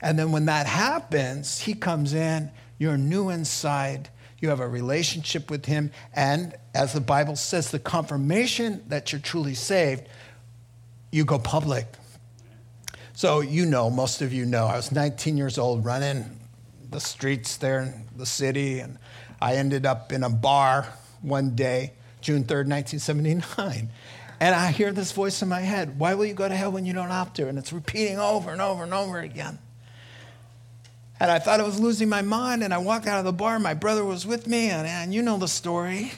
And 0.00 0.18
then 0.18 0.30
when 0.30 0.44
that 0.46 0.66
happens, 0.66 1.60
He 1.60 1.74
comes 1.74 2.12
in 2.12 2.50
you're 2.78 2.96
new 2.96 3.30
inside. 3.30 4.10
You 4.38 4.50
have 4.50 4.60
a 4.60 4.68
relationship 4.68 5.50
with 5.50 5.66
Him. 5.66 5.90
And 6.14 6.54
as 6.74 6.92
the 6.92 7.00
Bible 7.00 7.36
says, 7.36 7.70
the 7.70 7.78
confirmation 7.78 8.82
that 8.88 9.12
you're 9.12 9.20
truly 9.20 9.54
saved, 9.54 10.08
you 11.10 11.24
go 11.24 11.38
public. 11.38 11.86
So, 13.14 13.40
you 13.40 13.64
know, 13.64 13.88
most 13.88 14.20
of 14.20 14.32
you 14.32 14.44
know, 14.44 14.66
I 14.66 14.76
was 14.76 14.92
19 14.92 15.38
years 15.38 15.56
old 15.56 15.84
running 15.84 16.38
the 16.90 17.00
streets 17.00 17.56
there 17.56 17.80
in 17.80 18.04
the 18.16 18.26
city, 18.26 18.78
and 18.78 18.98
I 19.40 19.56
ended 19.56 19.86
up 19.86 20.12
in 20.12 20.22
a 20.22 20.30
bar 20.30 20.86
one 21.22 21.54
day, 21.54 21.92
June 22.20 22.44
3rd, 22.44 22.68
1979. 22.68 23.90
And 24.38 24.54
I 24.54 24.70
hear 24.70 24.92
this 24.92 25.12
voice 25.12 25.40
in 25.40 25.48
my 25.48 25.60
head 25.60 25.98
Why 25.98 26.14
will 26.14 26.26
you 26.26 26.34
go 26.34 26.48
to 26.48 26.54
hell 26.54 26.70
when 26.70 26.84
you 26.84 26.92
don't 26.92 27.08
have 27.08 27.32
to? 27.34 27.48
And 27.48 27.58
it's 27.58 27.72
repeating 27.72 28.18
over 28.18 28.50
and 28.50 28.60
over 28.60 28.84
and 28.84 28.92
over 28.92 29.18
again. 29.18 29.58
And 31.18 31.30
I 31.30 31.38
thought 31.38 31.60
I 31.60 31.62
was 31.62 31.80
losing 31.80 32.08
my 32.08 32.22
mind. 32.22 32.62
And 32.62 32.74
I 32.74 32.78
walked 32.78 33.06
out 33.06 33.18
of 33.18 33.24
the 33.24 33.32
bar. 33.32 33.58
My 33.58 33.74
brother 33.74 34.04
was 34.04 34.26
with 34.26 34.46
me. 34.46 34.70
And, 34.70 34.86
and 34.86 35.14
you 35.14 35.22
know 35.22 35.38
the 35.38 35.48
story. 35.48 36.12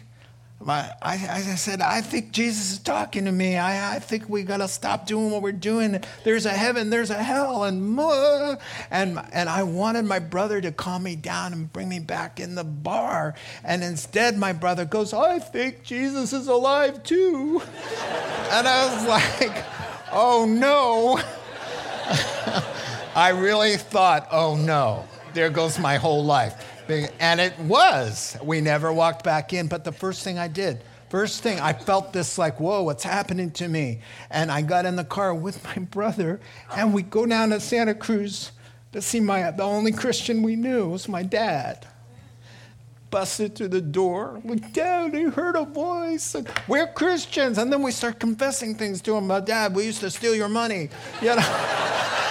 My, 0.60 0.90
I, 1.00 1.12
I, 1.12 1.40
said, 1.54 1.80
I 1.80 2.00
think 2.00 2.32
Jesus 2.32 2.72
is 2.72 2.78
talking 2.80 3.26
to 3.26 3.32
me. 3.32 3.56
I, 3.56 3.94
I 3.94 3.98
think 4.00 4.28
we 4.28 4.42
got 4.42 4.56
to 4.56 4.66
stop 4.66 5.06
doing 5.06 5.30
what 5.30 5.40
we're 5.40 5.52
doing. 5.52 6.02
There's 6.24 6.46
a 6.46 6.50
heaven, 6.50 6.90
there's 6.90 7.10
a 7.10 7.22
hell. 7.22 7.62
And, 7.62 7.96
and, 8.90 9.20
and 9.32 9.48
I 9.48 9.62
wanted 9.62 10.04
my 10.04 10.18
brother 10.18 10.60
to 10.60 10.72
calm 10.72 11.04
me 11.04 11.14
down 11.14 11.52
and 11.52 11.72
bring 11.72 11.88
me 11.88 12.00
back 12.00 12.40
in 12.40 12.56
the 12.56 12.64
bar. 12.64 13.36
And 13.62 13.84
instead, 13.84 14.36
my 14.36 14.52
brother 14.52 14.84
goes, 14.84 15.14
I 15.14 15.38
think 15.38 15.84
Jesus 15.84 16.32
is 16.32 16.48
alive 16.48 17.04
too. 17.04 17.62
and 18.50 18.66
I 18.66 18.94
was 18.94 19.06
like, 19.06 19.64
oh 20.10 20.44
no. 20.44 21.20
I 23.18 23.30
really 23.30 23.76
thought, 23.76 24.28
oh 24.30 24.54
no, 24.54 25.04
there 25.34 25.50
goes 25.50 25.76
my 25.76 25.96
whole 25.96 26.24
life. 26.24 26.64
And 27.18 27.40
it 27.40 27.58
was. 27.58 28.36
We 28.44 28.60
never 28.60 28.92
walked 28.92 29.24
back 29.24 29.52
in. 29.52 29.66
But 29.66 29.82
the 29.82 29.90
first 29.90 30.22
thing 30.22 30.38
I 30.38 30.46
did, 30.46 30.84
first 31.08 31.42
thing, 31.42 31.58
I 31.58 31.72
felt 31.72 32.12
this 32.12 32.38
like, 32.38 32.60
whoa, 32.60 32.84
what's 32.84 33.02
happening 33.02 33.50
to 33.52 33.66
me? 33.66 34.02
And 34.30 34.52
I 34.52 34.62
got 34.62 34.86
in 34.86 34.94
the 34.94 35.02
car 35.02 35.34
with 35.34 35.64
my 35.64 35.82
brother, 35.82 36.38
and 36.76 36.94
we 36.94 37.02
go 37.02 37.26
down 37.26 37.50
to 37.50 37.58
Santa 37.58 37.92
Cruz 37.92 38.52
to 38.92 39.02
see 39.02 39.18
my, 39.18 39.50
the 39.50 39.64
only 39.64 39.90
Christian 39.90 40.40
we 40.44 40.54
knew 40.54 40.90
was 40.90 41.08
my 41.08 41.24
dad. 41.24 41.88
busted 43.10 43.56
through 43.56 43.68
the 43.68 43.80
door. 43.80 44.40
Like, 44.44 44.72
Dad, 44.72 45.16
I 45.16 45.22
heard 45.30 45.56
a 45.56 45.64
voice. 45.64 46.36
And 46.36 46.48
we're 46.68 46.86
Christians. 46.86 47.58
And 47.58 47.72
then 47.72 47.82
we 47.82 47.90
start 47.90 48.20
confessing 48.20 48.76
things 48.76 49.00
to 49.02 49.16
him. 49.16 49.26
My 49.26 49.40
dad, 49.40 49.74
we 49.74 49.86
used 49.86 50.00
to 50.00 50.10
steal 50.10 50.36
your 50.36 50.48
money. 50.48 50.88
You 51.20 51.34
know? 51.34 52.14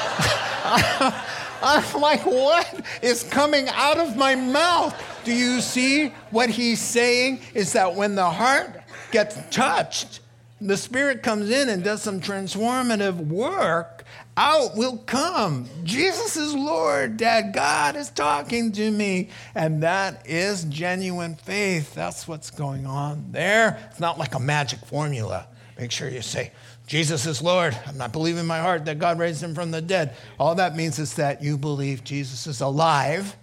I'm 1.61 2.01
like, 2.01 2.25
what 2.25 2.85
is 3.01 3.23
coming 3.23 3.67
out 3.69 3.97
of 3.97 4.15
my 4.15 4.35
mouth? 4.35 4.95
Do 5.23 5.33
you 5.33 5.61
see 5.61 6.09
what 6.31 6.49
he's 6.49 6.81
saying? 6.81 7.41
Is 7.53 7.73
that 7.73 7.95
when 7.95 8.15
the 8.15 8.29
heart 8.29 8.81
gets 9.11 9.37
touched, 9.49 10.19
the 10.59 10.77
Spirit 10.77 11.23
comes 11.23 11.49
in 11.49 11.69
and 11.69 11.83
does 11.83 12.01
some 12.01 12.19
transformative 12.19 13.15
work, 13.27 14.03
out 14.35 14.75
will 14.75 14.97
come. 14.99 15.67
Jesus 15.83 16.37
is 16.37 16.53
Lord, 16.53 17.17
Dad. 17.17 17.53
God 17.53 17.95
is 17.95 18.09
talking 18.09 18.71
to 18.73 18.91
me. 18.91 19.29
And 19.55 19.81
that 19.83 20.27
is 20.27 20.63
genuine 20.65 21.35
faith. 21.35 21.93
That's 21.93 22.27
what's 22.27 22.51
going 22.51 22.85
on 22.85 23.31
there. 23.31 23.79
It's 23.89 23.99
not 23.99 24.19
like 24.19 24.35
a 24.35 24.39
magic 24.39 24.79
formula. 24.85 25.47
Make 25.77 25.91
sure 25.91 26.09
you 26.09 26.21
say, 26.21 26.51
Jesus 26.87 27.25
is 27.25 27.41
Lord. 27.41 27.77
I'm 27.85 27.97
not 27.97 28.13
believing 28.13 28.39
in 28.39 28.47
my 28.47 28.59
heart 28.59 28.85
that 28.85 28.97
God 28.97 29.19
raised 29.19 29.43
him 29.43 29.53
from 29.53 29.71
the 29.71 29.81
dead. 29.81 30.15
All 30.39 30.55
that 30.55 30.75
means 30.75 30.97
is 30.97 31.13
that 31.15 31.43
you 31.43 31.57
believe 31.57 32.03
Jesus 32.03 32.47
is 32.47 32.61
alive 32.61 33.35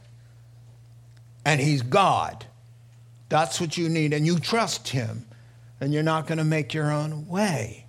and 1.44 1.60
he's 1.60 1.82
God. 1.82 2.46
That's 3.28 3.60
what 3.60 3.76
you 3.76 3.88
need. 3.88 4.12
And 4.12 4.26
you 4.26 4.38
trust 4.38 4.88
him. 4.88 5.26
And 5.80 5.92
you're 5.92 6.02
not 6.02 6.26
going 6.26 6.38
to 6.38 6.44
make 6.44 6.72
your 6.72 6.90
own 6.90 7.28
way, 7.28 7.84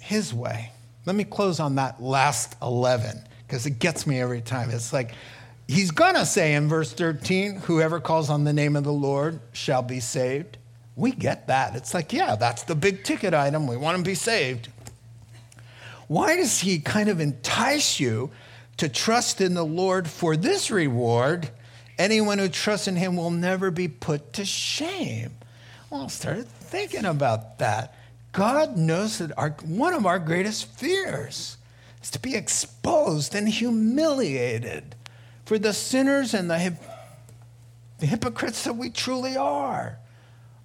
his 0.00 0.34
way. 0.34 0.72
Let 1.06 1.14
me 1.14 1.22
close 1.22 1.60
on 1.60 1.76
that 1.76 2.02
last 2.02 2.56
11 2.60 3.22
because 3.46 3.66
it 3.66 3.78
gets 3.78 4.06
me 4.06 4.20
every 4.20 4.40
time. 4.40 4.70
It's 4.70 4.92
like, 4.92 5.12
he's 5.68 5.92
going 5.92 6.14
to 6.14 6.26
say 6.26 6.54
in 6.54 6.68
verse 6.68 6.92
13, 6.92 7.56
whoever 7.60 8.00
calls 8.00 8.28
on 8.28 8.42
the 8.42 8.52
name 8.52 8.74
of 8.74 8.82
the 8.82 8.92
Lord 8.92 9.40
shall 9.52 9.82
be 9.82 10.00
saved. 10.00 10.58
We 10.98 11.12
get 11.12 11.46
that. 11.46 11.76
It's 11.76 11.94
like, 11.94 12.12
yeah, 12.12 12.34
that's 12.34 12.64
the 12.64 12.74
big 12.74 13.04
ticket 13.04 13.32
item. 13.32 13.68
We 13.68 13.76
want 13.76 13.98
to 13.98 14.02
be 14.02 14.16
saved. 14.16 14.68
Why 16.08 16.34
does 16.34 16.58
he 16.58 16.80
kind 16.80 17.08
of 17.08 17.20
entice 17.20 18.00
you 18.00 18.32
to 18.78 18.88
trust 18.88 19.40
in 19.40 19.54
the 19.54 19.64
Lord 19.64 20.08
for 20.08 20.36
this 20.36 20.72
reward? 20.72 21.50
Anyone 22.00 22.40
who 22.40 22.48
trusts 22.48 22.88
in 22.88 22.96
him 22.96 23.16
will 23.16 23.30
never 23.30 23.70
be 23.70 23.86
put 23.86 24.32
to 24.32 24.44
shame. 24.44 25.36
Well, 25.88 26.02
I 26.02 26.06
started 26.08 26.48
thinking 26.48 27.04
about 27.04 27.60
that. 27.60 27.94
God 28.32 28.76
knows 28.76 29.18
that 29.18 29.30
our, 29.38 29.50
one 29.64 29.94
of 29.94 30.04
our 30.04 30.18
greatest 30.18 30.66
fears 30.66 31.58
is 32.02 32.10
to 32.10 32.18
be 32.18 32.34
exposed 32.34 33.36
and 33.36 33.48
humiliated 33.48 34.96
for 35.44 35.60
the 35.60 35.72
sinners 35.72 36.34
and 36.34 36.50
the, 36.50 36.58
hip, 36.58 36.74
the 38.00 38.06
hypocrites 38.06 38.64
that 38.64 38.74
we 38.74 38.90
truly 38.90 39.36
are. 39.36 40.00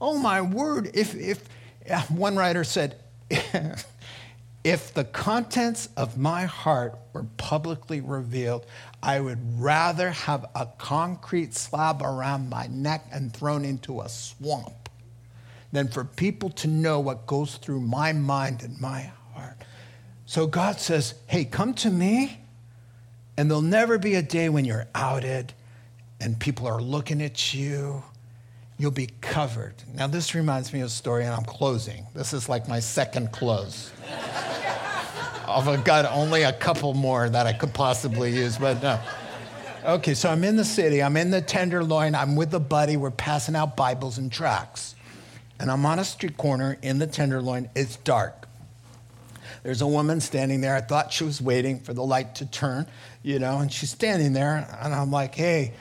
Oh 0.04 0.18
my 0.18 0.42
word, 0.42 0.92
if, 0.94 1.16
if 1.16 1.48
one 2.12 2.36
writer 2.36 2.66
said, 2.66 2.98
if 4.64 4.94
the 4.94 5.06
contents 5.06 5.88
of 5.96 6.18
my 6.18 6.44
heart 6.44 7.00
were 7.14 7.26
publicly 7.38 8.02
revealed, 8.02 8.66
I 9.02 9.22
would 9.22 9.40
rather 9.62 10.12
have 10.12 10.46
a 10.56 10.68
concrete 10.78 11.54
slab 11.54 12.02
around 12.02 12.50
my 12.50 12.68
neck 12.68 13.06
and 13.14 13.34
thrown 13.34 13.64
into 13.64 14.02
a 14.02 14.10
swamp 14.10 14.90
than 15.72 15.88
for 15.88 16.04
people 16.04 16.50
to 16.50 16.68
know 16.68 17.00
what 17.00 17.26
goes 17.26 17.56
through 17.56 17.80
my 17.80 18.12
mind 18.12 18.62
and 18.62 18.80
my 18.82 19.10
heart. 19.34 19.56
So 20.26 20.48
God 20.48 20.82
says, 20.82 21.14
hey, 21.28 21.46
come 21.46 21.74
to 21.76 21.90
me, 21.90 22.42
and 23.38 23.50
there'll 23.50 23.62
never 23.62 23.98
be 23.98 24.16
a 24.16 24.22
day 24.22 24.50
when 24.50 24.66
you're 24.66 24.88
outed 24.94 25.54
and 26.20 26.38
people 26.40 26.68
are 26.68 26.82
looking 26.82 27.22
at 27.22 27.54
you. 27.54 28.04
You'll 28.78 28.92
be 28.92 29.10
covered. 29.22 29.76
Now, 29.94 30.08
this 30.08 30.34
reminds 30.36 30.74
me 30.74 30.82
of 30.82 30.88
a 30.88 30.90
story, 30.90 31.26
and 31.26 31.34
I'm 31.34 31.46
closing. 31.46 32.06
This 32.14 32.34
is 32.34 32.50
like 32.50 32.68
my 32.68 32.80
second 32.80 33.32
close. 33.32 33.92
I've 35.48 35.84
got 35.84 36.06
only 36.06 36.44
a 36.44 36.54
couple 36.54 36.94
more 36.94 37.30
that 37.30 37.46
I 37.46 37.54
could 37.54 37.74
possibly 37.74 38.32
use, 38.32 38.58
but 38.58 38.82
no. 38.82 39.00
Okay, 39.86 40.14
so 40.14 40.30
I'm 40.30 40.44
in 40.44 40.56
the 40.56 40.66
city. 40.66 41.04
I'm 41.04 41.18
in 41.18 41.30
the 41.30 41.42
Tenderloin. 41.42 42.16
I'm 42.16 42.36
with 42.36 42.54
a 42.54 42.60
buddy. 42.60 42.98
We're 42.98 43.12
passing 43.12 43.56
out 43.56 43.76
Bibles 43.76 44.18
and 44.18 44.32
tracts 44.32 44.96
and 45.64 45.72
I'm 45.72 45.86
on 45.86 45.98
a 45.98 46.04
street 46.04 46.36
corner 46.36 46.78
in 46.82 47.00
the 47.00 47.08
Tenderloin. 47.08 47.70
It's 47.74 47.96
dark. 47.98 48.50
There's 49.64 49.82
a 49.82 49.88
woman 49.88 50.20
standing 50.20 50.60
there. 50.60 50.76
I 50.76 50.82
thought 50.82 51.14
she 51.14 51.24
was 51.24 51.42
waiting 51.42 51.80
for 51.80 51.94
the 51.94 52.04
light 52.04 52.36
to 52.36 52.46
turn, 52.46 52.86
you 53.22 53.40
know, 53.40 53.60
and 53.60 53.72
she's 53.72 53.90
standing 53.90 54.34
there, 54.34 54.68
and 54.82 54.94
I'm 54.94 55.10
like, 55.10 55.36
hey, 55.36 55.74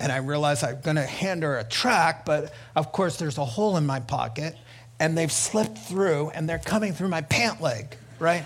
and 0.00 0.10
I 0.10 0.16
realize 0.16 0.62
I'm 0.62 0.80
going 0.80 0.96
to 0.96 1.06
hand 1.06 1.42
her 1.42 1.58
a 1.58 1.64
tract, 1.64 2.26
but 2.26 2.52
of 2.74 2.90
course 2.90 3.18
there's 3.18 3.38
a 3.38 3.44
hole 3.44 3.76
in 3.76 3.86
my 3.86 4.00
pocket, 4.00 4.56
and 4.98 5.16
they've 5.16 5.30
slipped 5.30 5.78
through, 5.78 6.30
and 6.30 6.48
they're 6.48 6.58
coming 6.58 6.92
through 6.92 7.08
my 7.08 7.20
pant 7.20 7.60
leg, 7.60 7.96
right? 8.18 8.44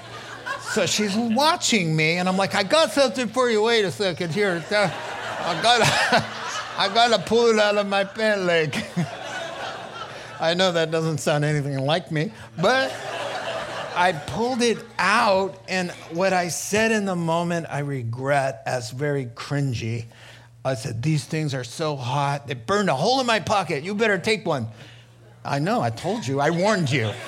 so 0.72 0.86
she's 0.86 1.16
watching 1.16 1.94
me, 1.94 2.16
and 2.16 2.28
I'm 2.28 2.36
like, 2.36 2.54
I 2.54 2.64
got 2.64 2.90
something 2.90 3.28
for 3.28 3.48
you. 3.48 3.62
Wait 3.62 3.84
a 3.84 3.92
second 3.92 4.32
here. 4.32 4.64
Uh, 4.70 4.90
I 5.40 5.62
gotta, 5.62 6.26
I 6.78 6.90
gotta 6.92 7.22
pull 7.22 7.46
it 7.46 7.58
out 7.58 7.76
of 7.76 7.86
my 7.86 8.04
pant 8.04 8.42
leg. 8.42 8.76
I 10.40 10.54
know 10.54 10.72
that 10.72 10.90
doesn't 10.90 11.18
sound 11.18 11.44
anything 11.44 11.78
like 11.78 12.10
me, 12.10 12.32
but 12.60 12.92
I 13.94 14.12
pulled 14.12 14.62
it 14.62 14.78
out, 14.98 15.62
and 15.68 15.92
what 16.10 16.32
I 16.32 16.48
said 16.48 16.90
in 16.90 17.04
the 17.04 17.14
moment, 17.14 17.66
I 17.70 17.78
regret 17.78 18.62
as 18.66 18.90
very 18.90 19.26
cringy. 19.26 20.06
I 20.64 20.74
said, 20.74 21.02
These 21.02 21.24
things 21.24 21.54
are 21.54 21.64
so 21.64 21.96
hot, 21.96 22.46
they 22.46 22.54
burned 22.54 22.88
a 22.88 22.94
hole 22.94 23.20
in 23.20 23.26
my 23.26 23.40
pocket. 23.40 23.84
You 23.84 23.94
better 23.94 24.18
take 24.18 24.46
one. 24.46 24.68
I 25.44 25.58
know, 25.58 25.80
I 25.80 25.90
told 25.90 26.26
you, 26.26 26.40
I 26.40 26.50
warned 26.50 26.90
you. 26.90 27.12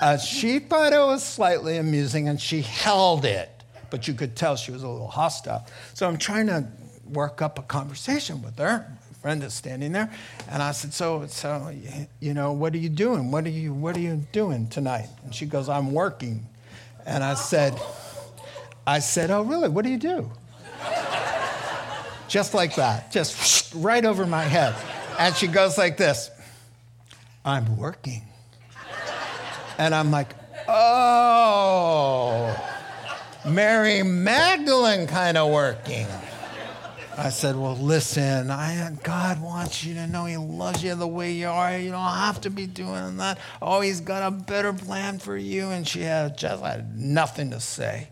Uh, 0.00 0.16
she 0.16 0.60
thought 0.60 0.92
it 0.92 0.98
was 0.98 1.24
slightly 1.24 1.76
amusing 1.76 2.28
and 2.28 2.40
she 2.40 2.62
held 2.62 3.24
it, 3.24 3.50
but 3.90 4.06
you 4.06 4.14
could 4.14 4.36
tell 4.36 4.54
she 4.54 4.70
was 4.70 4.84
a 4.84 4.88
little 4.88 5.08
hostile. 5.08 5.66
So 5.94 6.06
I'm 6.06 6.18
trying 6.18 6.46
to 6.46 6.68
work 7.08 7.42
up 7.42 7.58
a 7.58 7.62
conversation 7.62 8.40
with 8.40 8.56
her. 8.58 8.86
Brenda's 9.22 9.54
standing 9.54 9.90
there, 9.90 10.08
and 10.48 10.62
I 10.62 10.70
said, 10.70 10.94
"So, 10.94 11.26
so, 11.26 11.74
you 12.20 12.32
know, 12.32 12.52
what 12.52 12.74
are 12.74 12.78
you 12.78 12.88
doing? 12.88 13.32
What 13.32 13.44
are 13.46 13.50
you, 13.50 13.74
what 13.74 13.96
are 13.96 14.00
you 14.00 14.24
doing 14.30 14.68
tonight?" 14.68 15.08
And 15.24 15.34
she 15.34 15.44
goes, 15.44 15.68
"I'm 15.68 15.92
working." 15.92 16.46
And 17.04 17.24
I 17.24 17.34
said, 17.34 17.76
"I 18.86 19.00
said, 19.00 19.32
oh, 19.32 19.42
really? 19.42 19.68
What 19.68 19.84
do 19.84 19.90
you 19.90 19.98
do?" 19.98 20.30
Just 22.28 22.54
like 22.54 22.76
that, 22.76 23.10
just 23.10 23.74
right 23.74 24.04
over 24.04 24.26
my 24.26 24.44
head. 24.44 24.74
And 25.18 25.34
she 25.34 25.46
goes 25.48 25.76
like 25.76 25.96
this, 25.96 26.30
"I'm 27.44 27.76
working." 27.76 28.22
And 29.78 29.94
I'm 29.94 30.10
like, 30.10 30.34
"Oh." 30.68 32.56
Mary 33.46 34.02
Magdalene 34.02 35.06
kind 35.06 35.36
of 35.36 35.50
working. 35.50 36.06
I 37.16 37.30
said, 37.30 37.56
Well, 37.56 37.76
listen, 37.76 38.50
I, 38.50 38.96
God 39.02 39.42
wants 39.42 39.84
you 39.84 39.94
to 39.94 40.06
know 40.06 40.26
He 40.26 40.36
loves 40.36 40.84
you 40.84 40.94
the 40.94 41.06
way 41.08 41.32
you 41.32 41.48
are. 41.48 41.76
You 41.76 41.90
don't 41.90 42.00
have 42.00 42.40
to 42.42 42.50
be 42.50 42.66
doing 42.66 43.16
that. 43.16 43.38
Oh, 43.60 43.80
He's 43.80 44.00
got 44.00 44.26
a 44.26 44.30
better 44.30 44.72
plan 44.72 45.18
for 45.18 45.36
you. 45.36 45.70
And 45.70 45.86
she 45.86 46.02
had 46.02 46.38
just 46.38 46.62
had 46.62 46.96
nothing 46.96 47.50
to 47.50 47.60
say. 47.60 48.08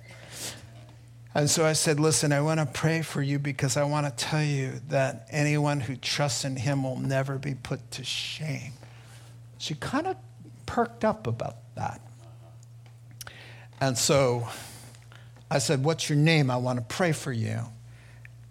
And 1.37 1.51
so 1.51 1.67
I 1.67 1.75
said, 1.75 2.01
Listen, 2.01 2.33
I 2.33 2.41
want 2.41 2.61
to 2.61 2.67
pray 2.67 3.03
for 3.03 3.21
you 3.21 3.39
because 3.39 3.77
I 3.77 3.85
want 3.85 4.07
to 4.07 4.25
tell 4.25 4.43
you 4.43 4.81
that 4.89 5.29
anyone 5.31 5.81
who 5.81 5.95
trusts 5.95 6.47
in 6.47 6.57
Him 6.57 6.83
will 6.83 6.97
never 6.97 7.37
be 7.37 7.55
put 7.55 7.91
to 7.91 8.05
shame. 8.05 8.73
She 9.59 9.75
kind 9.75 10.07
of 10.07 10.17
perked 10.65 11.05
up 11.05 11.27
about 11.27 11.57
that. 11.75 12.01
And 13.83 13.99
so 13.99 14.49
I 15.51 15.59
said, 15.59 15.85
What's 15.85 16.09
your 16.09 16.17
name? 16.17 16.51
I 16.51 16.57
want 16.57 16.79
to 16.79 16.85
pray 16.87 17.13
for 17.13 17.33
you. 17.33 17.61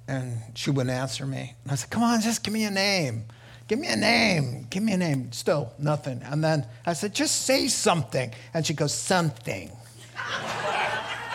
And 0.07 0.37
she 0.53 0.69
wouldn't 0.69 0.95
answer 0.95 1.25
me. 1.25 1.55
And 1.63 1.71
I 1.71 1.75
said, 1.75 1.89
Come 1.89 2.03
on, 2.03 2.21
just 2.21 2.43
give 2.43 2.53
me 2.53 2.65
a 2.65 2.71
name. 2.71 3.25
Give 3.67 3.79
me 3.79 3.87
a 3.87 3.95
name. 3.95 4.67
Give 4.69 4.83
me 4.83 4.93
a 4.93 4.97
name. 4.97 5.31
Still, 5.31 5.73
nothing. 5.79 6.21
And 6.21 6.43
then 6.43 6.67
I 6.85 6.93
said, 6.93 7.15
Just 7.15 7.47
say 7.47 7.67
something. 7.67 8.31
And 8.53 8.63
she 8.63 8.75
goes, 8.75 8.93
Something. 8.93 9.71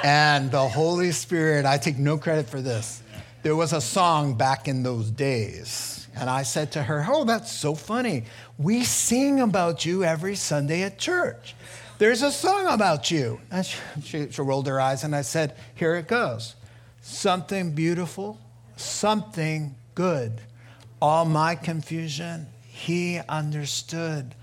and 0.05 0.51
the 0.51 0.69
Holy 0.69 1.13
Spirit, 1.13 1.67
I 1.67 1.79
take 1.79 1.99
no 1.99 2.19
credit 2.19 2.49
for 2.49 2.61
this. 2.61 3.03
There 3.43 3.57
was 3.57 3.73
a 3.73 3.81
song 3.81 4.35
back 4.35 4.69
in 4.69 4.83
those 4.83 5.11
days. 5.11 6.09
And 6.17 6.29
I 6.29 6.43
said 6.43 6.73
to 6.73 6.83
her, 6.83 7.07
Oh, 7.09 7.25
that's 7.25 7.53
so 7.53 7.75
funny. 7.75 8.25
We 8.59 8.85
sing 8.85 9.41
about 9.41 9.87
you 9.87 10.05
every 10.05 10.35
Sunday 10.35 10.83
at 10.83 10.99
church. 10.99 11.55
There's 11.99 12.23
a 12.23 12.33
song 12.33 12.67
about 12.67 13.11
you. 13.11 13.41
And 13.51 13.65
she, 13.65 13.79
she, 14.03 14.31
she 14.31 14.43
rolled 14.43 14.67
her 14.67 14.81
eyes, 14.81 15.05
and 15.05 15.15
I 15.15 15.23
said, 15.23 15.57
Here 15.75 15.95
it 15.97 16.09
goes. 16.09 16.57
Something 17.01 17.73
beautiful 17.73 18.39
something 18.81 19.75
good. 19.95 20.41
All 21.01 21.25
my 21.25 21.55
confusion, 21.55 22.47
he 22.63 23.21
understood. 23.29 24.35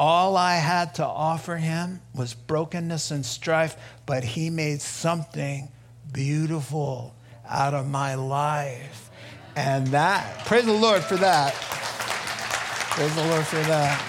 All 0.00 0.34
I 0.38 0.56
had 0.56 0.94
to 0.94 1.04
offer 1.04 1.58
him 1.58 2.00
was 2.14 2.32
brokenness 2.32 3.10
and 3.10 3.24
strife, 3.24 3.76
but 4.06 4.24
he 4.24 4.48
made 4.48 4.80
something 4.80 5.68
beautiful 6.10 7.14
out 7.46 7.74
of 7.74 7.86
my 7.86 8.14
life. 8.14 9.10
And 9.54 9.88
that, 9.88 10.46
praise 10.46 10.64
the 10.64 10.72
Lord 10.72 11.04
for 11.04 11.16
that. 11.16 11.52
Praise 11.52 13.14
the 13.14 13.26
Lord 13.26 13.44
for 13.44 13.56
that. 13.56 14.00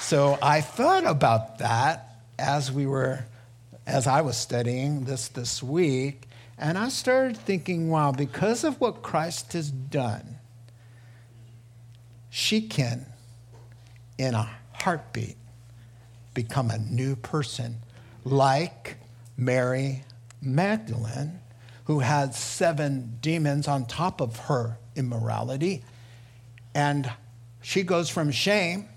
So 0.00 0.38
I 0.40 0.60
thought 0.60 1.04
about 1.04 1.58
that 1.58 2.20
as 2.38 2.70
we 2.70 2.86
were, 2.86 3.24
as 3.88 4.06
I 4.06 4.20
was 4.20 4.36
studying 4.36 5.04
this 5.04 5.26
this 5.26 5.64
week, 5.64 6.28
and 6.56 6.78
I 6.78 6.90
started 6.90 7.36
thinking, 7.36 7.90
wow, 7.90 8.12
because 8.12 8.62
of 8.62 8.80
what 8.80 9.02
Christ 9.02 9.54
has 9.54 9.72
done, 9.72 10.36
she 12.30 12.60
can, 12.60 13.06
in 14.18 14.34
a 14.34 14.48
heartbeat, 14.72 15.36
become 16.34 16.70
a 16.70 16.78
new 16.78 17.16
person, 17.16 17.76
like 18.24 18.96
Mary 19.36 20.04
Magdalene, 20.40 21.40
who 21.84 22.00
had 22.00 22.34
seven 22.34 23.18
demons 23.20 23.68
on 23.68 23.86
top 23.86 24.20
of 24.20 24.36
her 24.40 24.78
immorality. 24.96 25.82
And 26.74 27.10
she 27.62 27.82
goes 27.82 28.08
from 28.08 28.30
shame 28.30 28.88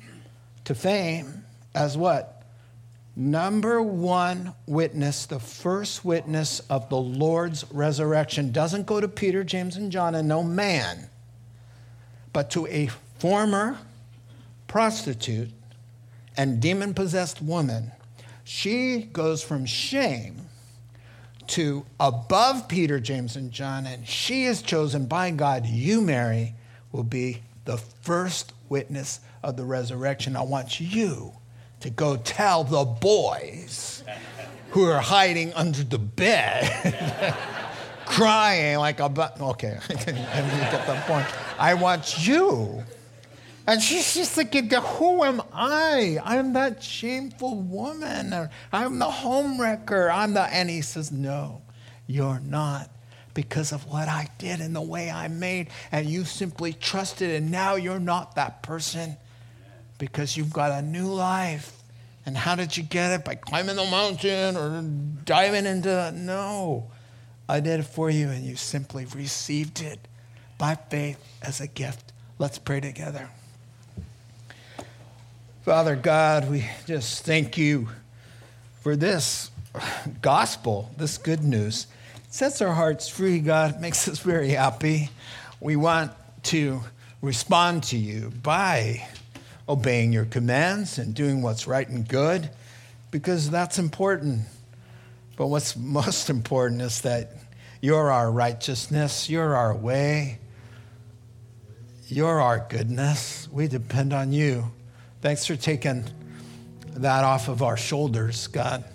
to 0.66 0.76
fame 0.76 1.46
as 1.74 1.98
what? 1.98 2.44
Number 3.16 3.82
one 3.82 4.54
witness, 4.68 5.26
the 5.26 5.40
first 5.40 6.06
witness 6.06 6.60
of 6.70 6.88
the 6.90 6.98
Lord's 6.98 7.66
resurrection, 7.72 8.52
doesn't 8.52 8.86
go 8.86 9.02
to 9.02 9.08
Peter, 9.08 9.44
James, 9.44 9.76
and 9.76 9.92
John 9.92 10.14
and 10.14 10.28
no 10.28 10.44
man, 10.44 11.10
but 12.32 12.52
to 12.52 12.68
a 12.68 12.92
former 13.18 13.80
prostitute 14.68 15.50
and 16.36 16.60
demon 16.60 16.94
possessed 16.94 17.42
woman. 17.42 17.92
She 18.44 19.02
goes 19.02 19.44
from 19.44 19.66
shame 19.66 20.48
to 21.48 21.86
above 22.00 22.68
Peter, 22.68 23.00
James, 23.00 23.36
and 23.36 23.52
John, 23.52 23.86
and 23.88 24.08
she 24.08 24.46
is 24.46 24.62
chosen 24.62 25.06
by 25.06 25.32
God. 25.32 25.66
You, 25.66 26.02
Mary, 26.02 26.54
will 26.92 27.04
be 27.04 27.42
the 27.66 27.78
first 27.78 28.54
witness 28.70 29.20
of 29.44 29.58
the 29.58 29.66
resurrection. 29.66 30.36
I 30.36 30.44
want 30.44 30.80
you 30.80 31.34
to 31.80 31.90
go 31.90 32.18
tell 32.18 32.64
the 32.64 32.84
boys 32.84 34.04
who 34.72 34.86
are 34.86 35.00
hiding 35.00 35.54
under 35.54 35.84
the 35.84 35.98
bed, 35.98 37.36
crying 38.06 38.78
like 38.78 39.00
a 39.00 39.10
but. 39.10 39.40
Okay, 39.40 39.78
I 39.90 39.94
get 39.94 40.88
that 40.88 41.08
point. 41.08 41.28
I 41.58 41.74
want 41.74 42.28
you. 42.28 42.84
And 43.68 43.82
she's 43.82 44.14
just 44.14 44.32
thinking, 44.32 44.70
who 44.70 45.26
am 45.26 45.42
I? 45.54 46.18
I'm 46.24 46.54
that 46.54 46.82
shameful 46.82 47.60
woman. 47.60 48.50
I'm 48.72 48.98
the 48.98 49.06
homewrecker. 49.06 50.10
I'm 50.10 50.34
the. 50.34 50.44
And 50.44 50.70
he 50.70 50.82
says, 50.82 51.12
no, 51.12 51.62
you're 52.08 52.40
not 52.40 52.90
because 53.34 53.74
of 53.74 53.86
what 53.86 54.08
I 54.08 54.30
did 54.38 54.62
and 54.62 54.74
the 54.74 54.82
way 54.82 55.12
I 55.12 55.28
made. 55.28 55.68
And 55.92 56.08
you 56.08 56.24
simply 56.24 56.72
trusted, 56.72 57.30
and 57.30 57.52
now 57.52 57.76
you're 57.76 58.00
not 58.00 58.36
that 58.36 58.64
person 58.64 59.18
because 59.98 60.38
you've 60.38 60.54
got 60.54 60.72
a 60.72 60.82
new 60.82 61.08
life. 61.08 61.74
And 62.26 62.38
how 62.38 62.56
did 62.56 62.78
you 62.78 62.84
get 62.84 63.12
it? 63.12 63.26
By 63.26 63.36
climbing 63.36 63.76
the 63.76 63.86
mountain 63.86 64.56
or 64.56 64.82
diving 65.26 65.66
into 65.66 66.12
No. 66.16 66.90
I 67.50 67.60
did 67.60 67.82
it 67.82 67.86
for 67.86 68.10
you, 68.10 68.30
and 68.30 68.46
you 68.46 68.56
simply 68.56 69.06
received 69.06 69.82
it 69.82 70.00
by 70.58 70.76
faith 70.76 71.22
as 71.42 71.62
a 71.62 71.68
gift. 71.68 72.14
Let's 72.40 72.60
pray 72.60 72.80
together. 72.80 73.30
Father 75.68 75.98
God, 75.98 76.50
we 76.50 76.66
just 76.86 77.26
thank 77.26 77.58
you 77.58 77.90
for 78.80 78.96
this 78.96 79.52
gospel, 80.22 80.90
this 80.96 81.18
good 81.18 81.44
news. 81.44 81.88
It 82.24 82.34
sets 82.34 82.62
our 82.62 82.74
hearts 82.74 83.10
free, 83.10 83.40
God. 83.40 83.82
Makes 83.82 84.08
us 84.08 84.20
very 84.20 84.52
happy. 84.52 85.10
We 85.60 85.76
want 85.76 86.14
to 86.44 86.80
respond 87.22 87.84
to 87.84 87.98
you 87.98 88.32
by 88.42 89.06
obeying 89.68 90.14
your 90.14 90.24
commands 90.24 91.00
and 91.00 91.14
doing 91.14 91.42
what's 91.42 91.68
right 91.68 91.90
and 91.90 92.08
good 92.08 92.50
because 93.12 93.50
that's 93.50 93.78
important. 93.78 94.44
But 95.36 95.48
what's 95.48 95.76
most 95.76 96.30
important 96.30 96.82
is 96.82 97.02
that 97.02 97.34
you're 97.82 98.10
our 98.10 98.32
righteousness, 98.32 99.30
you're 99.30 99.54
our 99.54 99.76
way, 99.76 100.40
you're 102.08 102.40
our 102.40 102.66
goodness. 102.70 103.50
We 103.52 103.68
depend 103.68 104.14
on 104.14 104.32
you. 104.32 104.72
Thanks 105.28 105.46
for 105.46 105.58
taking 105.58 106.06
that 106.94 107.26
off 107.26 107.50
of 107.50 107.62
our 107.62 107.76
shoulders, 107.76 108.48
God, 108.48 108.86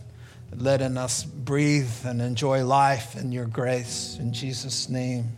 letting 0.57 0.97
us 0.97 1.25
breathe 1.25 1.93
and 2.07 2.23
enjoy 2.23 2.65
life 2.65 3.17
in 3.17 3.33
your 3.33 3.45
grace. 3.45 4.17
In 4.19 4.33
Jesus' 4.33 4.89
name, 4.89 5.37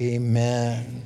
amen. 0.00 1.02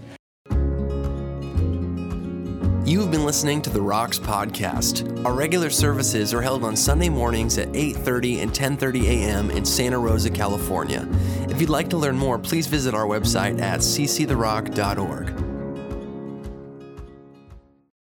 You 2.84 3.00
have 3.00 3.10
been 3.10 3.24
listening 3.24 3.62
to 3.62 3.70
the 3.70 3.80
Rocks 3.80 4.18
podcast. 4.18 5.24
Our 5.24 5.32
regular 5.32 5.70
services 5.70 6.34
are 6.34 6.42
held 6.42 6.62
on 6.62 6.76
Sunday 6.76 7.08
mornings 7.08 7.56
at 7.56 7.68
8:30 7.68 8.42
and 8.42 8.52
10:30 8.52 9.06
a.m. 9.06 9.50
in 9.50 9.64
Santa 9.64 9.98
Rosa, 9.98 10.28
California. 10.28 11.08
If 11.48 11.62
you'd 11.62 11.70
like 11.70 11.88
to 11.88 11.96
learn 11.96 12.18
more, 12.18 12.38
please 12.38 12.66
visit 12.66 12.92
our 12.92 13.06
website 13.06 13.58
at 13.62 13.80
cctherock.org. 13.80 15.47